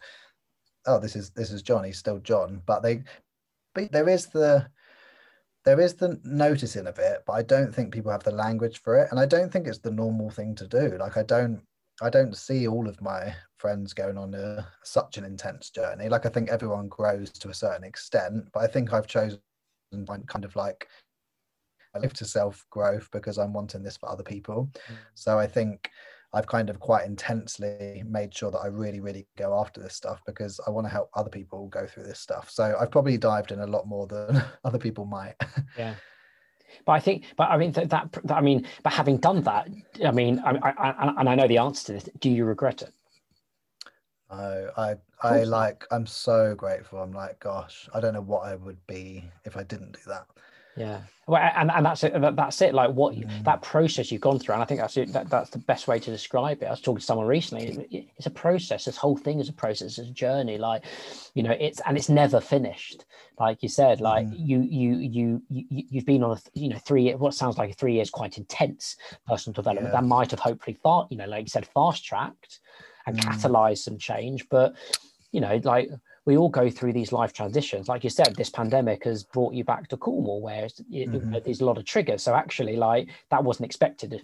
oh, 0.85 0.99
this 0.99 1.15
is 1.15 1.29
this 1.31 1.51
is 1.51 1.61
Jon. 1.61 1.83
He's 1.85 1.97
still 1.97 2.19
Jon. 2.19 2.61
But 2.65 2.81
they, 2.83 3.03
but 3.73 3.91
there 3.91 4.09
is 4.09 4.27
the, 4.27 4.67
there 5.65 5.79
is 5.79 5.95
the 5.95 6.19
noticing 6.23 6.87
of 6.87 6.99
it. 6.99 7.23
But 7.25 7.33
I 7.33 7.41
don't 7.41 7.73
think 7.73 7.93
people 7.93 8.11
have 8.11 8.23
the 8.23 8.31
language 8.31 8.81
for 8.81 8.95
it, 8.97 9.07
and 9.11 9.19
I 9.19 9.25
don't 9.25 9.51
think 9.51 9.67
it's 9.67 9.79
the 9.79 9.91
normal 9.91 10.29
thing 10.29 10.55
to 10.55 10.67
do. 10.67 10.97
Like 10.99 11.17
I 11.17 11.23
don't, 11.23 11.61
I 12.01 12.09
don't 12.09 12.37
see 12.37 12.67
all 12.67 12.87
of 12.87 13.01
my 13.01 13.35
friends 13.57 13.93
going 13.93 14.17
on 14.17 14.33
a 14.33 14.67
such 14.83 15.17
an 15.17 15.25
intense 15.25 15.69
journey. 15.69 16.07
Like 16.07 16.25
I 16.25 16.29
think 16.29 16.49
everyone 16.49 16.87
grows 16.87 17.31
to 17.31 17.49
a 17.49 17.53
certain 17.53 17.83
extent, 17.83 18.49
but 18.53 18.61
I 18.61 18.67
think 18.67 18.93
I've 18.93 19.07
chosen 19.07 19.39
kind 20.27 20.45
of 20.45 20.55
like 20.55 20.87
I 21.95 21.99
live 21.99 22.13
to 22.13 22.25
self 22.25 22.65
growth 22.69 23.09
because 23.11 23.37
I'm 23.37 23.53
wanting 23.53 23.81
this 23.81 23.97
for 23.97 24.09
other 24.09 24.23
people. 24.23 24.69
Mm. 24.89 24.95
So 25.15 25.39
I 25.39 25.47
think 25.47 25.89
I've 26.35 26.47
kind 26.47 26.69
of 26.69 26.81
quite 26.81 27.05
intensely 27.05 28.03
made 28.05 28.35
sure 28.35 28.51
that 28.51 28.57
I 28.57 28.67
really, 28.67 28.99
really 28.99 29.25
go 29.37 29.57
after 29.57 29.81
this 29.81 29.95
stuff 29.95 30.21
because 30.25 30.59
I 30.67 30.69
want 30.69 30.85
to 30.85 30.91
help 30.91 31.09
other 31.13 31.29
people 31.29 31.67
go 31.67 31.87
through 31.87 32.03
this 32.03 32.19
stuff. 32.19 32.49
So 32.51 32.75
I've 32.77 32.91
probably 32.91 33.17
dived 33.17 33.53
in 33.53 33.61
a 33.61 33.65
lot 33.65 33.87
more 33.87 34.05
than 34.05 34.43
other 34.65 34.77
people 34.77 35.05
might. 35.05 35.35
Yeah. 35.77 35.95
But 36.85 36.93
I 36.93 36.99
think, 36.99 37.23
but 37.37 37.49
I 37.49 37.57
mean 37.57 37.71
that, 37.71 37.89
that, 37.89 38.11
that 38.25 38.35
I 38.35 38.41
mean, 38.41 38.67
but 38.83 38.91
having 38.91 39.17
done 39.17 39.41
that, 39.43 39.69
I 40.05 40.11
mean, 40.11 40.41
I, 40.45 40.57
I, 40.61 40.89
I, 40.89 41.13
and 41.19 41.29
I 41.29 41.35
know 41.35 41.47
the 41.47 41.57
answer 41.57 41.85
to 41.87 41.93
this. 41.93 42.09
Do 42.19 42.29
you 42.29 42.43
regret 42.43 42.81
it? 42.81 42.91
I, 44.29 44.65
I, 44.75 44.95
I 45.21 45.43
like, 45.43 45.85
I'm 45.91 46.05
so 46.05 46.53
grateful. 46.53 46.99
I'm 46.99 47.13
like, 47.13 47.39
gosh, 47.39 47.87
I 47.93 48.01
don't 48.01 48.13
know 48.13 48.21
what 48.21 48.45
I 48.45 48.55
would 48.55 48.85
be 48.87 49.23
if 49.45 49.55
I 49.55 49.63
didn't 49.63 49.93
do 49.93 49.99
that. 50.07 50.25
Yeah. 50.77 51.01
Well, 51.27 51.41
and, 51.55 51.71
and 51.71 51.85
that's 51.85 52.03
it. 52.03 52.13
That's 52.35 52.61
it. 52.61 52.73
Like 52.75 52.91
what 52.91 53.15
you, 53.15 53.25
Mm. 53.25 53.43
that 53.45 53.61
process 53.63 54.11
you've 54.11 54.21
gone 54.21 54.37
through, 54.37 54.53
and 54.53 54.61
I 54.61 54.65
think 54.65 54.79
that's 54.79 54.95
it. 54.97 55.11
That, 55.13 55.29
that's 55.29 55.49
the 55.49 55.57
best 55.57 55.87
way 55.87 55.97
to 55.99 56.11
describe 56.11 56.61
it. 56.61 56.65
I 56.67 56.69
was 56.71 56.81
talking 56.81 56.99
to 56.99 57.05
someone 57.05 57.25
recently. 57.27 57.67
it- 57.67 57.87
it- 57.91 58.07
It's 58.17 58.27
a 58.27 58.31
process. 58.31 58.85
This 58.85 58.97
whole 58.97 59.17
thing 59.17 59.39
is 59.39 59.49
a 59.49 59.53
process. 59.53 59.97
It's 59.97 60.09
a 60.09 60.11
journey. 60.11 60.57
Like, 60.59 60.83
you 61.33 61.41
know, 61.43 61.55
it's 61.59 61.79
and 61.85 61.97
it's 61.97 62.09
never 62.09 62.39
finished. 62.39 63.05
Like 63.39 63.63
you 63.63 63.69
said, 63.69 64.01
like 64.01 64.27
Mhm. 64.27 64.35
you 64.37 64.61
you 64.61 64.95
you 64.97 65.41
you 65.49 65.65
you've 65.69 66.05
been 66.05 66.23
on 66.23 66.37
a 66.37 66.41
you 66.53 66.69
know 66.69 66.77
three 66.79 67.11
what 67.15 67.33
sounds 67.33 67.57
like 67.57 67.75
three 67.75 67.93
years 67.93 68.09
quite 68.11 68.37
intense 68.37 68.95
personal 69.25 69.53
development 69.53 69.93
Yeah. 69.93 70.01
that 70.01 70.07
might 70.07 70.29
have 70.31 70.39
hopefully 70.41 70.77
far 70.83 71.07
you 71.09 71.17
know 71.17 71.25
like 71.25 71.43
you 71.45 71.49
said 71.49 71.65
fast 71.67 72.05
tracked 72.05 72.59
and 73.07 73.17
Mm. 73.17 73.23
catalyzed 73.23 73.79
some 73.79 73.97
change, 73.97 74.47
but 74.49 74.75
you 75.31 75.41
know 75.41 75.59
like 75.63 75.89
we 76.25 76.37
all 76.37 76.49
go 76.49 76.69
through 76.69 76.93
these 76.93 77.11
life 77.11 77.33
transitions. 77.33 77.87
Like 77.87 78.03
you 78.03 78.09
said, 78.09 78.35
this 78.35 78.49
pandemic 78.49 79.03
has 79.03 79.23
brought 79.23 79.53
you 79.53 79.63
back 79.63 79.87
to 79.89 79.97
Cornwall, 79.97 80.41
where 80.41 80.65
mm-hmm. 80.65 81.35
there's 81.43 81.61
a 81.61 81.65
lot 81.65 81.77
of 81.77 81.85
triggers. 81.85 82.23
So 82.23 82.33
actually, 82.33 82.75
like 82.75 83.09
that 83.29 83.43
wasn't 83.43 83.65
expected 83.65 84.21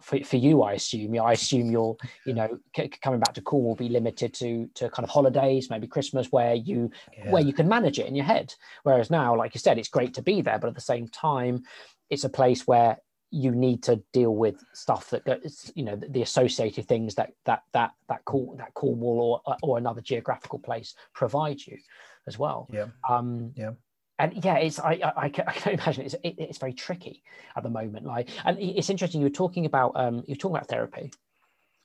for, 0.00 0.22
for 0.24 0.36
you, 0.36 0.62
I 0.62 0.72
assume. 0.72 1.18
I 1.20 1.32
assume 1.32 1.70
you're, 1.70 1.96
you 2.26 2.34
know, 2.34 2.58
c- 2.76 2.88
coming 2.88 3.20
back 3.20 3.34
to 3.34 3.42
Cornwall 3.42 3.70
will 3.70 3.76
be 3.76 3.88
limited 3.88 4.34
to 4.34 4.68
to 4.74 4.90
kind 4.90 5.04
of 5.04 5.10
holidays, 5.10 5.70
maybe 5.70 5.86
Christmas, 5.86 6.28
where 6.30 6.54
you 6.54 6.90
yeah. 7.16 7.30
where 7.30 7.42
you 7.42 7.52
can 7.52 7.68
manage 7.68 7.98
it 7.98 8.06
in 8.06 8.14
your 8.14 8.24
head. 8.24 8.54
Whereas 8.82 9.10
now, 9.10 9.36
like 9.36 9.54
you 9.54 9.60
said, 9.60 9.78
it's 9.78 9.88
great 9.88 10.14
to 10.14 10.22
be 10.22 10.42
there, 10.42 10.58
but 10.58 10.68
at 10.68 10.74
the 10.74 10.80
same 10.80 11.08
time, 11.08 11.62
it's 12.10 12.24
a 12.24 12.28
place 12.28 12.66
where 12.66 12.98
you 13.32 13.50
need 13.50 13.82
to 13.82 13.96
deal 14.12 14.36
with 14.36 14.62
stuff 14.74 15.08
that 15.10 15.24
goes, 15.24 15.72
you 15.74 15.82
know, 15.82 15.96
the 15.96 16.22
associated 16.22 16.86
things 16.86 17.14
that 17.14 17.32
that 17.46 17.62
that 17.72 17.92
that 18.08 18.24
call 18.26 18.54
that 18.58 18.74
Cornwall 18.74 19.42
or 19.46 19.56
or 19.62 19.78
another 19.78 20.02
geographical 20.02 20.58
place 20.58 20.94
provide 21.14 21.66
you 21.66 21.78
as 22.26 22.38
well. 22.38 22.68
Yeah. 22.70 22.86
Um, 23.08 23.52
yeah. 23.56 23.72
And 24.18 24.44
yeah, 24.44 24.56
it's 24.56 24.78
I 24.78 25.00
I, 25.02 25.12
I 25.16 25.28
can, 25.30 25.44
I 25.48 25.52
can 25.52 25.72
imagine 25.72 26.04
it's 26.04 26.14
it, 26.22 26.34
it's 26.38 26.58
very 26.58 26.74
tricky 26.74 27.22
at 27.56 27.62
the 27.62 27.70
moment. 27.70 28.04
Like, 28.04 28.28
and 28.44 28.58
it's 28.60 28.90
interesting. 28.90 29.22
You 29.22 29.26
were 29.26 29.30
talking 29.30 29.64
about 29.64 29.92
um, 29.96 30.22
you're 30.26 30.36
talking 30.36 30.56
about 30.56 30.68
therapy, 30.68 31.10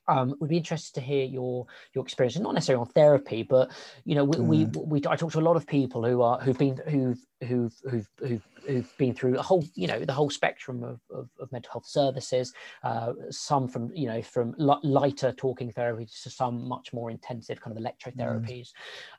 um, 0.08 0.36
would 0.40 0.50
be 0.50 0.58
interested 0.58 0.96
to 0.96 1.02
hear 1.02 1.26
your 1.26 1.66
your 1.94 2.04
experience, 2.04 2.38
not 2.38 2.54
necessarily 2.54 2.82
on 2.82 2.88
therapy, 2.88 3.44
but 3.44 3.72
you 4.06 4.16
know, 4.16 4.24
we, 4.26 4.38
mm. 4.38 4.76
we, 4.76 5.00
we 5.00 5.02
I 5.08 5.16
talk 5.16 5.32
to 5.32 5.40
a 5.40 5.42
lot 5.42 5.56
of 5.56 5.68
people 5.68 6.04
who 6.04 6.22
are 6.22 6.40
who've 6.40 6.58
been 6.58 6.80
who've 6.88 7.20
who've 7.45 7.73
who've 7.89 8.10
who've 8.19 8.47
who've 8.65 8.97
been 8.97 9.13
through 9.13 9.38
a 9.38 9.41
whole, 9.41 9.63
you 9.76 9.88
know, 9.88 10.04
the 10.04 10.13
whole 10.13 10.30
spectrum 10.30 10.84
of, 10.84 11.00
of, 11.10 11.30
of 11.39 11.52
mental 11.52 11.71
health 11.71 11.86
services. 11.86 12.54
Uh, 12.84 13.13
some 13.30 13.67
from, 13.67 13.91
you 13.93 14.08
know, 14.08 14.21
from 14.21 14.54
lighter 14.58 15.32
talking 15.32 15.71
therapies 15.71 16.21
to 16.23 16.30
some 16.30 16.67
much 16.67 16.93
more 16.93 17.10
intensive 17.10 17.62
kind 17.62 17.78
of 17.78 17.82
electrotherapies. 17.82 18.69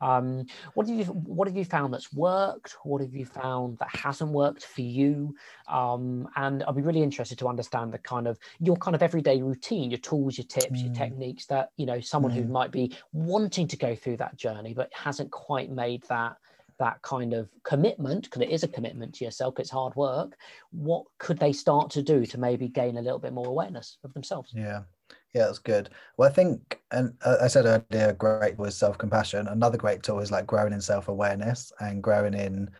Mm. 0.02 0.08
Um, 0.08 0.46
what 0.74 0.88
have 0.88 0.98
you 0.98 1.04
What 1.04 1.48
have 1.48 1.56
you 1.56 1.64
found 1.64 1.94
that's 1.94 2.12
worked? 2.12 2.76
What 2.84 3.00
have 3.00 3.14
you 3.14 3.24
found 3.24 3.78
that 3.78 3.94
hasn't 3.94 4.30
worked 4.30 4.64
for 4.64 4.82
you? 4.82 5.34
Um, 5.68 6.28
and 6.36 6.62
I'd 6.64 6.76
be 6.76 6.82
really 6.82 7.02
interested 7.02 7.38
to 7.38 7.48
understand 7.48 7.92
the 7.92 7.98
kind 7.98 8.26
of 8.26 8.38
your 8.60 8.76
kind 8.76 8.94
of 8.94 9.02
everyday 9.02 9.40
routine, 9.42 9.90
your 9.90 9.98
tools, 9.98 10.38
your 10.38 10.46
tips, 10.46 10.80
mm. 10.80 10.84
your 10.84 10.94
techniques 10.94 11.46
that 11.46 11.70
you 11.76 11.86
know 11.86 12.00
someone 12.00 12.32
mm. 12.32 12.36
who 12.36 12.44
might 12.44 12.72
be 12.72 12.94
wanting 13.12 13.66
to 13.68 13.76
go 13.76 13.94
through 13.94 14.16
that 14.16 14.36
journey 14.36 14.74
but 14.74 14.90
hasn't 14.92 15.30
quite 15.30 15.70
made 15.70 16.02
that 16.08 16.36
that 16.78 17.00
kind 17.02 17.32
of 17.34 17.48
commitment, 17.64 18.24
because 18.24 18.42
it 18.42 18.50
is 18.50 18.62
a 18.62 18.68
commitment 18.68 19.14
to 19.16 19.24
yourself, 19.24 19.58
it's 19.58 19.70
hard 19.70 19.94
work, 19.96 20.36
what 20.70 21.04
could 21.18 21.38
they 21.38 21.52
start 21.52 21.90
to 21.90 22.02
do 22.02 22.24
to 22.26 22.38
maybe 22.38 22.68
gain 22.68 22.96
a 22.96 23.02
little 23.02 23.18
bit 23.18 23.32
more 23.32 23.46
awareness 23.46 23.98
of 24.04 24.12
themselves? 24.14 24.52
Yeah. 24.54 24.82
Yeah, 25.34 25.46
that's 25.46 25.58
good. 25.58 25.90
Well, 26.16 26.28
I 26.28 26.32
think, 26.32 26.80
and 26.90 27.14
uh, 27.24 27.36
I 27.42 27.48
said 27.48 27.66
earlier, 27.66 28.14
great 28.14 28.58
was 28.58 28.76
self 28.76 28.96
compassion. 28.96 29.46
Another 29.46 29.76
great 29.76 30.02
tool 30.02 30.20
is 30.20 30.30
like 30.30 30.46
growing 30.46 30.72
in 30.72 30.80
self 30.80 31.08
awareness 31.08 31.70
and 31.80 32.02
growing 32.02 32.34
in 32.34 32.70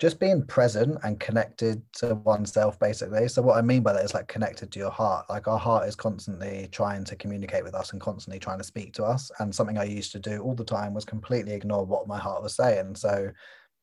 just 0.00 0.18
being 0.18 0.42
present 0.42 0.98
and 1.04 1.20
connected 1.20 1.82
to 1.92 2.14
oneself 2.14 2.78
basically. 2.80 3.28
So 3.28 3.42
what 3.42 3.58
i 3.58 3.60
mean 3.60 3.82
by 3.82 3.92
that 3.92 4.04
is 4.04 4.14
like 4.14 4.28
connected 4.28 4.72
to 4.72 4.78
your 4.78 4.90
heart. 4.90 5.26
Like 5.28 5.46
our 5.46 5.58
heart 5.58 5.86
is 5.86 5.94
constantly 5.94 6.68
trying 6.72 7.04
to 7.04 7.16
communicate 7.16 7.62
with 7.62 7.74
us 7.74 7.92
and 7.92 8.00
constantly 8.00 8.40
trying 8.40 8.58
to 8.58 8.64
speak 8.64 8.94
to 8.94 9.04
us. 9.04 9.30
And 9.38 9.54
something 9.54 9.76
i 9.76 9.84
used 9.84 10.12
to 10.12 10.18
do 10.18 10.40
all 10.40 10.54
the 10.54 10.64
time 10.64 10.94
was 10.94 11.04
completely 11.04 11.52
ignore 11.52 11.84
what 11.84 12.08
my 12.08 12.18
heart 12.18 12.42
was 12.42 12.56
saying. 12.56 12.96
So 12.96 13.30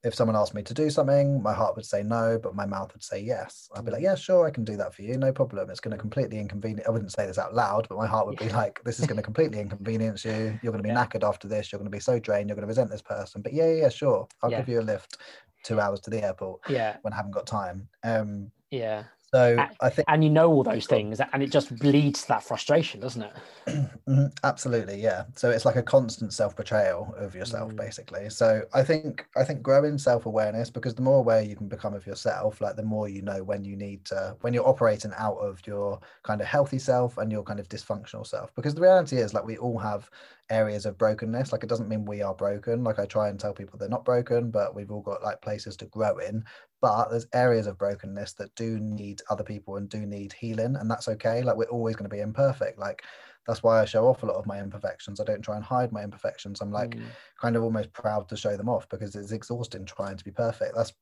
if 0.03 0.13
someone 0.13 0.35
asked 0.35 0.53
me 0.53 0.61
to 0.61 0.73
do 0.73 0.89
something 0.89 1.41
my 1.41 1.53
heart 1.53 1.75
would 1.75 1.85
say 1.85 2.01
no 2.01 2.39
but 2.41 2.55
my 2.55 2.65
mouth 2.65 2.93
would 2.93 3.03
say 3.03 3.19
yes. 3.19 3.69
I'd 3.75 3.85
be 3.85 3.91
like 3.91 4.01
yeah 4.01 4.15
sure 4.15 4.47
i 4.47 4.51
can 4.51 4.63
do 4.63 4.75
that 4.77 4.95
for 4.95 5.03
you. 5.03 5.19
No 5.19 5.31
problem. 5.31 5.69
It's 5.69 5.79
going 5.79 5.95
to 5.95 6.01
completely 6.01 6.39
inconvenience 6.39 6.87
i 6.87 6.91
wouldn't 6.91 7.11
say 7.11 7.27
this 7.27 7.37
out 7.37 7.53
loud 7.53 7.85
but 7.89 7.97
my 7.99 8.07
heart 8.07 8.25
would 8.25 8.39
be 8.39 8.49
like 8.49 8.81
this 8.83 8.99
is 8.99 9.05
going 9.05 9.17
to 9.17 9.23
completely 9.23 9.59
inconvenience 9.59 10.25
you. 10.25 10.59
You're 10.63 10.73
going 10.73 10.83
to 10.83 10.89
be 10.89 10.89
yeah. 10.89 11.05
knackered 11.05 11.27
after 11.27 11.47
this. 11.47 11.71
You're 11.71 11.77
going 11.77 11.91
to 11.91 11.95
be 11.95 12.01
so 12.01 12.17
drained. 12.17 12.49
You're 12.49 12.55
going 12.55 12.67
to 12.67 12.73
resent 12.73 12.89
this 12.89 13.03
person. 13.03 13.43
But 13.43 13.53
yeah 13.53 13.71
yeah 13.71 13.89
sure. 13.89 14.27
I'll 14.41 14.49
yeah. 14.49 14.61
give 14.61 14.69
you 14.69 14.79
a 14.79 14.81
lift 14.81 15.19
two 15.67 15.79
hours 15.81 15.99
to 15.99 16.09
the 16.09 16.23
airport 16.23 16.61
yeah 16.69 16.95
when 17.01 17.13
I 17.13 17.17
haven't 17.17 17.31
got 17.31 17.45
time. 17.45 17.89
Um, 18.03 18.51
yeah. 18.71 19.03
So 19.33 19.57
and, 19.59 19.69
I 19.81 19.89
think, 19.89 20.05
and 20.07 20.23
you 20.23 20.29
know 20.29 20.49
all 20.49 20.63
those 20.63 20.87
things, 20.87 21.19
and 21.19 21.43
it 21.43 21.51
just 21.51 21.71
leads 21.83 22.21
to 22.21 22.27
that 22.29 22.43
frustration, 22.43 22.99
doesn't 22.99 23.23
it? 23.23 23.33
Mm-hmm. 24.07 24.27
Absolutely, 24.45 25.01
yeah. 25.01 25.25
So 25.35 25.49
it's 25.49 25.65
like 25.65 25.75
a 25.75 25.83
constant 25.83 26.31
self 26.31 26.55
betrayal 26.55 27.13
of 27.17 27.35
yourself, 27.35 27.73
mm. 27.73 27.75
basically. 27.75 28.29
So 28.29 28.61
I 28.73 28.81
think 28.81 29.27
I 29.35 29.43
think 29.43 29.61
growing 29.61 29.97
self 29.97 30.25
awareness 30.25 30.69
because 30.69 30.95
the 30.95 31.01
more 31.01 31.17
aware 31.19 31.41
you 31.41 31.57
can 31.57 31.67
become 31.67 31.93
of 31.93 32.07
yourself, 32.07 32.61
like 32.61 32.77
the 32.77 32.83
more 32.83 33.09
you 33.09 33.21
know 33.21 33.43
when 33.43 33.65
you 33.65 33.75
need 33.75 34.05
to 34.05 34.37
when 34.41 34.53
you're 34.53 34.65
operating 34.65 35.11
out 35.17 35.35
of 35.39 35.59
your 35.67 35.99
kind 36.23 36.39
of 36.39 36.47
healthy 36.47 36.79
self 36.79 37.17
and 37.17 37.29
your 37.29 37.43
kind 37.43 37.59
of 37.59 37.67
dysfunctional 37.67 38.25
self. 38.25 38.55
Because 38.55 38.73
the 38.75 38.81
reality 38.81 39.17
is, 39.17 39.33
like 39.33 39.45
we 39.45 39.57
all 39.57 39.77
have 39.77 40.09
areas 40.49 40.85
of 40.85 40.97
brokenness. 40.97 41.51
Like 41.51 41.63
it 41.63 41.69
doesn't 41.69 41.89
mean 41.89 42.05
we 42.05 42.21
are 42.21 42.33
broken. 42.33 42.83
Like 42.83 42.99
I 42.99 43.05
try 43.05 43.29
and 43.29 43.39
tell 43.39 43.53
people 43.53 43.77
they're 43.77 43.89
not 43.89 44.05
broken, 44.05 44.51
but 44.51 44.75
we've 44.75 44.91
all 44.91 45.01
got 45.01 45.23
like 45.23 45.41
places 45.41 45.75
to 45.77 45.85
grow 45.85 46.17
in 46.19 46.43
but 46.81 47.09
there's 47.09 47.27
areas 47.33 47.67
of 47.67 47.77
brokenness 47.77 48.33
that 48.33 48.53
do 48.55 48.79
need 48.79 49.21
other 49.29 49.43
people 49.43 49.77
and 49.77 49.89
do 49.89 50.05
need 50.05 50.33
healing 50.33 50.75
and 50.75 50.89
that's 50.89 51.07
okay. 51.07 51.41
Like 51.41 51.57
we're 51.57 51.65
always 51.65 51.95
going 51.95 52.09
to 52.09 52.15
be 52.15 52.21
imperfect. 52.21 52.77
Like 52.77 53.03
that's 53.47 53.63
why 53.63 53.81
i 53.81 53.85
show 53.85 54.07
off 54.07 54.23
a 54.23 54.25
lot 54.25 54.35
of 54.35 54.45
my 54.45 54.59
imperfections. 54.59 55.19
I 55.19 55.23
don't 55.23 55.41
try 55.41 55.55
and 55.55 55.63
hide 55.63 55.91
my 55.91 56.03
imperfections. 56.03 56.61
I'm 56.61 56.71
like 56.71 56.91
mm. 56.91 57.03
kind 57.39 57.55
of 57.55 57.63
almost 57.63 57.93
proud 57.93 58.27
to 58.29 58.37
show 58.37 58.57
them 58.57 58.69
off 58.69 58.87
because 58.89 59.15
it's 59.15 59.31
exhausting 59.31 59.85
trying 59.85 60.17
to 60.17 60.23
be 60.23 60.31
perfect. 60.31 60.75
That's 60.75 60.93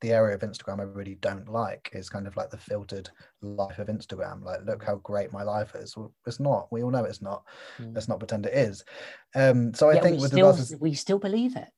the 0.00 0.12
area 0.12 0.32
of 0.32 0.42
instagram 0.42 0.78
i 0.78 0.84
really 0.84 1.16
don't 1.16 1.48
like 1.48 1.90
is 1.92 2.08
kind 2.08 2.28
of 2.28 2.36
like 2.36 2.50
the 2.50 2.56
filtered 2.56 3.10
life 3.42 3.80
of 3.80 3.88
instagram. 3.88 4.44
Like 4.44 4.60
look 4.64 4.84
how 4.84 4.96
great 4.96 5.32
my 5.32 5.42
life 5.42 5.74
is. 5.74 5.96
Well, 5.96 6.12
it's 6.24 6.38
not. 6.38 6.68
We 6.70 6.84
all 6.84 6.90
know 6.92 7.04
it's 7.04 7.20
not. 7.20 7.42
Mm. 7.80 7.94
let's 7.94 8.06
not 8.06 8.20
pretend 8.20 8.46
it 8.46 8.54
is. 8.54 8.84
Um 9.34 9.74
so 9.74 9.90
i 9.90 9.98
think 9.98 10.20
with 10.20 10.30
still, 10.30 10.54
to... 10.54 10.76
we 10.78 10.94
still 10.94 11.18
believe 11.18 11.56
it 11.56 11.68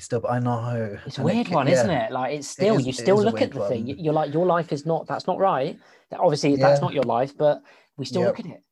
still 0.00 0.24
i 0.28 0.38
know. 0.38 0.98
It's 1.06 1.18
a 1.18 1.22
weird 1.22 1.48
it, 1.48 1.54
one 1.54 1.66
yeah. 1.66 1.74
isn't 1.74 1.90
it? 1.90 2.12
Like 2.12 2.34
it's 2.34 2.48
still 2.48 2.76
it 2.76 2.80
is, 2.80 2.86
you 2.86 2.92
still 2.92 3.22
look 3.22 3.40
at 3.42 3.52
the 3.52 3.60
one. 3.60 3.68
thing 3.68 3.86
you're 3.86 4.12
like 4.12 4.32
your 4.32 4.46
life 4.46 4.72
is 4.72 4.86
not 4.86 5.06
that's 5.06 5.26
not 5.26 5.38
right. 5.38 5.78
Obviously 6.12 6.50
yeah. 6.52 6.68
that's 6.68 6.80
not 6.80 6.92
your 6.92 7.04
life 7.04 7.36
but 7.36 7.62
we 7.96 8.04
still 8.04 8.22
yep. 8.22 8.30
look 8.30 8.40
at 8.40 8.52
it. 8.52 8.62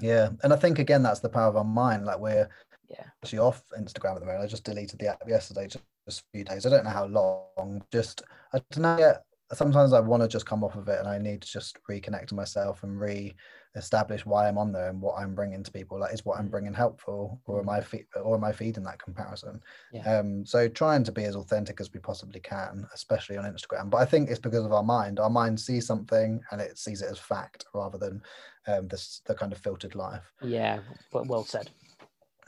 Yeah 0.00 0.30
and 0.42 0.52
i 0.52 0.56
think 0.56 0.78
again 0.78 1.02
that's 1.02 1.20
the 1.20 1.28
power 1.28 1.48
of 1.48 1.56
our 1.56 1.64
mind. 1.64 2.04
Like 2.04 2.18
we're 2.18 2.48
yeah. 2.88 3.04
actually 3.22 3.40
off 3.40 3.62
instagram 3.78 4.14
at 4.14 4.20
the 4.20 4.26
moment. 4.26 4.44
I 4.44 4.46
just 4.46 4.64
deleted 4.64 4.98
the 4.98 5.08
app 5.08 5.22
yesterday 5.26 5.66
just, 5.66 5.84
just 6.06 6.20
a 6.20 6.24
few 6.32 6.44
days. 6.44 6.66
I 6.66 6.70
don't 6.70 6.84
know 6.84 6.90
how 6.90 7.06
long. 7.06 7.82
Just 7.92 8.22
i 8.52 8.60
don't 8.70 8.82
know 8.82 8.98
yet. 8.98 9.22
Sometimes 9.52 9.92
i 9.92 10.00
want 10.00 10.22
to 10.22 10.28
just 10.28 10.46
come 10.46 10.62
off 10.62 10.76
of 10.76 10.88
it 10.88 10.98
and 10.98 11.08
i 11.08 11.18
need 11.18 11.40
to 11.42 11.48
just 11.48 11.78
reconnect 11.90 12.26
to 12.26 12.34
myself 12.34 12.82
and 12.82 13.00
re 13.00 13.34
establish 13.76 14.26
why 14.26 14.48
I'm 14.48 14.58
on 14.58 14.72
there 14.72 14.88
and 14.88 15.00
what 15.00 15.18
I'm 15.18 15.34
bringing 15.34 15.62
to 15.62 15.70
people. 15.70 16.00
Like, 16.00 16.12
is 16.12 16.24
what 16.24 16.38
I'm 16.38 16.48
mm. 16.48 16.50
bringing 16.50 16.74
helpful, 16.74 17.40
or 17.46 17.60
am 17.60 17.66
mm. 17.66 17.78
I 17.78 17.80
fe- 17.80 18.06
or 18.22 18.36
am 18.36 18.44
I 18.44 18.52
feeding 18.52 18.84
that 18.84 19.02
comparison? 19.02 19.60
Yeah. 19.92 20.18
Um, 20.18 20.44
so 20.44 20.68
trying 20.68 21.04
to 21.04 21.12
be 21.12 21.24
as 21.24 21.36
authentic 21.36 21.80
as 21.80 21.92
we 21.92 22.00
possibly 22.00 22.40
can, 22.40 22.86
especially 22.94 23.36
on 23.36 23.44
Instagram. 23.44 23.90
But 23.90 23.98
I 23.98 24.04
think 24.04 24.30
it's 24.30 24.40
because 24.40 24.64
of 24.64 24.72
our 24.72 24.82
mind. 24.82 25.20
Our 25.20 25.30
mind 25.30 25.60
sees 25.60 25.86
something 25.86 26.40
and 26.50 26.60
it 26.60 26.78
sees 26.78 27.02
it 27.02 27.10
as 27.10 27.18
fact 27.18 27.66
rather 27.74 27.98
than 27.98 28.22
um, 28.66 28.88
this 28.88 29.22
the 29.26 29.34
kind 29.34 29.52
of 29.52 29.58
filtered 29.58 29.94
life. 29.94 30.32
Yeah, 30.42 30.80
well 31.12 31.44
said. 31.44 31.70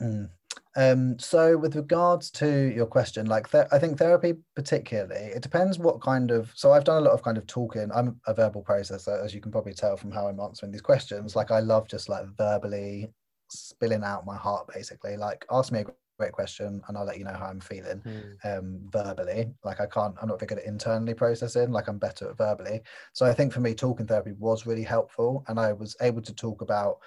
Mm. 0.01 0.29
Um, 0.75 1.19
so 1.19 1.57
with 1.57 1.75
regards 1.75 2.31
to 2.31 2.73
your 2.73 2.85
question, 2.85 3.25
like 3.25 3.51
th- 3.51 3.67
I 3.71 3.79
think 3.79 3.97
therapy 3.97 4.35
particularly, 4.55 5.15
it 5.15 5.41
depends 5.41 5.79
what 5.79 6.01
kind 6.01 6.31
of. 6.31 6.51
So 6.55 6.71
I've 6.71 6.85
done 6.85 6.97
a 6.97 7.05
lot 7.05 7.13
of 7.13 7.23
kind 7.23 7.37
of 7.37 7.45
talking. 7.45 7.89
I'm 7.93 8.19
a 8.25 8.33
verbal 8.33 8.63
processor, 8.63 9.23
as 9.23 9.33
you 9.33 9.41
can 9.41 9.51
probably 9.51 9.73
tell 9.73 9.97
from 9.97 10.11
how 10.11 10.27
I'm 10.27 10.39
answering 10.39 10.71
these 10.71 10.81
questions. 10.81 11.35
Like 11.35 11.51
I 11.51 11.59
love 11.59 11.87
just 11.87 12.07
like 12.07 12.25
verbally 12.37 13.11
spilling 13.49 14.03
out 14.03 14.25
my 14.25 14.37
heart, 14.37 14.69
basically. 14.73 15.17
Like 15.17 15.45
ask 15.51 15.73
me 15.73 15.81
a 15.81 15.85
great 16.17 16.31
question, 16.31 16.81
and 16.87 16.97
I'll 16.97 17.05
let 17.05 17.17
you 17.17 17.25
know 17.25 17.33
how 17.33 17.47
I'm 17.47 17.59
feeling 17.59 18.01
mm. 18.05 18.57
um, 18.57 18.79
verbally. 18.91 19.51
Like 19.65 19.81
I 19.81 19.87
can't, 19.87 20.15
I'm 20.21 20.29
not 20.29 20.39
very 20.39 20.47
good 20.47 20.59
at 20.59 20.65
internally 20.65 21.13
processing. 21.13 21.71
Like 21.71 21.89
I'm 21.89 21.97
better 21.97 22.29
at 22.29 22.37
verbally. 22.37 22.79
So 23.11 23.25
I 23.25 23.33
think 23.33 23.51
for 23.51 23.59
me, 23.59 23.73
talking 23.73 24.07
therapy 24.07 24.31
was 24.39 24.65
really 24.65 24.83
helpful, 24.83 25.43
and 25.49 25.59
I 25.59 25.73
was 25.73 25.97
able 25.99 26.21
to 26.21 26.33
talk 26.33 26.61
about 26.61 26.99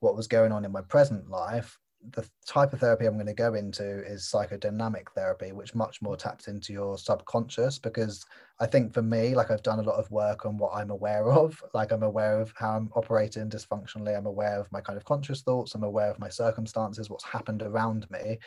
what 0.00 0.14
was 0.14 0.28
going 0.28 0.52
on 0.52 0.66
in 0.66 0.72
my 0.72 0.82
present 0.82 1.30
life 1.30 1.78
the 2.12 2.28
type 2.46 2.72
of 2.72 2.80
therapy 2.80 3.06
I'm 3.06 3.14
going 3.14 3.26
to 3.26 3.34
go 3.34 3.54
into 3.54 4.04
is 4.06 4.30
psychodynamic 4.32 5.10
therapy, 5.14 5.52
which 5.52 5.74
much 5.74 6.00
more 6.00 6.16
taps 6.16 6.46
into 6.48 6.72
your 6.72 6.96
subconscious. 6.96 7.78
Because 7.78 8.24
I 8.60 8.66
think 8.66 8.94
for 8.94 9.02
me, 9.02 9.34
like 9.34 9.50
I've 9.50 9.62
done 9.62 9.80
a 9.80 9.82
lot 9.82 9.98
of 9.98 10.10
work 10.10 10.46
on 10.46 10.56
what 10.58 10.72
I'm 10.74 10.90
aware 10.90 11.30
of. 11.32 11.60
Like 11.74 11.92
I'm 11.92 12.02
aware 12.02 12.40
of 12.40 12.52
how 12.56 12.76
I'm 12.76 12.90
operating 12.94 13.48
dysfunctionally. 13.48 14.16
I'm 14.16 14.26
aware 14.26 14.58
of 14.58 14.70
my 14.72 14.80
kind 14.80 14.96
of 14.96 15.04
conscious 15.04 15.42
thoughts. 15.42 15.74
I'm 15.74 15.84
aware 15.84 16.10
of 16.10 16.18
my 16.18 16.28
circumstances, 16.28 17.10
what's 17.10 17.24
happened 17.24 17.62
around 17.62 18.08
me. 18.10 18.38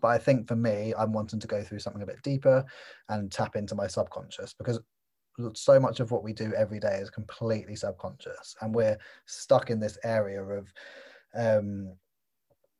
But 0.00 0.08
I 0.08 0.18
think 0.18 0.46
for 0.46 0.56
me, 0.56 0.94
I'm 0.96 1.12
wanting 1.12 1.40
to 1.40 1.46
go 1.46 1.62
through 1.62 1.80
something 1.80 2.02
a 2.02 2.06
bit 2.06 2.22
deeper 2.22 2.64
and 3.08 3.32
tap 3.32 3.56
into 3.56 3.74
my 3.74 3.86
subconscious 3.86 4.54
because 4.54 4.80
so 5.54 5.78
much 5.78 6.00
of 6.00 6.10
what 6.10 6.24
we 6.24 6.32
do 6.32 6.52
every 6.54 6.80
day 6.80 6.96
is 6.96 7.10
completely 7.10 7.76
subconscious 7.76 8.56
and 8.60 8.74
we're 8.74 8.98
stuck 9.26 9.70
in 9.70 9.78
this 9.78 9.96
area 10.02 10.42
of 10.42 10.72
um 11.36 11.92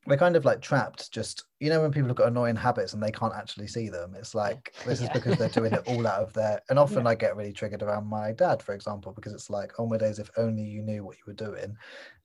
we're 0.09 0.17
kind 0.17 0.35
of 0.35 0.43
like 0.43 0.59
trapped 0.59 1.11
just 1.11 1.45
you 1.59 1.69
know 1.69 1.81
when 1.81 1.91
people 1.91 2.07
have 2.07 2.17
got 2.17 2.27
annoying 2.27 2.55
habits 2.55 2.93
and 2.93 3.03
they 3.03 3.11
can't 3.11 3.35
actually 3.35 3.67
see 3.67 3.89
them 3.89 4.15
it's 4.17 4.33
like 4.33 4.73
this 4.85 4.99
yeah. 4.99 5.07
is 5.07 5.13
because 5.13 5.37
they're 5.37 5.49
doing 5.49 5.71
it 5.71 5.83
all 5.85 6.05
out 6.07 6.21
of 6.21 6.33
their 6.33 6.59
and 6.69 6.79
often 6.79 7.03
yeah. 7.03 7.11
i 7.11 7.15
get 7.15 7.35
really 7.35 7.53
triggered 7.53 7.83
around 7.83 8.07
my 8.07 8.31
dad 8.31 8.61
for 8.61 8.73
example 8.73 9.13
because 9.13 9.33
it's 9.33 9.49
like 9.49 9.71
oh 9.77 9.85
my 9.85 9.97
days 9.97 10.17
if 10.17 10.29
only 10.35 10.63
you 10.63 10.81
knew 10.81 11.03
what 11.03 11.15
you 11.17 11.23
were 11.27 11.33
doing 11.33 11.75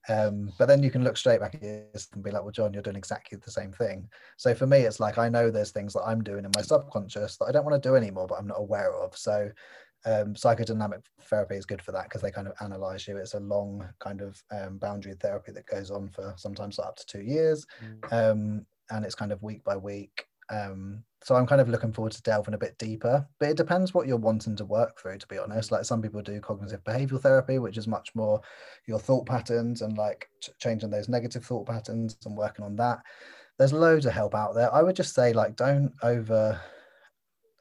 um, 0.07 0.53
but 0.59 0.67
then 0.67 0.83
you 0.83 0.91
can 0.91 1.03
look 1.03 1.17
straight 1.17 1.39
back 1.39 1.55
at 1.55 1.61
this 1.61 2.09
and 2.13 2.23
be 2.23 2.29
like 2.31 2.43
well 2.43 2.51
jon 2.51 2.73
you're 2.73 2.83
doing 2.83 2.95
exactly 2.95 3.37
the 3.43 3.51
same 3.51 3.71
thing 3.71 4.07
so 4.37 4.53
for 4.53 4.67
me 4.67 4.79
it's 4.79 4.99
like 4.99 5.17
i 5.17 5.29
know 5.29 5.49
there's 5.49 5.71
things 5.71 5.93
that 5.93 6.03
i'm 6.03 6.23
doing 6.23 6.45
in 6.45 6.51
my 6.55 6.61
subconscious 6.61 7.37
that 7.37 7.45
i 7.45 7.51
don't 7.51 7.65
want 7.65 7.81
to 7.81 7.89
do 7.89 7.95
anymore 7.95 8.27
but 8.27 8.37
i'm 8.37 8.47
not 8.47 8.59
aware 8.59 8.95
of 8.95 9.15
so 9.15 9.49
um, 10.05 10.33
psychodynamic 10.35 11.01
therapy 11.21 11.55
is 11.55 11.65
good 11.65 11.81
for 11.81 11.91
that 11.91 12.03
because 12.03 12.21
they 12.21 12.31
kind 12.31 12.47
of 12.47 12.53
analyze 12.61 13.07
you. 13.07 13.17
It's 13.17 13.33
a 13.33 13.39
long 13.39 13.87
kind 13.99 14.21
of 14.21 14.41
um, 14.51 14.77
boundary 14.77 15.15
therapy 15.19 15.51
that 15.51 15.65
goes 15.65 15.91
on 15.91 16.09
for 16.09 16.33
sometimes 16.37 16.79
up 16.79 16.95
to 16.97 17.05
two 17.05 17.21
years, 17.21 17.65
mm. 17.83 18.13
um, 18.13 18.65
and 18.91 19.03
it's 19.03 19.15
kind 19.15 19.31
of 19.31 19.41
week 19.41 19.63
by 19.63 19.75
week. 19.75 20.27
Um, 20.51 21.03
so 21.23 21.35
I'm 21.35 21.47
kind 21.47 21.59
of 21.59 21.69
looking 21.69 21.91
forward 21.91 22.11
to 22.11 22.21
delving 22.21 22.53
a 22.53 22.57
bit 22.59 22.77
deeper, 22.77 23.27
but 23.39 23.49
it 23.49 23.57
depends 23.57 23.95
what 23.95 24.05
you're 24.05 24.15
wanting 24.15 24.55
to 24.57 24.65
work 24.65 24.99
through. 24.99 25.17
To 25.17 25.27
be 25.27 25.39
honest, 25.39 25.71
like 25.71 25.85
some 25.85 26.03
people 26.03 26.21
do 26.21 26.39
cognitive 26.39 26.83
behavioral 26.83 27.21
therapy, 27.21 27.57
which 27.57 27.79
is 27.79 27.87
much 27.87 28.13
more 28.13 28.41
your 28.87 28.99
thought 28.99 29.25
patterns 29.25 29.81
and 29.81 29.97
like 29.97 30.29
changing 30.59 30.91
those 30.91 31.09
negative 31.09 31.43
thought 31.43 31.65
patterns 31.65 32.15
and 32.25 32.37
working 32.37 32.63
on 32.63 32.75
that. 32.75 32.99
There's 33.57 33.73
loads 33.73 34.05
of 34.05 34.13
help 34.13 34.35
out 34.35 34.53
there. 34.53 34.71
I 34.71 34.83
would 34.83 34.95
just 34.95 35.15
say 35.15 35.33
like 35.33 35.55
don't 35.55 35.91
over 36.03 36.61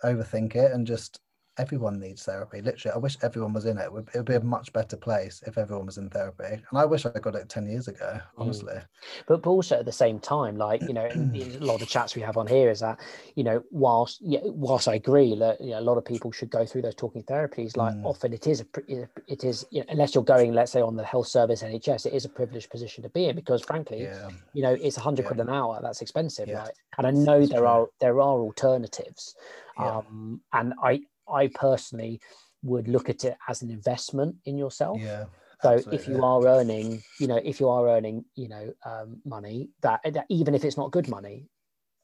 overthink 0.04 0.54
it 0.54 0.72
and 0.72 0.86
just 0.86 1.20
everyone 1.58 2.00
needs 2.00 2.24
therapy. 2.24 2.60
Literally, 2.60 2.94
I 2.94 2.98
wish 2.98 3.16
everyone 3.22 3.52
was 3.52 3.64
in 3.64 3.78
it. 3.78 3.84
It 3.84 3.92
would, 3.92 4.08
it 4.14 4.18
would, 4.18 4.26
be 4.26 4.34
a 4.34 4.40
much 4.40 4.72
better 4.72 4.96
place 4.96 5.42
if 5.46 5.56
everyone 5.56 5.86
was 5.86 5.98
in 5.98 6.10
therapy. 6.10 6.44
And 6.70 6.78
I 6.78 6.84
wish 6.84 7.06
I 7.06 7.10
got 7.10 7.34
it 7.34 7.48
10 7.48 7.66
years 7.66 7.88
ago, 7.88 8.14
mm. 8.14 8.22
honestly. 8.36 8.74
Mm. 8.74 8.84
But, 9.26 9.42
but 9.42 9.50
also 9.50 9.78
at 9.78 9.84
the 9.84 9.92
same 9.92 10.18
time, 10.18 10.56
like, 10.56 10.82
you 10.82 10.92
know, 10.92 11.06
a 11.14 11.58
lot 11.60 11.74
of 11.74 11.80
the 11.80 11.86
chats 11.86 12.16
we 12.16 12.22
have 12.22 12.36
on 12.36 12.46
here 12.46 12.70
is 12.70 12.80
that, 12.80 12.98
you 13.36 13.44
know, 13.44 13.62
whilst, 13.70 14.20
yeah, 14.22 14.40
whilst 14.44 14.88
I 14.88 14.94
agree 14.94 15.36
that 15.38 15.60
you 15.60 15.70
know, 15.70 15.78
a 15.78 15.82
lot 15.82 15.96
of 15.96 16.04
people 16.04 16.32
should 16.32 16.50
go 16.50 16.66
through 16.66 16.82
those 16.82 16.94
talking 16.94 17.22
therapies, 17.22 17.76
like 17.76 17.94
mm. 17.94 18.04
often 18.04 18.32
it 18.32 18.46
is, 18.46 18.60
a, 18.60 19.06
it 19.28 19.44
is, 19.44 19.64
you 19.70 19.80
know, 19.80 19.86
unless 19.90 20.14
you're 20.14 20.24
going, 20.24 20.52
let's 20.52 20.72
say 20.72 20.80
on 20.80 20.96
the 20.96 21.04
health 21.04 21.28
service, 21.28 21.62
NHS, 21.62 22.06
it 22.06 22.14
is 22.14 22.24
a 22.24 22.30
privileged 22.30 22.70
position 22.70 23.02
to 23.04 23.08
be 23.10 23.26
in 23.26 23.36
because 23.36 23.62
frankly, 23.62 24.02
yeah. 24.02 24.28
you 24.54 24.62
know, 24.62 24.72
it's 24.72 24.96
a 24.96 25.00
hundred 25.00 25.22
yeah. 25.22 25.28
quid 25.28 25.40
an 25.40 25.50
hour. 25.50 25.78
That's 25.82 26.02
expensive, 26.02 26.48
yeah. 26.48 26.60
right? 26.60 26.72
And 26.98 27.06
I 27.06 27.10
know 27.10 27.40
That's 27.40 27.50
there 27.50 27.60
true. 27.60 27.68
are, 27.68 27.86
there 28.00 28.20
are 28.20 28.38
alternatives. 28.40 29.34
Um, 29.76 30.40
and 30.52 30.72
I, 30.82 31.00
I 31.28 31.48
personally 31.48 32.20
would 32.62 32.88
look 32.88 33.08
at 33.08 33.24
it 33.24 33.36
as 33.48 33.62
an 33.62 33.70
investment 33.70 34.36
in 34.44 34.56
yourself. 34.56 35.00
Yeah. 35.00 35.24
So 35.62 35.80
if 35.92 36.06
you 36.06 36.22
are 36.22 36.46
earning, 36.46 37.02
you 37.18 37.26
know, 37.26 37.40
if 37.42 37.58
you 37.58 37.70
are 37.70 37.88
earning, 37.88 38.24
you 38.34 38.48
know, 38.48 38.72
um, 38.84 39.22
money 39.24 39.70
that, 39.80 40.00
that, 40.04 40.26
even 40.28 40.54
if 40.54 40.62
it's 40.62 40.76
not 40.76 40.90
good 40.90 41.08
money, 41.08 41.48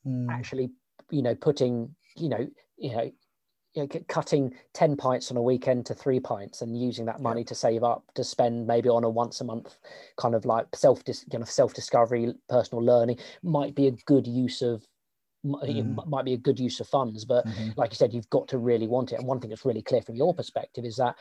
mm. 0.07 0.31
actually, 0.31 0.71
you 1.11 1.21
know, 1.21 1.35
putting, 1.35 1.95
you 2.16 2.31
know, 2.31 2.49
you 2.79 2.97
know, 2.97 3.12
you 3.75 3.83
know, 3.83 3.89
cutting 4.09 4.55
10 4.75 4.97
pints 4.97 5.31
on 5.31 5.37
a 5.37 5.43
weekend 5.43 5.87
to 5.87 5.95
three 5.95 6.18
pints 6.18 6.62
and 6.62 6.81
using 6.81 7.05
that 7.05 7.21
money 7.21 7.43
yeah. 7.43 7.47
to 7.47 7.55
save 7.55 7.85
up 7.85 8.03
to 8.14 8.25
spend 8.25 8.66
maybe 8.66 8.89
on 8.89 9.05
a 9.05 9.11
once 9.11 9.41
a 9.41 9.45
month 9.45 9.77
kind 10.16 10.35
of 10.35 10.45
like 10.45 10.66
self 10.75 11.03
you 11.07 11.39
know 11.39 11.45
self 11.45 11.73
discovery 11.73 12.35
personal 12.49 12.85
learning 12.85 13.16
might 13.45 13.77
be 13.77 13.87
a 13.87 13.93
good 14.07 14.27
use 14.27 14.61
of 14.61 14.85
mm. 15.45 16.07
might 16.07 16.24
be 16.24 16.34
a 16.34 16.38
good 16.38 16.59
use 16.59 16.80
of 16.80 16.88
funds 16.88 17.24
but 17.24 17.47
mm-hmm. 17.47 17.70
like 17.76 17.91
you 17.91 17.97
said 17.97 18.12
you've 18.12 18.30
got 18.30 18.47
to 18.49 18.59
really 18.59 18.86
want 18.86 19.12
it 19.12 19.18
and 19.18 19.26
one 19.26 19.41
thing 19.41 19.51
that's 19.51 19.64
really 19.64 19.82
clear 19.82 20.03
from 20.03 20.16
your 20.16 20.34
perspective 20.34 20.84
is 20.84 20.97
that 20.97 21.16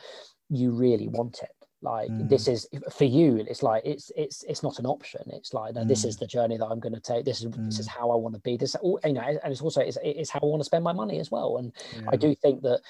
you 0.48 0.70
really 0.70 1.08
want 1.08 1.40
it 1.42 1.50
like 1.82 2.10
mm. 2.10 2.28
this 2.28 2.46
is 2.46 2.68
for 2.92 3.04
you 3.04 3.36
it's 3.48 3.62
like 3.62 3.82
it's 3.84 4.12
it's 4.16 4.42
it's 4.44 4.62
not 4.62 4.78
an 4.78 4.86
option 4.86 5.22
it's 5.28 5.54
like 5.54 5.74
no, 5.74 5.82
mm. 5.82 5.88
this 5.88 6.04
is 6.04 6.16
mm. 6.16 6.20
the 6.20 6.26
journey 6.26 6.58
that 6.58 6.66
i'm 6.66 6.80
going 6.80 6.94
to 6.94 7.00
take 7.00 7.24
this 7.24 7.40
is 7.40 7.46
mm. 7.46 7.66
this 7.66 7.78
is 7.78 7.88
mm. 7.88 7.90
how 7.90 8.10
i 8.10 8.14
want 8.14 8.34
to 8.34 8.40
be 8.42 8.56
this 8.56 8.76
you 8.82 9.12
know 9.12 9.20
and 9.20 9.40
it's 9.44 9.62
also 9.62 9.80
it's, 9.80 9.96
it's 10.02 10.30
how 10.30 10.40
i 10.42 10.46
want 10.46 10.60
to 10.60 10.64
spend 10.64 10.84
my 10.84 10.92
money 10.92 11.18
as 11.18 11.30
well 11.30 11.56
and 11.56 11.72
yeah. 11.94 12.02
i 12.12 12.16
do 12.16 12.34
think 12.34 12.60
that 12.62 12.80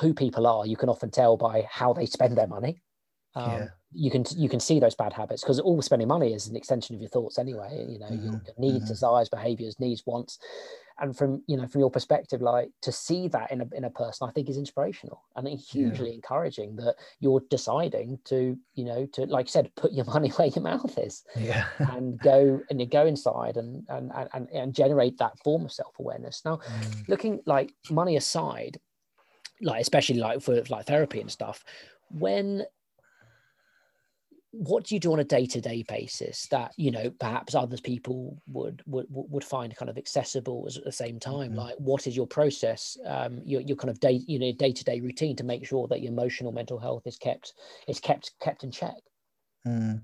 who 0.00 0.14
people 0.14 0.46
are 0.46 0.66
you 0.66 0.76
can 0.76 0.88
often 0.88 1.10
tell 1.10 1.36
by 1.36 1.66
how 1.70 1.92
they 1.92 2.06
spend 2.06 2.36
their 2.36 2.46
money 2.46 2.80
um, 3.34 3.50
yeah. 3.50 3.66
You 3.92 4.10
can 4.10 4.24
you 4.36 4.48
can 4.48 4.60
see 4.60 4.78
those 4.78 4.94
bad 4.94 5.12
habits 5.12 5.42
because 5.42 5.60
all 5.60 5.80
spending 5.80 6.08
money 6.08 6.32
is 6.34 6.46
an 6.46 6.56
extension 6.56 6.94
of 6.94 7.00
your 7.00 7.08
thoughts 7.08 7.38
anyway 7.38 7.86
you 7.88 7.98
know 7.98 8.06
mm-hmm. 8.06 8.32
your 8.32 8.40
needs 8.58 8.84
mm-hmm. 8.84 8.88
desires 8.88 9.28
behaviors 9.28 9.80
needs 9.80 10.02
wants 10.04 10.38
and 11.00 11.16
from 11.16 11.42
you 11.46 11.56
know 11.56 11.66
from 11.66 11.80
your 11.80 11.90
perspective 11.90 12.42
like 12.42 12.68
to 12.82 12.92
see 12.92 13.28
that 13.28 13.50
in 13.50 13.62
a, 13.62 13.68
in 13.74 13.84
a 13.84 13.90
person 13.90 14.28
i 14.28 14.32
think 14.32 14.48
is 14.50 14.58
inspirational 14.58 15.22
and 15.36 15.48
hugely 15.58 16.08
yeah. 16.08 16.14
encouraging 16.14 16.76
that 16.76 16.96
you're 17.20 17.42
deciding 17.48 18.18
to 18.24 18.58
you 18.74 18.84
know 18.84 19.06
to 19.06 19.24
like 19.26 19.46
you 19.46 19.50
said 19.50 19.70
put 19.74 19.92
your 19.92 20.04
money 20.12 20.28
where 20.30 20.48
your 20.48 20.62
mouth 20.62 20.98
is 20.98 21.24
yeah 21.36 21.66
and 21.78 22.18
go 22.20 22.60
and 22.68 22.80
you 22.80 22.86
go 22.86 23.06
inside 23.06 23.56
and 23.56 23.84
and 23.88 24.12
and, 24.34 24.48
and 24.50 24.74
generate 24.74 25.16
that 25.16 25.38
form 25.38 25.64
of 25.64 25.72
self-awareness 25.72 26.42
now 26.44 26.56
mm. 26.56 27.08
looking 27.08 27.40
like 27.46 27.72
money 27.90 28.16
aside 28.16 28.78
like 29.62 29.80
especially 29.80 30.18
like 30.18 30.42
for 30.42 30.62
like 30.68 30.86
therapy 30.86 31.20
and 31.20 31.30
stuff 31.30 31.64
when 32.10 32.64
what 34.58 34.82
do 34.84 34.94
you 34.96 35.00
do 35.00 35.12
on 35.12 35.20
a 35.20 35.24
day-to-day 35.24 35.84
basis 35.88 36.48
that 36.48 36.72
you 36.76 36.90
know 36.90 37.10
perhaps 37.20 37.54
other 37.54 37.76
people 37.76 38.36
would 38.48 38.82
would 38.86 39.06
would 39.08 39.44
find 39.44 39.76
kind 39.76 39.88
of 39.88 39.96
accessible 39.96 40.66
at 40.76 40.82
the 40.82 40.90
same 40.90 41.20
time 41.20 41.50
mm-hmm. 41.50 41.60
like 41.60 41.76
what 41.78 42.08
is 42.08 42.16
your 42.16 42.26
process 42.26 42.96
um 43.06 43.40
your, 43.44 43.60
your 43.60 43.76
kind 43.76 43.88
of 43.88 44.00
day 44.00 44.20
you 44.26 44.36
know 44.36 44.50
day-to-day 44.50 44.98
routine 45.00 45.36
to 45.36 45.44
make 45.44 45.64
sure 45.64 45.86
that 45.86 46.00
your 46.00 46.10
emotional 46.10 46.50
mental 46.50 46.76
health 46.78 47.06
is 47.06 47.16
kept 47.16 47.52
is 47.86 48.00
kept 48.00 48.32
kept 48.40 48.64
in 48.64 48.70
check 48.72 48.96
mm. 49.64 50.02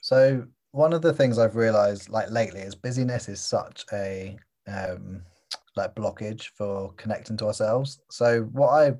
so 0.00 0.42
one 0.70 0.94
of 0.94 1.02
the 1.02 1.12
things 1.12 1.38
i've 1.38 1.56
realized 1.56 2.08
like 2.08 2.30
lately 2.30 2.60
is 2.60 2.74
busyness 2.74 3.28
is 3.28 3.40
such 3.40 3.84
a 3.92 4.34
um 4.66 5.20
like 5.76 5.94
blockage 5.94 6.46
for 6.56 6.90
connecting 6.94 7.36
to 7.36 7.46
ourselves 7.46 8.00
so 8.10 8.44
what 8.52 8.70
i 8.70 8.94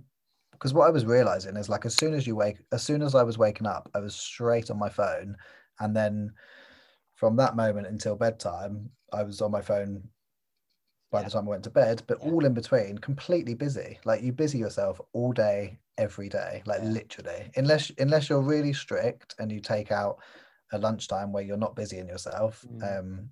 because 0.54 0.74
what 0.74 0.86
I 0.86 0.90
was 0.90 1.04
realizing 1.04 1.56
is 1.56 1.68
like 1.68 1.84
as 1.84 1.94
soon 1.94 2.14
as 2.14 2.26
you 2.26 2.36
wake, 2.36 2.58
as 2.72 2.82
soon 2.82 3.02
as 3.02 3.14
I 3.14 3.22
was 3.22 3.38
waking 3.38 3.66
up, 3.66 3.90
I 3.94 4.00
was 4.00 4.14
straight 4.14 4.70
on 4.70 4.78
my 4.78 4.88
phone, 4.88 5.36
and 5.80 5.94
then 5.94 6.32
from 7.14 7.36
that 7.36 7.56
moment 7.56 7.86
until 7.86 8.16
bedtime, 8.16 8.90
I 9.12 9.22
was 9.22 9.40
on 9.40 9.50
my 9.50 9.60
phone 9.60 10.02
by 11.10 11.20
yeah. 11.20 11.24
the 11.24 11.30
time 11.30 11.46
I 11.46 11.50
went 11.50 11.64
to 11.64 11.70
bed. 11.70 12.02
But 12.06 12.18
yeah. 12.20 12.30
all 12.30 12.44
in 12.44 12.54
between, 12.54 12.98
completely 12.98 13.54
busy. 13.54 13.98
Like 14.04 14.22
you 14.22 14.32
busy 14.32 14.58
yourself 14.58 15.00
all 15.12 15.32
day, 15.32 15.78
every 15.98 16.28
day, 16.28 16.62
like 16.66 16.80
yeah. 16.82 16.88
literally. 16.88 17.50
Unless 17.56 17.92
unless 17.98 18.28
you're 18.28 18.40
really 18.40 18.72
strict 18.72 19.34
and 19.38 19.50
you 19.50 19.60
take 19.60 19.92
out 19.92 20.18
a 20.72 20.78
lunchtime 20.78 21.32
where 21.32 21.42
you're 21.42 21.56
not 21.56 21.76
busy 21.76 21.98
in 21.98 22.08
yourself. 22.08 22.64
Mm. 22.72 22.98
Um, 22.98 23.30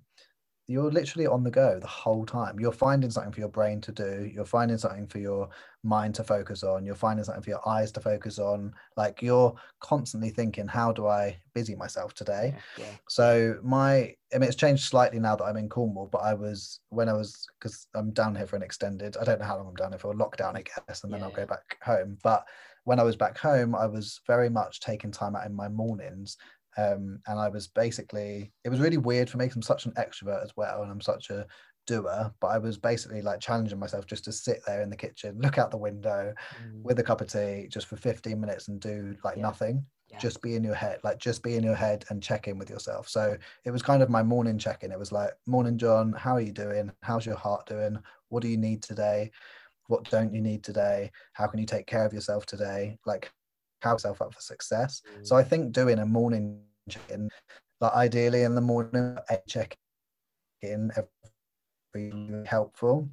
you're 0.67 0.91
literally 0.91 1.27
on 1.27 1.43
the 1.43 1.51
go 1.51 1.77
the 1.79 1.87
whole 1.87 2.25
time. 2.25 2.57
You're 2.57 2.71
finding 2.71 3.11
something 3.11 3.33
for 3.33 3.41
your 3.41 3.49
brain 3.49 3.81
to 3.81 3.91
do. 3.91 4.31
You're 4.33 4.45
finding 4.45 4.77
something 4.77 5.07
for 5.07 5.19
your 5.19 5.49
mind 5.83 6.15
to 6.15 6.23
focus 6.23 6.63
on. 6.63 6.85
You're 6.85 6.95
finding 6.95 7.25
something 7.25 7.43
for 7.43 7.49
your 7.49 7.67
eyes 7.67 7.91
to 7.93 7.99
focus 7.99 8.39
on. 8.39 8.73
Like 8.95 9.21
you're 9.21 9.53
constantly 9.81 10.29
thinking, 10.29 10.65
how 10.65 10.93
do 10.93 11.05
I 11.05 11.37
busy 11.53 11.75
myself 11.75 12.13
today? 12.13 12.55
Yeah, 12.77 12.85
yeah. 12.85 12.95
So 13.09 13.59
my, 13.61 14.15
I 14.33 14.37
mean, 14.37 14.43
it's 14.43 14.55
changed 14.55 14.85
slightly 14.85 15.19
now 15.19 15.35
that 15.35 15.43
I'm 15.43 15.57
in 15.57 15.67
Cornwall, 15.67 16.07
but 16.09 16.19
I 16.19 16.33
was 16.33 16.79
when 16.89 17.09
I 17.09 17.13
was 17.13 17.45
because 17.59 17.87
I'm 17.93 18.11
down 18.11 18.33
here 18.33 18.47
for 18.47 18.55
an 18.55 18.63
extended. 18.63 19.17
I 19.17 19.25
don't 19.25 19.39
know 19.39 19.45
how 19.45 19.57
long 19.57 19.67
I'm 19.67 19.75
down 19.75 19.91
here 19.91 19.99
for. 19.99 20.11
A 20.11 20.15
lockdown, 20.15 20.55
I 20.55 20.61
guess, 20.61 21.03
and 21.03 21.11
then 21.11 21.19
yeah, 21.19 21.25
I'll 21.25 21.31
go 21.33 21.45
back 21.45 21.77
home. 21.81 22.17
But 22.23 22.45
when 22.85 22.99
I 22.99 23.03
was 23.03 23.17
back 23.17 23.37
home, 23.37 23.75
I 23.75 23.85
was 23.85 24.21
very 24.27 24.49
much 24.49 24.79
taking 24.79 25.11
time 25.11 25.35
out 25.35 25.45
in 25.45 25.53
my 25.53 25.67
mornings 25.67 26.37
um, 26.77 27.19
and 27.27 27.39
I 27.39 27.49
was 27.49 27.67
basically, 27.67 28.51
it 28.63 28.69
was 28.69 28.79
really 28.79 28.97
weird 28.97 29.29
for 29.29 29.37
me 29.37 29.45
because 29.45 29.57
I'm 29.57 29.61
such 29.61 29.85
an 29.85 29.93
extrovert 29.93 30.43
as 30.43 30.51
well, 30.55 30.81
and 30.81 30.91
I'm 30.91 31.01
such 31.01 31.29
a 31.29 31.45
doer. 31.85 32.33
But 32.39 32.47
I 32.47 32.57
was 32.57 32.77
basically 32.77 33.21
like 33.21 33.39
challenging 33.39 33.79
myself 33.79 34.05
just 34.05 34.25
to 34.25 34.31
sit 34.31 34.59
there 34.65 34.81
in 34.81 34.89
the 34.89 34.95
kitchen, 34.95 35.39
look 35.39 35.57
out 35.57 35.71
the 35.71 35.77
window 35.77 36.33
mm. 36.61 36.83
with 36.83 36.99
a 36.99 37.03
cup 37.03 37.21
of 37.21 37.27
tea, 37.27 37.67
just 37.69 37.87
for 37.87 37.97
15 37.97 38.39
minutes 38.39 38.67
and 38.67 38.79
do 38.79 39.15
like 39.23 39.37
yeah. 39.37 39.43
nothing. 39.43 39.85
Yeah. 40.09 40.19
Just 40.19 40.41
be 40.41 40.55
in 40.55 40.63
your 40.63 40.75
head, 40.75 40.99
like 41.03 41.17
just 41.17 41.41
be 41.41 41.55
in 41.55 41.63
your 41.63 41.75
head 41.75 42.05
and 42.09 42.21
check 42.21 42.47
in 42.47 42.59
with 42.59 42.69
yourself. 42.69 43.09
So 43.09 43.35
it 43.65 43.71
was 43.71 43.81
kind 43.81 44.03
of 44.03 44.09
my 44.09 44.21
morning 44.21 44.59
check 44.59 44.83
in. 44.83 44.91
It 44.91 44.99
was 44.99 45.11
like, 45.11 45.31
Morning, 45.47 45.77
Jon, 45.77 46.13
how 46.13 46.35
are 46.35 46.41
you 46.41 46.51
doing? 46.51 46.91
How's 47.01 47.25
your 47.25 47.35
heart 47.35 47.65
doing? 47.65 47.97
What 48.29 48.43
do 48.43 48.47
you 48.47 48.57
need 48.57 48.83
today? 48.83 49.31
What 49.87 50.09
don't 50.09 50.33
you 50.33 50.41
need 50.41 50.63
today? 50.63 51.11
How 51.33 51.47
can 51.47 51.59
you 51.59 51.65
take 51.65 51.87
care 51.87 52.05
of 52.05 52.13
yourself 52.13 52.45
today? 52.45 52.99
Like, 53.05 53.31
yourself 53.91 54.21
up 54.21 54.33
for 54.33 54.41
success. 54.41 55.01
Mm. 55.19 55.27
So 55.27 55.35
I 55.35 55.43
think 55.43 55.71
doing 55.71 55.99
a 55.99 56.05
morning 56.05 56.59
check-in, 56.89 57.29
like 57.81 57.93
ideally 57.93 58.43
in 58.43 58.55
the 58.55 58.61
morning, 58.61 59.17
a 59.29 59.37
check-in 59.47 60.91
every 61.95 62.45
helpful. 62.45 63.09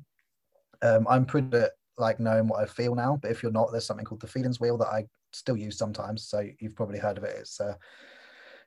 Um, 0.82 1.06
I'm 1.08 1.26
pretty 1.26 1.56
at, 1.56 1.72
like 1.98 2.20
knowing 2.20 2.48
what 2.48 2.60
I 2.60 2.66
feel 2.66 2.94
now, 2.94 3.18
but 3.20 3.30
if 3.30 3.42
you're 3.42 3.52
not, 3.52 3.70
there's 3.70 3.84
something 3.84 4.06
called 4.06 4.22
the 4.22 4.26
feelings 4.26 4.60
wheel 4.60 4.78
that 4.78 4.88
I 4.88 5.06
still 5.32 5.56
use 5.56 5.76
sometimes. 5.76 6.26
So 6.26 6.48
you've 6.60 6.76
probably 6.76 6.98
heard 6.98 7.18
of 7.18 7.24
it. 7.24 7.36
It's 7.38 7.60
uh, 7.60 7.74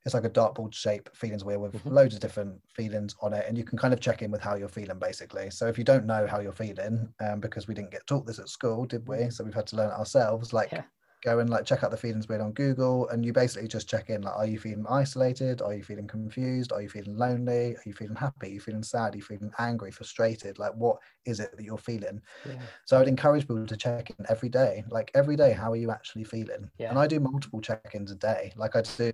it's 0.05 0.13
like 0.13 0.25
a 0.25 0.29
dartboard 0.29 0.73
shape 0.73 1.09
feelings 1.15 1.45
wheel 1.45 1.59
with 1.59 1.73
mm-hmm. 1.73 1.93
loads 1.93 2.13
of 2.13 2.19
different 2.19 2.59
feelings 2.75 3.15
on 3.21 3.33
it 3.33 3.45
and 3.47 3.57
you 3.57 3.63
can 3.63 3.77
kind 3.77 3.93
of 3.93 3.99
check 3.99 4.21
in 4.21 4.31
with 4.31 4.41
how 4.41 4.55
you're 4.55 4.67
feeling 4.67 4.99
basically 4.99 5.49
so 5.49 5.67
if 5.67 5.77
you 5.77 5.83
don't 5.83 6.05
know 6.05 6.27
how 6.27 6.39
you're 6.39 6.51
feeling 6.51 7.07
um, 7.21 7.39
because 7.39 7.67
we 7.67 7.73
didn't 7.73 7.91
get 7.91 8.05
taught 8.05 8.25
this 8.25 8.39
at 8.39 8.49
school 8.49 8.85
did 8.85 9.07
we 9.07 9.29
so 9.29 9.43
we've 9.43 9.53
had 9.53 9.67
to 9.67 9.75
learn 9.75 9.89
it 9.89 9.97
ourselves 9.97 10.53
like 10.53 10.71
yeah 10.71 10.83
go 11.23 11.39
and 11.39 11.49
like 11.49 11.65
check 11.65 11.83
out 11.83 11.91
the 11.91 11.97
feelings 11.97 12.27
wheel 12.27 12.41
on 12.41 12.51
Google, 12.51 13.07
and 13.09 13.25
you 13.25 13.33
basically 13.33 13.67
just 13.67 13.87
check 13.87 14.09
in 14.09 14.21
like, 14.21 14.35
are 14.35 14.45
you 14.45 14.59
feeling 14.59 14.85
isolated? 14.89 15.61
Are 15.61 15.73
you 15.73 15.83
feeling 15.83 16.07
confused? 16.07 16.71
Are 16.71 16.81
you 16.81 16.89
feeling 16.89 17.17
lonely? 17.17 17.75
Are 17.75 17.83
you 17.85 17.93
feeling 17.93 18.15
happy? 18.15 18.47
Are 18.47 18.53
you 18.53 18.59
feeling 18.59 18.83
sad? 18.83 19.13
Are 19.13 19.17
you 19.17 19.23
feeling 19.23 19.51
angry, 19.59 19.91
frustrated? 19.91 20.59
Like, 20.59 20.73
what 20.73 20.97
is 21.25 21.39
it 21.39 21.55
that 21.55 21.63
you're 21.63 21.77
feeling? 21.77 22.21
Yeah. 22.47 22.61
So 22.85 22.99
I'd 22.99 23.07
encourage 23.07 23.43
people 23.43 23.65
to 23.65 23.77
check 23.77 24.09
in 24.09 24.25
every 24.29 24.49
day. 24.49 24.83
Like 24.89 25.11
every 25.13 25.35
day, 25.35 25.53
how 25.53 25.71
are 25.71 25.77
you 25.77 25.91
actually 25.91 26.25
feeling? 26.25 26.69
Yeah. 26.77 26.89
And 26.89 26.99
I 26.99 27.07
do 27.07 27.19
multiple 27.19 27.61
check-ins 27.61 28.11
a 28.11 28.15
day. 28.15 28.51
Like 28.55 28.75
I 28.75 28.81
do 28.81 29.11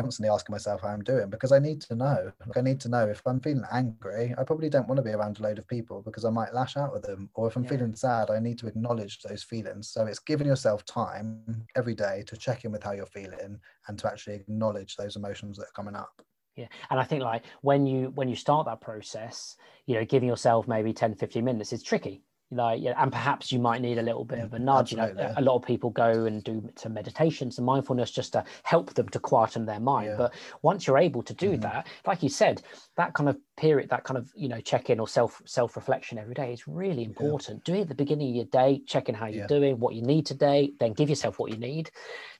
constantly 0.00 0.30
asking 0.30 0.52
myself 0.52 0.82
how 0.82 0.88
I'm 0.88 1.02
doing 1.02 1.30
because 1.30 1.52
I 1.52 1.58
need 1.58 1.80
to 1.82 1.94
know. 1.94 2.32
Like 2.46 2.56
I 2.56 2.60
need 2.60 2.80
to 2.80 2.88
know 2.88 3.08
if 3.08 3.22
I'm 3.26 3.40
feeling 3.40 3.64
angry, 3.72 4.34
I 4.38 4.44
probably 4.44 4.68
don't 4.68 4.88
want 4.88 4.96
to 4.96 5.02
be 5.02 5.10
around 5.10 5.38
a 5.38 5.42
load 5.42 5.58
of 5.58 5.68
people 5.68 6.02
because 6.02 6.24
I 6.24 6.30
might 6.30 6.54
lash 6.54 6.76
out 6.76 6.94
at 6.96 7.02
them. 7.02 7.30
Or 7.34 7.48
if 7.48 7.56
I'm 7.56 7.64
yeah. 7.64 7.70
feeling 7.70 7.94
sad, 7.94 8.30
I 8.30 8.38
need 8.40 8.58
to 8.58 8.66
acknowledge 8.66 9.20
those 9.20 9.42
feelings. 9.42 9.88
So 9.90 10.06
it's 10.06 10.18
giving 10.18 10.46
yourself 10.46 10.84
time 10.84 11.66
every 11.76 11.94
day 11.94 12.24
to 12.26 12.36
check 12.36 12.64
in 12.64 12.72
with 12.72 12.82
how 12.82 12.92
you're 12.92 13.06
feeling 13.06 13.60
and 13.88 13.98
to 13.98 14.06
actually 14.06 14.36
acknowledge 14.36 14.96
those 14.96 15.16
emotions 15.16 15.56
that 15.58 15.64
are 15.64 15.76
coming 15.76 15.96
up 15.96 16.22
yeah 16.56 16.66
and 16.90 16.98
i 16.98 17.04
think 17.04 17.22
like 17.22 17.44
when 17.62 17.86
you 17.86 18.10
when 18.14 18.28
you 18.28 18.34
start 18.34 18.66
that 18.66 18.80
process 18.80 19.56
you 19.86 19.94
know 19.94 20.04
giving 20.04 20.28
yourself 20.28 20.66
maybe 20.66 20.92
10 20.92 21.14
15 21.14 21.44
minutes 21.44 21.72
is 21.72 21.82
tricky 21.82 22.22
like 22.50 22.82
yeah, 22.82 22.94
and 22.96 23.12
perhaps 23.12 23.52
you 23.52 23.58
might 23.58 23.80
need 23.80 23.98
a 23.98 24.02
little 24.02 24.24
bit 24.24 24.40
of 24.40 24.52
a 24.54 24.58
nudge 24.58 24.92
Absolutely. 24.92 25.22
you 25.22 25.28
know 25.28 25.34
a 25.36 25.42
lot 25.42 25.56
of 25.56 25.62
people 25.62 25.90
go 25.90 26.24
and 26.24 26.42
do 26.42 26.68
some 26.76 26.92
meditation 26.92 27.50
some 27.50 27.64
mindfulness 27.64 28.10
just 28.10 28.32
to 28.32 28.44
help 28.64 28.92
them 28.94 29.08
to 29.08 29.20
quieten 29.20 29.64
their 29.66 29.78
mind 29.78 30.08
yeah. 30.08 30.16
but 30.16 30.34
once 30.62 30.86
you're 30.86 30.98
able 30.98 31.22
to 31.22 31.34
do 31.34 31.52
mm-hmm. 31.52 31.60
that 31.60 31.86
like 32.06 32.22
you 32.22 32.28
said 32.28 32.62
that 32.96 33.14
kind 33.14 33.28
of 33.28 33.38
period 33.56 33.88
that 33.90 34.02
kind 34.02 34.18
of 34.18 34.30
you 34.34 34.48
know 34.48 34.60
check 34.60 34.90
in 34.90 34.98
or 34.98 35.06
self 35.06 35.40
self 35.44 35.76
reflection 35.76 36.18
every 36.18 36.34
day 36.34 36.52
is 36.52 36.66
really 36.66 37.04
important 37.04 37.58
yeah. 37.58 37.72
do 37.72 37.78
it 37.78 37.82
at 37.82 37.88
the 37.88 37.94
beginning 37.94 38.30
of 38.30 38.34
your 38.34 38.44
day 38.46 38.82
checking 38.86 39.14
how 39.14 39.26
you're 39.26 39.46
doing 39.46 39.78
what 39.78 39.94
you 39.94 40.02
need 40.02 40.26
today 40.26 40.72
then 40.80 40.92
give 40.92 41.08
yourself 41.08 41.38
what 41.38 41.52
you 41.52 41.58
need 41.58 41.90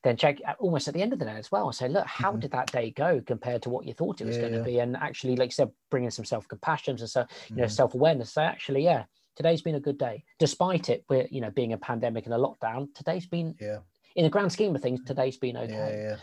then 0.03 0.17
check 0.17 0.39
almost 0.59 0.89
at 0.89 0.95
the 0.95 1.03
end 1.03 1.13
of 1.13 1.19
the 1.19 1.25
day 1.25 1.37
as 1.37 1.53
well 1.53 1.67
and 1.67 1.75
say 1.75 1.89
look 1.89 2.07
how 2.07 2.31
mm-hmm. 2.31 2.41
did 2.41 2.51
that 2.51 2.71
day 2.73 2.91
go 2.91 3.21
compared 3.27 3.63
to 3.63 3.71
what 3.71 3.87
you 3.87 3.93
thought 3.93 4.21
it 4.21 4.27
was 4.27 4.39
going 4.39 4.53
to 4.53 4.63
be 4.63 4.81
and 4.81 4.97
actually 4.97 5.37
like 5.37 5.49
you 5.49 5.55
said 5.55 5.71
bringing 5.91 6.11
some 6.11 6.25
self 6.25 6.49
compassion 6.49 6.97
and 6.99 7.09
so 7.09 7.25
you 7.49 7.57
know 7.57 7.65
mm-hmm. 7.65 7.71
self 7.71 7.95
awareness 7.95 8.33
so 8.33 8.43
actually 8.43 8.83
yeah 8.83 9.05
today's 9.41 9.63
been 9.63 9.77
a 9.77 9.81
good 9.81 9.97
day 9.97 10.23
despite 10.39 10.91
it 10.91 11.03
we're 11.09 11.27
you 11.31 11.41
know 11.41 11.51
being 11.51 11.73
a 11.73 11.79
pandemic 11.79 12.27
and 12.27 12.35
a 12.35 12.37
lockdown 12.37 12.87
today's 12.95 13.27
been 13.27 13.55
yeah 13.59 13.79
in 14.15 14.25
the 14.25 14.29
grand 14.29 14.53
scheme 14.53 14.75
of 14.75 14.83
things 14.83 15.01
today's 15.07 15.39
been 15.39 15.57
okay 15.57 15.73
yeah, 15.73 16.11
yeah. 16.11 16.17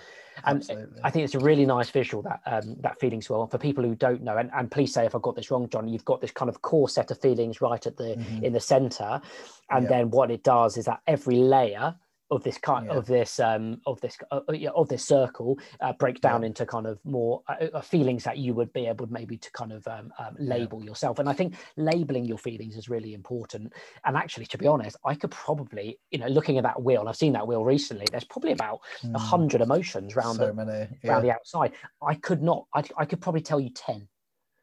and 0.45 0.59
Absolutely. 0.59 1.01
i 1.03 1.09
think 1.09 1.25
it's 1.25 1.33
a 1.33 1.39
really 1.39 1.65
nice 1.65 1.89
visual 1.89 2.21
that 2.21 2.41
um, 2.45 2.75
that 2.81 2.99
feelings 2.99 3.27
wheel 3.27 3.47
for 3.47 3.57
people 3.57 3.83
who 3.83 3.95
don't 3.95 4.21
know 4.21 4.37
and, 4.37 4.51
and 4.53 4.69
please 4.69 4.93
say 4.93 5.03
if 5.03 5.15
i've 5.15 5.23
got 5.23 5.35
this 5.35 5.49
wrong 5.49 5.67
jon 5.69 5.87
you've 5.87 6.05
got 6.05 6.21
this 6.21 6.29
kind 6.29 6.47
of 6.47 6.61
core 6.61 6.87
set 6.87 7.09
of 7.09 7.19
feelings 7.19 7.59
right 7.59 7.87
at 7.87 7.97
the 7.97 8.15
mm-hmm. 8.15 8.45
in 8.45 8.53
the 8.53 8.59
center 8.59 9.19
and 9.71 9.83
yeah. 9.85 9.89
then 9.89 10.11
what 10.11 10.29
it 10.29 10.43
does 10.43 10.77
is 10.77 10.85
that 10.85 10.99
every 11.07 11.37
layer 11.37 11.95
of 12.29 12.43
this 12.43 12.57
kind 12.57 12.87
yeah. 12.87 12.93
of 12.93 13.05
this 13.05 13.39
um 13.39 13.79
of 13.85 13.99
this 14.01 14.17
uh, 14.31 14.41
uh 14.47 14.69
of 14.75 14.89
this 14.89 15.03
circle 15.03 15.57
uh, 15.81 15.93
break 15.93 16.19
down 16.21 16.41
yeah. 16.41 16.47
into 16.47 16.65
kind 16.65 16.85
of 16.85 16.99
more 17.05 17.41
uh, 17.47 17.67
uh, 17.73 17.81
feelings 17.81 18.23
that 18.23 18.37
you 18.37 18.53
would 18.53 18.71
be 18.73 18.85
able 18.85 19.07
maybe 19.07 19.37
to 19.37 19.51
kind 19.51 19.71
of 19.71 19.87
um, 19.87 20.11
um, 20.19 20.35
label 20.37 20.79
yeah. 20.79 20.89
yourself 20.89 21.19
and 21.19 21.29
i 21.29 21.33
think 21.33 21.55
labeling 21.77 22.25
your 22.25 22.37
feelings 22.37 22.75
is 22.75 22.89
really 22.89 23.13
important 23.13 23.71
and 24.05 24.17
actually 24.17 24.45
to 24.45 24.57
be 24.57 24.67
honest 24.67 24.97
i 25.05 25.15
could 25.15 25.31
probably 25.31 25.97
you 26.11 26.19
know 26.19 26.27
looking 26.27 26.57
at 26.57 26.63
that 26.63 26.81
wheel 26.81 26.99
and 26.99 27.09
i've 27.09 27.15
seen 27.15 27.33
that 27.33 27.47
wheel 27.47 27.63
recently 27.63 28.05
there's 28.11 28.25
probably 28.25 28.51
about 28.51 28.79
a 29.03 29.07
mm. 29.07 29.15
hundred 29.15 29.61
emotions 29.61 30.15
around 30.15 30.35
so 30.35 30.47
the 30.47 30.53
many, 30.53 30.87
around 31.05 31.23
the 31.23 31.31
outside 31.31 31.71
i 32.01 32.13
could 32.15 32.41
not 32.41 32.65
I, 32.73 32.83
I 32.97 33.05
could 33.05 33.21
probably 33.21 33.41
tell 33.41 33.59
you 33.59 33.69
10 33.69 34.07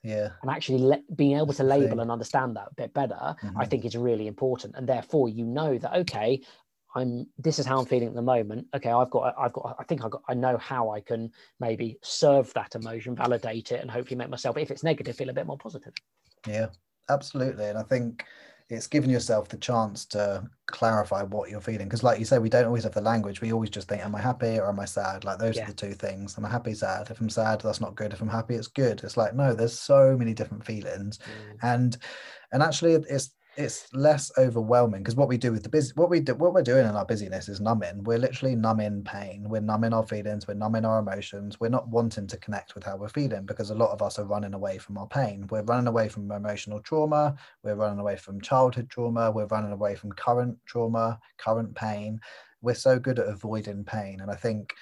yeah 0.03 0.29
and 0.43 0.51
actually 0.51 0.79
le- 0.79 1.03
being 1.17 1.37
able 1.37 1.55
to 1.55 1.65
label 1.65 2.01
and 2.01 2.11
understand 2.11 2.57
that 2.57 2.69
a 2.71 2.75
bit 2.75 2.93
better 2.93 3.15
mm-hmm. 3.15 3.59
i 3.59 3.65
think 3.65 3.85
is 3.85 3.97
really 3.97 4.27
important 4.27 4.75
and 4.77 4.87
therefore 4.87 5.29
you 5.29 5.45
know 5.45 5.79
that 5.79 5.95
okay 5.95 6.41
I'm 6.95 7.27
this 7.39 7.59
is 7.59 7.67
how 7.67 7.79
I'm 7.79 7.87
feeling 7.87 8.09
at 8.09 8.15
the 8.15 8.23
moment. 8.23 8.67
Okay, 8.75 8.91
I've 8.91 9.11
got 9.11 9.35
I've 9.39 9.53
got 9.53 9.77
I 9.79 9.85
think 9.85 10.05
I 10.05 10.09
got 10.09 10.23
I 10.29 10.35
know 10.35 10.57
how 10.59 10.91
I 10.91 11.01
can 11.01 11.31
maybe 11.61 11.99
serve 12.03 12.53
that 12.55 12.75
emotion, 12.75 13.17
validate 13.17 13.73
it, 13.73 13.81
and 13.81 13.91
hopefully 13.91 14.17
make 14.17 14.31
myself, 14.31 14.57
if 14.57 14.71
it's 14.71 14.85
negative, 14.85 15.17
feel 15.17 15.31
a 15.31 15.35
bit 15.35 15.47
more 15.47 15.59
positive. 15.59 15.93
Yeah, 16.47 16.69
absolutely. 17.09 17.67
And 17.67 17.79
I 17.79 17.83
think 17.83 18.25
it's 18.71 18.87
giving 18.87 19.11
yourself 19.11 19.49
the 19.49 19.59
chance 19.59 20.07
to 20.07 20.43
clarify 20.67 21.23
what 21.23 21.51
you're 21.51 21.61
feeling. 21.61 21.87
Because 21.87 22.03
like 22.03 22.19
you 22.19 22.25
say, 22.25 22.39
we 22.39 22.49
don't 22.49 22.65
always 22.65 22.85
have 22.85 22.95
the 22.95 23.01
language. 23.01 23.41
We 23.41 23.53
always 23.53 23.71
just 23.71 23.89
think, 23.89 24.05
Am 24.05 24.15
I 24.15 24.21
happy 24.21 24.59
or 24.59 24.69
am 24.69 24.81
I 24.81 24.87
sad? 24.87 25.25
Like 25.25 25.39
those 25.39 25.57
yeah. 25.57 25.65
are 25.65 25.67
the 25.67 25.75
two 25.75 25.93
things. 25.93 26.39
Am 26.39 26.45
I 26.45 26.51
happy, 26.51 26.75
sad? 26.75 27.11
If 27.11 27.21
I'm 27.21 27.29
sad, 27.29 27.61
that's 27.61 27.81
not 27.81 27.95
good. 27.95 28.13
If 28.13 28.23
I'm 28.23 28.29
happy, 28.29 28.55
it's 28.55 28.69
good. 28.69 29.03
It's 29.05 29.17
like, 29.17 29.35
no, 29.35 29.53
there's 29.53 29.79
so 29.79 30.17
many 30.17 30.33
different 30.33 30.65
feelings. 30.65 31.19
Mm. 31.19 31.59
And 31.63 31.97
and 32.53 32.63
actually 32.63 32.95
it's 32.95 33.31
it's 33.57 33.93
less 33.93 34.31
overwhelming 34.39 35.03
because 35.03 35.17
what 35.17 35.29
we 35.29 35.37
do 35.37 35.53
with 35.53 35.63
the 35.63 35.69
busy 35.69 35.93
what 35.95 36.11
we 36.11 36.21
do 36.21 36.35
what 36.35 36.55
we're 36.55 36.63
doing 36.63 36.87
in 36.87 36.95
our 36.95 37.05
busyness 37.05 37.49
is 37.49 37.61
numbing. 37.61 38.03
We're 38.05 38.19
literally 38.19 38.57
numbing 38.57 39.05
pain. 39.05 39.49
We're 39.49 39.61
numbing 39.61 39.93
our 39.93 40.07
feelings. 40.07 40.47
We're 40.47 40.55
numbing 40.55 40.85
our 40.85 40.99
emotions. 40.99 41.61
We're 41.61 41.69
not 41.69 41.89
wanting 41.89 42.27
to 42.29 42.37
connect 42.39 42.75
with 42.75 42.85
how 42.85 42.97
we're 42.97 43.09
feeling 43.09 43.47
because 43.47 43.71
a 43.71 43.75
lot 43.75 43.91
of 43.91 44.03
us 44.03 44.19
are 44.19 44.25
running 44.25 44.55
away 44.55 44.79
from 44.79 44.99
our 44.99 45.07
pain. 45.07 45.47
We're 45.51 45.63
running 45.63 45.87
away 45.87 46.09
from 46.09 46.31
emotional 46.31 46.81
trauma. 46.81 47.37
We're 47.63 47.77
running 47.77 48.01
away 48.01 48.17
from 48.17 48.41
childhood 48.41 48.91
trauma. 48.91 49.31
We're 49.31 49.47
running 49.47 49.73
away 49.73 49.95
from 49.95 50.13
current 50.13 50.59
trauma 50.67 51.21
current 51.39 51.75
pain. 51.75 52.21
We're 52.63 52.75
so 52.75 52.99
good 52.99 53.19
at 53.19 53.29
avoiding 53.29 53.85
pain 53.85 54.21
and 54.21 54.31
i 54.31 54.35
think 54.35 54.73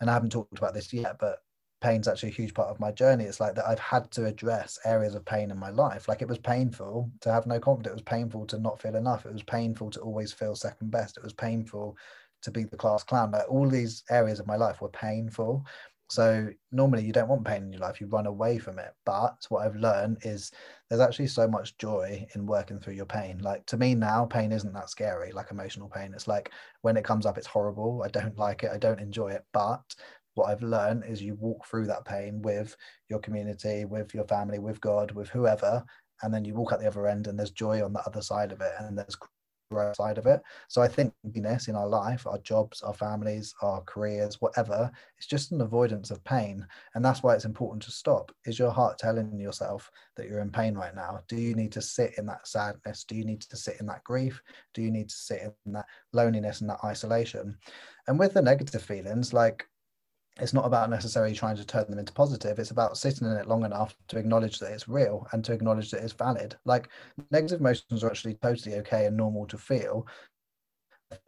and 0.00 0.10
i 0.10 0.12
haven't 0.14 0.30
talked 0.30 0.58
about 0.58 0.74
this 0.74 0.92
yet 0.92 1.16
but 1.18 1.40
pain's 1.80 2.08
actually 2.08 2.30
a 2.30 2.32
huge 2.32 2.54
part 2.54 2.68
of 2.68 2.80
my 2.80 2.90
journey. 2.90 3.24
It's 3.24 3.40
like 3.40 3.54
that 3.54 3.68
I've 3.68 3.78
had 3.78 4.10
to 4.12 4.26
address 4.26 4.78
areas 4.84 5.14
of 5.14 5.24
pain 5.24 5.50
in 5.50 5.58
my 5.58 5.70
life. 5.70 6.08
Like 6.08 6.22
it 6.22 6.28
was 6.28 6.38
painful 6.38 7.10
to 7.20 7.32
have 7.32 7.46
no 7.46 7.60
confidence. 7.60 7.92
It 7.92 7.96
was 7.96 8.02
painful 8.02 8.46
to 8.46 8.58
not 8.58 8.80
feel 8.80 8.96
enough. 8.96 9.26
It 9.26 9.32
was 9.32 9.42
painful 9.42 9.90
to 9.90 10.00
always 10.00 10.32
feel 10.32 10.54
second 10.54 10.90
best. 10.90 11.16
It 11.16 11.24
was 11.24 11.34
painful 11.34 11.96
to 12.42 12.50
be 12.50 12.64
the 12.64 12.76
class 12.76 13.02
clown. 13.02 13.32
Like 13.32 13.50
all 13.50 13.68
these 13.68 14.04
areas 14.10 14.40
of 14.40 14.46
my 14.46 14.56
life 14.56 14.80
were 14.80 14.88
painful. 14.88 15.64
So 16.08 16.48
normally 16.70 17.04
you 17.04 17.12
don't 17.12 17.28
want 17.28 17.44
pain 17.44 17.64
in 17.64 17.72
your 17.72 17.80
life, 17.80 18.00
you 18.00 18.06
run 18.06 18.26
away 18.26 18.58
from 18.58 18.78
it. 18.78 18.94
But 19.04 19.44
what 19.48 19.66
I've 19.66 19.74
learned 19.74 20.18
is 20.22 20.52
there's 20.88 21.00
actually 21.00 21.26
so 21.26 21.48
much 21.48 21.76
joy 21.78 22.24
in 22.34 22.46
working 22.46 22.78
through 22.78 22.94
your 22.94 23.06
pain. 23.06 23.38
Like 23.38 23.66
to 23.66 23.76
me 23.76 23.96
now, 23.96 24.24
pain 24.24 24.52
isn't 24.52 24.72
that 24.72 24.88
scary, 24.88 25.32
like 25.32 25.50
emotional 25.50 25.88
pain. 25.88 26.12
It's 26.14 26.28
like 26.28 26.52
when 26.82 26.96
it 26.96 27.04
comes 27.04 27.26
up, 27.26 27.36
it's 27.36 27.46
horrible. 27.46 28.02
I 28.04 28.08
don't 28.08 28.38
like 28.38 28.62
it. 28.62 28.70
I 28.72 28.78
don't 28.78 29.00
enjoy 29.00 29.30
it. 29.32 29.44
But 29.52 29.96
what 30.36 30.50
I've 30.50 30.62
learned 30.62 31.04
is 31.06 31.22
you 31.22 31.34
walk 31.34 31.66
through 31.66 31.86
that 31.86 32.04
pain 32.04 32.40
with 32.42 32.76
your 33.08 33.18
community, 33.18 33.84
with 33.84 34.14
your 34.14 34.24
family, 34.24 34.58
with 34.58 34.80
God, 34.80 35.12
with 35.12 35.28
whoever, 35.28 35.84
and 36.22 36.32
then 36.32 36.44
you 36.44 36.54
walk 36.54 36.72
out 36.72 36.80
the 36.80 36.86
other 36.86 37.06
end 37.06 37.26
and 37.26 37.38
there's 37.38 37.50
joy 37.50 37.84
on 37.84 37.92
the 37.92 38.06
other 38.06 38.22
side 38.22 38.52
of 38.52 38.60
it 38.60 38.72
and 38.78 38.96
there's 38.96 39.16
growth 39.70 39.96
side 39.96 40.18
of 40.18 40.26
it. 40.26 40.40
So 40.68 40.82
I 40.82 40.88
think 40.88 41.12
happiness 41.24 41.68
in 41.68 41.76
our 41.76 41.88
life, 41.88 42.26
our 42.26 42.38
jobs, 42.38 42.82
our 42.82 42.94
families, 42.94 43.54
our 43.62 43.82
careers, 43.82 44.40
whatever, 44.40 44.90
it's 45.18 45.26
just 45.26 45.52
an 45.52 45.60
avoidance 45.60 46.10
of 46.10 46.22
pain. 46.24 46.66
And 46.94 47.04
that's 47.04 47.22
why 47.22 47.34
it's 47.34 47.44
important 47.44 47.82
to 47.84 47.90
stop. 47.90 48.32
Is 48.44 48.58
your 48.58 48.70
heart 48.70 48.98
telling 48.98 49.38
yourself 49.38 49.90
that 50.16 50.28
you're 50.28 50.40
in 50.40 50.50
pain 50.50 50.74
right 50.74 50.94
now? 50.94 51.20
Do 51.28 51.36
you 51.36 51.54
need 51.54 51.72
to 51.72 51.82
sit 51.82 52.14
in 52.18 52.26
that 52.26 52.46
sadness? 52.46 53.04
Do 53.04 53.16
you 53.16 53.24
need 53.24 53.40
to 53.42 53.56
sit 53.56 53.80
in 53.80 53.86
that 53.86 54.04
grief? 54.04 54.42
Do 54.74 54.82
you 54.82 54.90
need 54.90 55.08
to 55.08 55.16
sit 55.16 55.54
in 55.66 55.72
that 55.72 55.86
loneliness 56.12 56.60
and 56.60 56.70
that 56.70 56.84
isolation? 56.84 57.56
And 58.08 58.18
with 58.18 58.34
the 58.34 58.42
negative 58.42 58.82
feelings, 58.82 59.32
like 59.32 59.68
it's 60.38 60.52
not 60.52 60.66
about 60.66 60.90
necessarily 60.90 61.34
trying 61.34 61.56
to 61.56 61.64
turn 61.64 61.86
them 61.88 61.98
into 61.98 62.12
positive. 62.12 62.58
It's 62.58 62.70
about 62.70 62.98
sitting 62.98 63.26
in 63.26 63.36
it 63.36 63.48
long 63.48 63.64
enough 63.64 63.96
to 64.08 64.18
acknowledge 64.18 64.58
that 64.58 64.72
it's 64.72 64.88
real 64.88 65.26
and 65.32 65.42
to 65.44 65.52
acknowledge 65.52 65.90
that 65.90 66.02
it's 66.02 66.12
valid. 66.12 66.56
Like 66.66 66.88
negative 67.30 67.60
emotions 67.60 68.04
are 68.04 68.10
actually 68.10 68.34
totally 68.34 68.76
okay 68.76 69.06
and 69.06 69.16
normal 69.16 69.46
to 69.46 69.56
feel. 69.56 70.06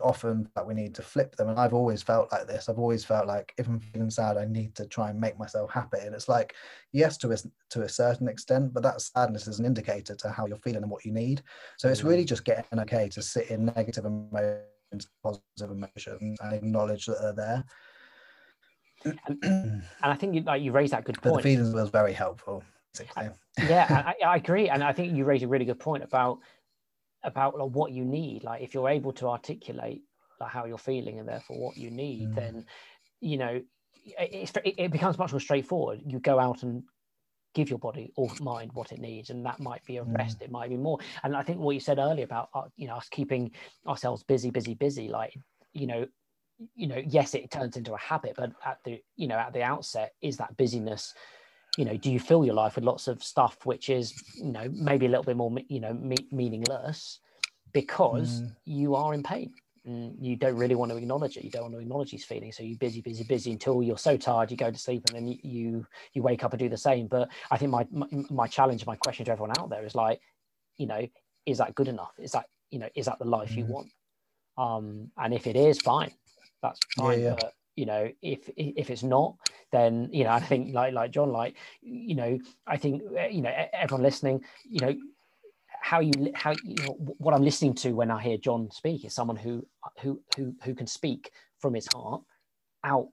Often 0.00 0.50
that 0.54 0.66
we 0.66 0.74
need 0.74 0.94
to 0.96 1.02
flip 1.02 1.36
them. 1.36 1.48
And 1.48 1.58
i've 1.58 1.72
always 1.72 2.02
felt 2.02 2.30
like 2.32 2.46
this. 2.46 2.68
I've 2.68 2.78
always 2.78 3.04
felt 3.04 3.26
like 3.26 3.54
if 3.56 3.66
i'm 3.66 3.80
feeling 3.80 4.10
sad 4.10 4.36
i 4.36 4.44
need 4.44 4.74
to 4.74 4.86
try 4.86 5.08
and 5.08 5.18
make 5.18 5.38
myself 5.38 5.70
happy. 5.70 6.00
And 6.02 6.14
it's 6.14 6.28
like 6.28 6.54
yes 6.92 7.16
to 7.18 7.32
a, 7.32 7.36
to 7.70 7.82
a 7.82 7.88
certain 7.88 8.28
extent 8.28 8.74
but 8.74 8.82
that 8.82 9.00
sadness 9.00 9.46
is 9.46 9.58
an 9.58 9.64
indicator 9.64 10.16
to 10.16 10.30
how 10.30 10.46
you're 10.46 10.58
feeling 10.58 10.82
and 10.82 10.90
what 10.90 11.06
you 11.06 11.12
need. 11.12 11.42
So 11.78 11.88
it's 11.88 12.04
really 12.04 12.24
mm. 12.24 12.28
just 12.28 12.44
getting 12.44 12.78
okay 12.80 13.08
to 13.08 13.22
sit 13.22 13.50
in 13.50 13.66
negative 13.74 14.04
emotions 14.04 14.64
positive 15.22 15.70
emotions 15.70 16.38
and 16.40 16.54
acknowledge 16.54 17.06
that 17.06 17.20
they're 17.20 17.32
there 17.32 17.64
and, 19.04 19.18
and 19.42 19.82
I 20.02 20.14
think 20.14 20.34
you, 20.34 20.42
like 20.42 20.62
you 20.62 20.72
raised 20.72 20.92
that 20.92 21.04
good 21.04 21.20
point. 21.20 21.34
But 21.34 21.42
the 21.42 21.56
feeding 21.56 21.72
was 21.72 21.90
very 21.90 22.12
helpful. 22.12 22.62
yeah, 23.68 23.86
I, 24.06 24.26
I, 24.26 24.36
agree, 24.36 24.68
and 24.68 24.82
I 24.82 24.92
think 24.92 25.14
you 25.14 25.24
raised 25.24 25.44
a 25.44 25.48
really 25.48 25.64
good 25.64 25.78
point 25.78 26.02
about 26.02 26.38
about 27.22 27.58
like, 27.58 27.70
what 27.70 27.92
you 27.92 28.04
need. 28.04 28.44
Like 28.44 28.62
if 28.62 28.74
you're 28.74 28.88
able 28.88 29.12
to 29.14 29.28
articulate 29.28 30.02
like 30.40 30.50
how 30.50 30.64
you're 30.64 30.78
feeling 30.78 31.18
and 31.18 31.28
therefore 31.28 31.58
what 31.58 31.76
you 31.76 31.90
need, 31.90 32.30
mm. 32.30 32.34
then 32.34 32.66
you 33.20 33.38
know 33.38 33.60
it, 34.18 34.50
it 34.64 34.90
becomes 34.90 35.18
much 35.18 35.32
more 35.32 35.40
straightforward. 35.40 36.00
You 36.04 36.18
go 36.18 36.38
out 36.38 36.62
and 36.62 36.82
give 37.54 37.70
your 37.70 37.78
body 37.78 38.12
or 38.16 38.30
mind 38.40 38.70
what 38.74 38.92
it 38.92 39.00
needs 39.00 39.30
and 39.30 39.44
that 39.44 39.58
might 39.58 39.84
be 39.84 39.96
a 39.96 40.04
rest 40.04 40.38
mm. 40.38 40.42
it 40.42 40.50
might 40.50 40.68
be 40.68 40.76
more 40.76 40.98
and 41.24 41.34
i 41.34 41.42
think 41.42 41.58
what 41.58 41.72
you 41.72 41.80
said 41.80 41.98
earlier 41.98 42.24
about 42.24 42.50
uh, 42.54 42.62
you 42.76 42.86
know 42.86 42.94
us 42.94 43.08
keeping 43.08 43.50
ourselves 43.86 44.22
busy 44.22 44.50
busy 44.50 44.74
busy 44.74 45.08
like 45.08 45.34
you 45.72 45.86
know 45.86 46.06
you 46.74 46.86
know 46.86 47.02
yes 47.06 47.34
it 47.34 47.50
turns 47.50 47.76
into 47.76 47.94
a 47.94 47.98
habit 47.98 48.34
but 48.36 48.52
at 48.64 48.78
the 48.84 49.00
you 49.16 49.28
know 49.28 49.36
at 49.36 49.52
the 49.52 49.62
outset 49.62 50.14
is 50.22 50.36
that 50.36 50.56
busyness 50.56 51.14
you 51.76 51.84
know 51.84 51.96
do 51.96 52.10
you 52.10 52.18
fill 52.18 52.44
your 52.44 52.54
life 52.54 52.74
with 52.74 52.84
lots 52.84 53.06
of 53.06 53.22
stuff 53.22 53.58
which 53.64 53.88
is 53.88 54.12
you 54.36 54.50
know 54.50 54.68
maybe 54.72 55.06
a 55.06 55.08
little 55.08 55.24
bit 55.24 55.36
more 55.36 55.52
you 55.68 55.80
know 55.80 55.94
me- 55.94 56.28
meaningless 56.32 57.20
because 57.72 58.42
mm. 58.42 58.56
you 58.64 58.94
are 58.94 59.14
in 59.14 59.22
pain 59.22 59.52
and 59.84 60.16
you 60.20 60.36
don't 60.36 60.56
really 60.56 60.74
want 60.74 60.90
to 60.90 60.96
acknowledge 60.96 61.36
it. 61.36 61.44
You 61.44 61.50
don't 61.50 61.62
want 61.62 61.74
to 61.74 61.80
acknowledge 61.80 62.10
these 62.10 62.24
feelings. 62.24 62.56
So 62.56 62.62
you're 62.62 62.78
busy 62.78 63.00
busy 63.00 63.24
busy 63.24 63.52
until 63.52 63.82
you're 63.82 63.98
so 63.98 64.16
tired 64.16 64.50
you 64.50 64.56
go 64.56 64.70
to 64.70 64.78
sleep 64.78 65.04
and 65.08 65.16
then 65.16 65.26
you 65.26 65.38
you, 65.42 65.86
you 66.12 66.22
wake 66.22 66.44
up 66.44 66.52
and 66.52 66.58
do 66.58 66.68
the 66.68 66.76
same. 66.76 67.06
But 67.06 67.30
i 67.50 67.56
think 67.56 67.70
my, 67.70 67.86
my 67.90 68.06
my 68.30 68.46
challenge 68.46 68.84
my 68.86 68.96
question 68.96 69.24
to 69.26 69.32
everyone 69.32 69.58
out 69.58 69.70
there 69.70 69.84
is 69.84 69.94
like 69.94 70.20
you 70.76 70.86
know 70.86 71.06
is 71.46 71.58
that 71.58 71.74
good 71.74 71.88
enough? 71.88 72.12
Is 72.18 72.32
that 72.32 72.46
you 72.70 72.78
know 72.78 72.88
is 72.94 73.06
that 73.06 73.18
the 73.18 73.24
life 73.24 73.50
mm-hmm. 73.50 73.58
you 73.60 73.64
want? 73.66 73.88
Um 74.56 75.10
and 75.16 75.32
if 75.32 75.46
it 75.46 75.56
is 75.56 75.80
fine 75.80 76.12
that's 76.62 76.80
fine 76.96 77.20
yeah, 77.20 77.28
yeah. 77.28 77.36
but 77.40 77.52
you 77.76 77.86
know 77.86 78.08
if 78.22 78.48
if 78.56 78.90
it's 78.90 79.02
not 79.02 79.36
then 79.70 80.08
you 80.12 80.24
know 80.24 80.30
i 80.30 80.40
think 80.40 80.74
like 80.74 80.92
like 80.92 81.10
jon 81.10 81.30
like 81.30 81.56
you 81.80 82.14
know 82.14 82.38
i 82.66 82.76
think 82.76 83.02
eh, 83.16 83.28
you 83.28 83.42
know 83.42 83.52
everyone 83.72 84.02
listening 84.02 84.42
you 84.68 84.80
know 84.80 84.94
how 85.80 86.00
you 86.00 86.12
how 86.34 86.52
you 86.64 86.74
know 86.84 86.96
what 87.18 87.34
I'm 87.34 87.42
listening 87.42 87.74
to 87.76 87.92
when 87.92 88.10
I 88.10 88.20
hear 88.20 88.36
Jon 88.36 88.70
speak 88.70 89.04
is 89.04 89.14
someone 89.14 89.36
who 89.36 89.66
who 90.00 90.20
who 90.36 90.54
who 90.62 90.74
can 90.74 90.86
speak 90.86 91.30
from 91.60 91.74
his 91.74 91.88
heart 91.94 92.22
out 92.84 93.08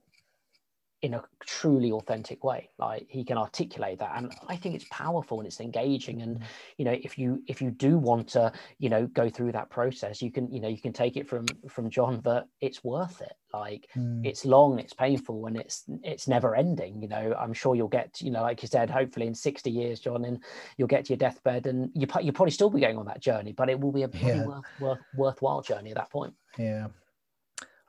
in 1.06 1.14
a 1.14 1.24
truly 1.46 1.92
authentic 1.92 2.44
way 2.44 2.68
like 2.80 3.06
he 3.08 3.24
can 3.24 3.38
articulate 3.38 4.00
that 4.00 4.14
and 4.16 4.34
i 4.48 4.56
think 4.56 4.74
it's 4.74 4.88
powerful 4.90 5.40
and 5.40 5.46
it's 5.46 5.60
engaging 5.60 6.24
and 6.24 6.38
mm-hmm. 6.38 6.46
you 6.78 6.86
know 6.86 6.98
if 7.04 7.16
you 7.16 7.44
if 7.48 7.62
you 7.62 7.70
do 7.70 8.00
want 8.00 8.28
to 8.28 8.52
you 8.80 8.90
know 8.90 9.06
go 9.08 9.30
through 9.30 9.52
that 9.52 9.70
process 9.70 10.20
you 10.20 10.32
can 10.32 10.52
you 10.52 10.60
know 10.60 10.68
you 10.68 10.82
can 10.82 10.92
take 10.92 11.16
it 11.16 11.28
from 11.28 11.46
from 11.70 11.92
jon 11.92 12.20
that 12.24 12.48
it's 12.60 12.84
worth 12.84 13.22
it 13.22 13.34
like 13.54 13.88
mm. 13.96 14.26
it's 14.26 14.46
long 14.46 14.80
it's 14.80 14.94
painful 14.94 15.46
and 15.46 15.58
it's 15.58 15.84
it's 16.04 16.28
never 16.28 16.56
ending 16.56 17.00
you 17.00 17.08
know 17.08 17.36
i'm 17.40 17.54
sure 17.54 17.76
you'll 17.76 17.88
get 17.88 18.20
you 18.20 18.32
know 18.32 18.42
like 18.42 18.64
you 18.64 18.68
said 18.68 18.90
hopefully 18.90 19.28
in 19.28 19.36
60 19.36 19.70
years 19.70 20.00
jon 20.00 20.26
and 20.26 20.44
you'll 20.78 20.88
get 20.88 21.06
to 21.06 21.14
your 21.14 21.18
deathbed 21.18 21.68
and 21.68 21.92
you 21.94 22.08
you'll 22.22 22.34
probably 22.34 22.52
still 22.52 22.72
be 22.72 22.82
going 22.82 22.98
on 22.98 23.06
that 23.06 23.22
journey 23.22 23.52
but 23.52 23.70
it 23.70 23.80
will 23.80 23.92
be 23.92 24.02
a 24.02 24.10
yeah. 24.14 24.44
worth, 24.44 24.64
worth, 24.80 25.00
worthwhile 25.16 25.62
journey 25.62 25.92
at 25.92 25.98
that 25.98 26.10
point 26.10 26.34
yeah 26.58 26.88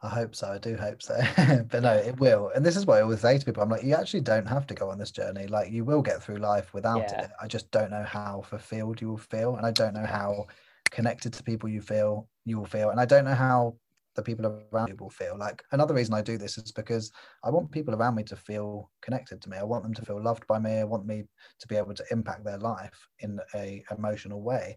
I 0.02 0.08
hope 0.08 0.34
so. 0.34 0.48
I 0.48 0.58
do 0.58 0.76
hope 0.76 1.02
so. 1.02 1.18
but 1.70 1.82
no, 1.82 1.94
it 1.94 2.18
will. 2.20 2.50
And 2.54 2.64
this 2.64 2.76
is 2.76 2.86
what 2.86 2.98
I 2.98 3.02
always 3.02 3.20
say 3.20 3.38
to 3.38 3.44
people. 3.44 3.62
I'm 3.62 3.70
like, 3.70 3.82
you 3.82 3.94
actually 3.94 4.20
don't 4.20 4.46
have 4.46 4.66
to 4.66 4.74
go 4.74 4.90
on 4.90 4.98
this 4.98 5.10
journey. 5.10 5.46
Like 5.46 5.72
you 5.72 5.84
will 5.84 6.02
get 6.02 6.22
through 6.22 6.36
life 6.36 6.74
without 6.74 7.10
yeah. 7.10 7.24
it. 7.24 7.30
I 7.40 7.46
just 7.46 7.70
don't 7.70 7.90
know 7.90 8.04
how 8.04 8.42
fulfilled 8.48 9.00
you 9.00 9.08
will 9.08 9.16
feel. 9.16 9.56
And 9.56 9.66
I 9.66 9.70
don't 9.70 9.94
know 9.94 10.06
how 10.06 10.46
connected 10.90 11.32
to 11.32 11.42
people 11.42 11.68
you 11.68 11.80
feel 11.80 12.28
you 12.44 12.58
will 12.58 12.66
feel. 12.66 12.90
And 12.90 13.00
I 13.00 13.06
don't 13.06 13.24
know 13.24 13.34
how 13.34 13.76
the 14.16 14.22
people 14.22 14.64
around 14.72 14.88
you 14.88 14.96
will 14.96 15.10
feel. 15.10 15.36
Like 15.38 15.62
another 15.72 15.94
reason 15.94 16.14
I 16.14 16.22
do 16.22 16.36
this 16.36 16.58
is 16.58 16.72
because 16.72 17.12
I 17.44 17.50
want 17.50 17.70
people 17.70 17.94
around 17.94 18.16
me 18.16 18.24
to 18.24 18.36
feel 18.36 18.90
connected 19.02 19.40
to 19.42 19.50
me. 19.50 19.58
I 19.58 19.62
want 19.62 19.84
them 19.84 19.94
to 19.94 20.04
feel 20.04 20.22
loved 20.22 20.46
by 20.46 20.58
me. 20.58 20.78
I 20.78 20.84
want 20.84 21.06
me 21.06 21.24
to 21.60 21.68
be 21.68 21.76
able 21.76 21.94
to 21.94 22.04
impact 22.10 22.44
their 22.44 22.58
life 22.58 23.08
in 23.20 23.38
a 23.54 23.84
emotional 23.96 24.42
way. 24.42 24.76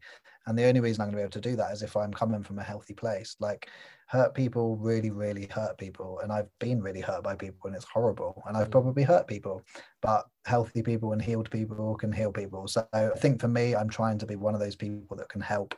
And 0.49 0.57
the 0.57 0.65
only 0.65 0.79
reason 0.79 1.01
I'm 1.01 1.07
going 1.07 1.13
to 1.13 1.17
be 1.17 1.21
able 1.21 1.41
to 1.41 1.49
do 1.49 1.55
that 1.57 1.71
is 1.71 1.83
if 1.83 1.95
I'm 1.95 2.11
coming 2.11 2.43
from 2.43 2.57
a 2.59 2.63
healthy 2.63 2.95
place. 2.95 3.35
Like 3.39 3.69
hurt 4.07 4.33
people 4.33 4.75
really, 4.77 5.11
really 5.11 5.47
hurt 5.51 5.77
people. 5.77 6.19
And 6.23 6.31
I've 6.31 6.49
been 6.59 6.81
really 6.81 7.01
hurt 7.01 7.23
by 7.23 7.35
people 7.35 7.67
and 7.67 7.75
it's 7.75 7.85
horrible. 7.85 8.41
And 8.47 8.57
I've 8.57 8.69
mm. 8.69 8.71
probably 8.71 9.03
hurt 9.03 9.27
people, 9.27 9.61
but 10.01 10.25
healthy 10.45 10.81
people 10.81 11.13
and 11.13 11.21
healed 11.21 11.51
people 11.51 11.95
can 11.95 12.11
heal 12.11 12.31
people. 12.31 12.67
So 12.67 12.85
I 12.91 13.09
think 13.09 13.39
for 13.39 13.47
me, 13.47 13.75
I'm 13.75 13.89
trying 13.89 14.17
to 14.17 14.25
be 14.25 14.35
one 14.35 14.55
of 14.55 14.59
those 14.59 14.75
people 14.75 15.15
that 15.17 15.29
can 15.29 15.41
help 15.41 15.75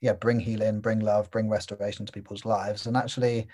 yeah 0.00 0.14
bring 0.14 0.40
healing 0.40 0.80
bring 0.80 1.00
love 1.00 1.30
bring 1.30 1.48
restoration 1.48 2.06
to 2.06 2.12
people's 2.12 2.44
lives 2.44 2.86
and 2.86 2.96
actually 2.96 3.46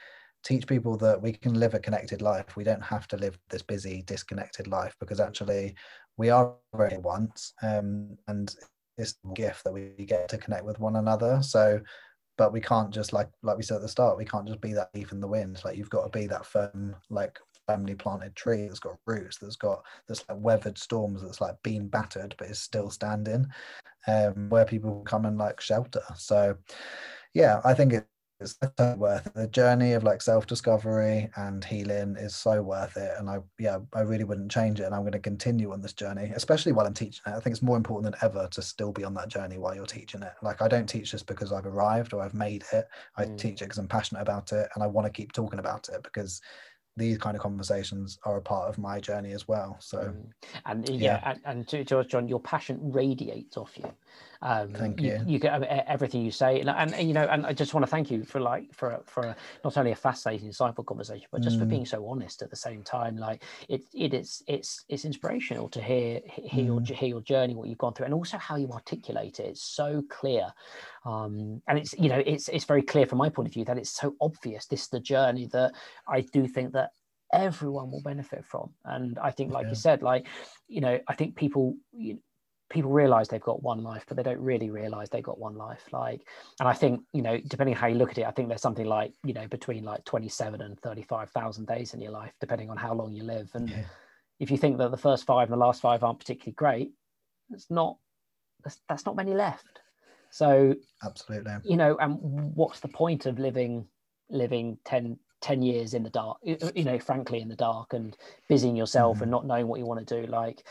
teach 0.45 0.67
people 0.67 0.97
that 0.97 1.21
we 1.21 1.33
can 1.33 1.55
live 1.55 1.75
a 1.75 1.79
connected 1.79 2.23
life 2.23 2.57
we 2.57 2.65
don't 2.65 2.83
have 2.83 3.09
to 3.09 3.17
live 3.17 3.39
this 3.51 3.63
busy 3.63 4.03
disconnected 4.03 4.67
life 4.69 4.95
because 5.01 5.19
actually 5.19 5.75
we 6.17 6.31
are 6.31 6.55
here 6.89 7.01
once 7.01 7.53
um, 7.63 8.17
and 8.29 8.55
a 8.99 9.07
gift 9.35 9.65
that 9.65 9.73
we 9.73 9.91
get 10.07 10.29
to 10.29 10.39
connect 10.39 10.65
with 10.65 10.79
one 10.81 10.97
another. 10.97 11.41
So 11.43 11.81
but 12.39 12.53
we 12.53 12.61
can't 12.61 12.93
just 12.93 13.13
like 13.13 13.31
like 13.43 13.57
we 13.57 13.63
said 13.63 13.77
at 13.77 13.83
the 13.83 13.89
start 13.89 14.19
we 14.19 14.25
can't 14.25 14.47
just 14.47 14.61
be 14.61 14.73
that 14.75 14.91
leaf 14.95 15.13
in 15.13 15.21
the 15.21 15.29
wind. 15.29 15.61
Like 15.65 15.77
you've 15.77 15.91
got 15.91 16.11
to 16.11 16.19
be 16.19 16.27
that 16.27 16.47
firm 16.47 16.97
like 17.11 17.39
firmly 17.67 17.95
planted 17.95 18.37
tree 18.37 18.67
that's 18.67 18.79
got 18.79 18.97
roots 19.07 19.39
that's 19.39 19.57
got 19.57 19.83
that's 20.07 20.25
like 20.29 20.39
weathered 20.41 20.79
storms 20.79 21.23
that's 21.23 21.41
like 21.41 21.61
been 21.65 21.89
battered 21.89 22.33
but 22.39 22.47
is 22.47 22.61
still 22.61 22.91
standing 22.91 23.45
um 24.07 24.49
where 24.51 24.65
people 24.65 25.03
come 25.03 25.25
and 25.25 25.37
like 25.37 25.61
shelter. 25.61 26.03
So 26.15 26.57
yeah 27.35 27.61
i 27.65 27.75
think 27.75 27.93
it 27.93 28.07
it's 28.41 28.59
so 28.79 28.95
worth 28.97 29.27
it. 29.27 29.35
the 29.35 29.47
journey 29.49 29.93
of 29.93 30.05
like 30.05 30.21
self-discovery 30.21 31.29
and 31.37 31.65
healing 31.65 32.17
is 32.17 32.35
so 32.35 32.63
worth 32.63 32.97
it 32.97 33.13
and 33.19 33.31
i 33.31 33.39
yeah 33.59 33.79
i 33.95 34.01
really 34.01 34.25
wouldn't 34.25 34.51
change 34.51 34.81
it 34.81 34.85
and 34.85 34.95
i'm 34.95 35.03
going 35.03 35.13
to 35.13 35.19
continue 35.19 35.73
on 35.73 35.81
this 35.81 35.93
journey 35.93 36.33
especially 36.35 36.73
while 36.73 36.87
i'm 36.87 36.95
teaching 36.95 37.23
it 37.27 37.31
i 37.31 37.41
think 37.41 37.55
it's 37.55 37.63
more 37.63 37.77
important 37.77 38.13
than 38.13 38.29
ever 38.29 38.47
to 38.51 38.61
still 38.61 38.93
be 38.93 39.05
on 39.05 39.15
that 39.15 39.29
journey 39.29 39.59
while 39.59 39.75
you're 39.75 39.87
teaching 39.87 40.23
it 40.23 40.33
like 40.43 40.61
i 40.61 40.69
don't 40.69 40.89
teach 40.89 41.13
this 41.13 41.23
because 41.23 41.53
i've 41.53 41.67
arrived 41.67 42.13
or 42.13 42.21
i've 42.21 42.35
made 42.35 42.65
it 42.73 42.87
i 43.17 43.25
mm. 43.25 43.39
teach 43.39 43.63
it 43.63 43.67
because 43.67 43.79
i'm 43.79 43.89
passionate 43.89 44.21
about 44.21 44.53
it 44.53 44.69
and 44.75 44.85
i 44.85 44.87
want 44.87 45.07
to 45.07 45.13
keep 45.13 45.33
talking 45.33 45.59
about 45.59 45.89
it 45.89 46.03
because 46.03 46.43
these 46.97 47.19
kind 47.19 47.37
of 47.37 47.43
conversations 47.43 48.19
are 48.25 48.39
a 48.39 48.43
part 48.43 48.69
of 48.69 48.79
my 48.79 48.99
journey 48.99 49.33
as 49.33 49.47
well. 49.47 49.77
So, 49.81 49.99
mm. 49.99 50.25
and 50.65 50.89
yeah, 50.89 50.97
yeah. 50.97 51.31
and, 51.31 51.41
and 51.45 51.69
to 51.69 51.85
George 51.85 52.09
Jon, 52.09 52.27
your 52.27 52.41
passion 52.41 52.79
radiates 52.81 53.57
off 53.57 53.77
you. 53.77 53.93
Um, 54.47 54.69
thank 54.69 55.01
you. 55.01 55.15
You, 55.15 55.25
you 55.27 55.39
get 55.41 55.61
everything 55.89 56.23
you 56.23 56.31
say, 56.31 56.61
and, 56.61 56.71
and, 56.71 56.95
and, 56.95 57.09
you 57.09 57.15
know, 57.15 57.25
and 57.25 57.45
I 57.45 57.53
just 57.53 57.75
want 57.75 57.85
to 57.85 57.91
thank 57.91 58.13
you 58.13 58.23
for 58.23 58.39
like 58.39 58.73
for 58.73 59.03
for 59.05 59.35
not 59.65 59.77
only 59.77 59.91
a 59.91 59.97
fascinating, 59.97 60.49
insightful 60.49 60.87
conversation, 60.87 61.27
but 61.33 61.43
just 61.43 61.57
mm. 61.57 61.61
for 61.61 61.65
being 61.65 61.85
so 61.85 62.09
honest 62.09 62.43
at 62.43 62.51
the 62.51 62.57
same 62.57 62.85
time. 62.85 63.17
Like 63.17 63.43
it, 63.69 63.83
it 63.93 64.15
is, 64.15 64.45
it's 64.47 64.85
it's 64.89 65.05
inspirational 65.05 65.69
to 65.71 65.83
hear 65.83 66.21
hear 66.29 66.65
mm. 66.65 66.89
your 66.89 66.97
hear 66.97 67.09
your 67.09 67.23
journey, 67.23 67.57
what 67.57 67.67
you've 67.67 67.79
gone 67.79 67.93
through, 67.93 68.05
and 68.05 68.15
also 68.15 68.39
how 68.39 68.55
you 68.55 68.71
articulate 68.71 69.41
it. 69.41 69.47
It's 69.47 69.65
so 69.65 70.05
clear, 70.09 70.47
um, 71.05 71.61
and 71.67 71.77
it's 71.77 71.93
you 71.99 72.09
know, 72.09 72.23
it's 72.25 72.49
it's 72.49 72.67
very 72.67 72.83
clear 72.83 73.07
from 73.07 73.19
my 73.19 73.29
point 73.29 73.49
of 73.49 73.53
view 73.55 73.65
that 73.65 73.79
it's 73.79 73.91
so 73.91 74.15
obvious. 74.21 74.67
This 74.67 74.83
is 74.83 74.89
the 74.91 75.01
journey 75.01 75.47
that 75.47 75.73
I 76.07 76.21
do 76.21 76.47
think 76.47 76.73
that 76.75 76.91
everyone 77.33 77.91
will 77.91 78.01
benefit 78.03 78.45
from 78.45 78.71
and 78.85 79.19
i 79.19 79.33
think 79.33 79.53
like 79.53 79.65
yeah. 79.65 79.71
you 79.71 79.75
said 79.75 80.01
like 80.01 80.29
you 80.69 80.81
know 80.81 80.97
i 81.09 81.13
think 81.13 81.35
people 81.35 81.75
you, 81.91 82.17
people 82.69 82.91
realize 82.91 83.29
they've 83.29 83.41
got 83.41 83.63
one 83.63 83.83
life 83.83 84.05
but 84.09 84.17
they 84.17 84.23
don't 84.23 84.41
really 84.41 84.71
realize 84.71 85.09
they've 85.09 85.23
got 85.23 85.39
one 85.39 85.57
life 85.57 85.85
like 85.93 86.27
and 86.59 86.69
i 86.69 86.73
think 86.73 87.01
you 87.13 87.23
know 87.23 87.39
depending 87.47 87.75
on 87.75 87.81
how 87.81 87.87
you 87.87 87.95
look 87.95 88.11
at 88.11 88.19
it 88.19 88.27
i 88.27 88.31
think 88.31 88.49
there's 88.49 88.63
something 88.63 88.87
like 88.87 89.13
you 89.25 89.33
know 89.33 89.47
between 89.49 89.85
like 89.85 90.05
27 90.05 90.61
and 90.61 90.79
35,000 90.81 91.67
days 91.67 91.95
in 91.95 92.01
your 92.01 92.11
life 92.11 92.33
depending 92.41 92.71
on 92.71 92.77
how 92.77 92.93
long 92.93 93.13
you 93.13 93.23
live 93.23 93.49
and 93.55 93.71
yeah. 93.71 93.85
if 94.41 94.51
you 94.51 94.57
think 94.57 94.79
that 94.79 94.91
the 94.91 94.97
first 94.97 95.25
five 95.25 95.51
and 95.51 95.53
the 95.53 95.65
last 95.65 95.81
five 95.81 96.03
aren't 96.03 96.19
particularly 96.19 96.55
great 96.55 96.93
it's 97.53 97.71
not 97.71 97.97
that's, 98.65 98.81
that's 98.89 99.07
not 99.07 99.15
many 99.15 99.33
left 99.33 99.81
so 100.31 100.75
absolutely 101.05 101.53
you 101.65 101.77
know 101.77 101.97
and 102.01 102.19
what's 102.55 102.81
the 102.81 102.89
point 102.89 103.27
of 103.27 103.39
living 103.39 103.87
living 104.29 104.77
10 104.85 105.17
10 105.41 105.63
years 105.63 105.95
in 105.95 106.03
the 106.03 106.11
dark 106.11 106.39
you 106.43 106.83
know 106.83 106.99
frankly 106.99 107.41
in 107.41 107.49
the 107.49 107.55
dark 107.55 107.93
and 107.93 108.17
busying 108.49 108.75
yourself 108.75 109.17
mm-hmm. 109.17 109.25
and 109.25 109.31
not 109.31 109.47
knowing 109.47 109.69
what 109.69 109.79
you 109.79 109.87
want 109.87 110.05
to 110.05 110.21
do 110.21 110.27
like 110.27 110.65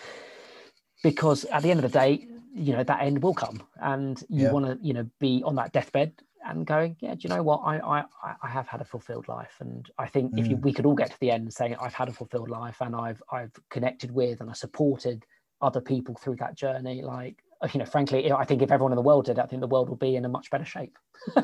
because 1.04 1.46
at 1.46 1.64
the 1.64 1.72
end 1.72 1.84
of 1.84 1.92
the 1.92 2.00
day 2.00 2.28
you 2.56 2.72
know 2.74 2.84
that 2.84 3.02
end 3.02 3.22
will 3.22 3.34
come 3.34 3.62
and 3.82 4.24
you 4.30 4.44
yeah. 4.44 4.52
want 4.52 4.66
to 4.66 4.78
you 4.82 4.94
know 4.94 5.08
be 5.20 5.44
on 5.46 5.56
that 5.56 5.74
deathbed 5.74 6.14
and 6.46 6.66
going 6.66 6.96
yeah 7.02 7.14
do 7.14 7.20
you 7.24 7.30
know 7.30 7.44
what? 7.44 7.58
I, 7.66 7.80
I 7.80 8.04
i 8.42 8.48
have 8.48 8.68
had 8.68 8.82
a 8.82 8.86
fulfilled 8.86 9.28
life. 9.28 9.56
And 9.60 9.90
i 9.98 10.08
think 10.08 10.34
mm. 10.34 10.40
if 10.40 10.48
you, 10.48 10.56
mm. 10.56 10.62
we 10.62 10.72
could 10.72 10.86
all 10.86 10.96
get 10.96 11.12
to 11.12 11.20
the 11.20 11.32
end 11.32 11.54
saying 11.54 11.76
i've 11.82 11.94
had 11.94 12.08
a 12.08 12.14
fulfilled 12.14 12.50
life 12.50 12.78
and 12.82 12.96
i've 12.96 13.22
i've 13.32 13.52
connected 13.70 14.12
with 14.12 14.40
and 14.42 14.50
i 14.50 14.54
supported 14.54 15.26
other 15.62 15.82
people 15.82 16.16
through 16.16 16.38
that 16.38 16.56
journey 16.56 17.02
like 17.02 17.44
you 17.74 17.80
know 17.80 17.86
frankly 17.86 18.32
i 18.32 18.46
think 18.46 18.62
if 18.62 18.72
everyone 18.72 18.92
in 18.92 18.98
the 18.98 19.02
world 19.02 19.26
did 19.26 19.40
i 19.40 19.46
think 19.46 19.60
the 19.60 19.68
world 19.68 19.90
would 19.90 20.00
be 20.00 20.16
in 20.16 20.26
a 20.26 20.30
much 20.30 20.50
better 20.50 20.66
shape. 20.66 20.98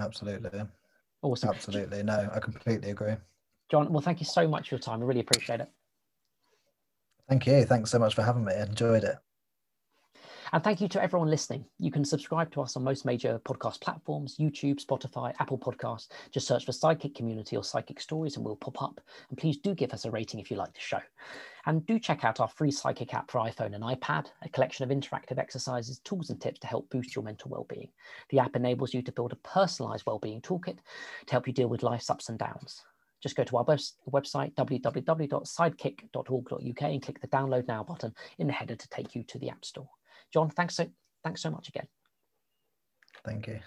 Absolutely. 0.00 0.62
Awesome. 1.20 1.50
Absolutely. 1.50 2.02
No 2.02 2.30
i 2.34 2.38
completely 2.38 2.90
agree. 2.90 3.16
Jon 3.70 3.92
well 3.92 4.00
thank 4.00 4.20
you 4.20 4.26
so 4.26 4.48
much 4.48 4.68
for 4.68 4.76
your 4.76 4.80
time. 4.80 5.02
I 5.02 5.04
really 5.04 5.20
appreciate 5.20 5.60
it 5.60 5.68
Thank 7.30 7.46
you. 7.46 7.64
Thanks 7.64 7.92
so 7.92 8.00
much 8.00 8.16
for 8.16 8.22
having 8.22 8.44
me. 8.44 8.52
I 8.52 8.64
enjoyed 8.64 9.04
it. 9.04 9.14
And 10.52 10.64
thank 10.64 10.80
you 10.80 10.88
to 10.88 11.00
everyone 11.00 11.30
listening. 11.30 11.64
You 11.78 11.92
can 11.92 12.04
subscribe 12.04 12.50
to 12.50 12.60
us 12.60 12.76
on 12.76 12.82
most 12.82 13.04
major 13.04 13.40
podcast 13.44 13.80
platforms 13.80 14.36
YouTube, 14.36 14.84
Spotify, 14.84 15.32
Apple 15.38 15.56
Podcasts. 15.56 16.08
Just 16.32 16.48
search 16.48 16.66
for 16.66 16.72
Sidekick 16.72 17.14
Community 17.14 17.54
or 17.54 17.62
Sidekick 17.62 18.00
Stories 18.00 18.34
and 18.34 18.44
we'll 18.44 18.56
pop 18.56 18.82
up. 18.82 19.00
And 19.28 19.38
please 19.38 19.58
do 19.58 19.76
give 19.76 19.92
us 19.92 20.06
a 20.06 20.10
rating 20.10 20.40
if 20.40 20.50
you 20.50 20.56
like 20.56 20.74
the 20.74 20.80
show. 20.80 20.98
And 21.66 21.86
do 21.86 22.00
check 22.00 22.24
out 22.24 22.40
our 22.40 22.48
free 22.48 22.72
Sidekick 22.72 23.14
app 23.14 23.30
for 23.30 23.40
iPhone 23.42 23.76
and 23.76 23.84
iPad, 23.84 24.26
a 24.42 24.48
collection 24.48 24.82
of 24.82 24.90
interactive 24.90 25.38
exercises, 25.38 26.00
tools, 26.00 26.30
and 26.30 26.40
tips 26.40 26.58
to 26.58 26.66
help 26.66 26.90
boost 26.90 27.14
your 27.14 27.22
mental 27.22 27.48
well 27.48 27.66
being. 27.68 27.90
The 28.30 28.40
app 28.40 28.56
enables 28.56 28.92
you 28.92 29.02
to 29.02 29.12
build 29.12 29.30
a 29.30 29.36
personalized 29.36 30.02
well 30.04 30.18
being 30.18 30.40
toolkit 30.40 30.78
to 31.26 31.30
help 31.30 31.46
you 31.46 31.52
deal 31.52 31.68
with 31.68 31.84
life's 31.84 32.10
ups 32.10 32.28
and 32.28 32.40
downs 32.40 32.82
just 33.22 33.36
go 33.36 33.44
to 33.44 33.58
our 33.58 33.64
website, 33.64 34.54
www.sidekick.org.uk 34.54 36.82
and 36.82 37.02
click 37.02 37.20
the 37.20 37.28
download 37.28 37.68
now 37.68 37.84
button 37.84 38.14
in 38.38 38.46
the 38.46 38.52
header 38.52 38.76
to 38.76 38.88
take 38.88 39.14
you 39.14 39.22
to 39.24 39.38
the 39.38 39.50
App 39.50 39.62
Store. 39.64 39.90
Jon, 40.32 40.48
thanks 40.50 40.76
so, 40.76 40.86
thanks 41.22 41.42
so 41.42 41.50
much 41.50 41.68
again. 41.68 41.86
Thank 43.24 43.48
you. 43.48 43.60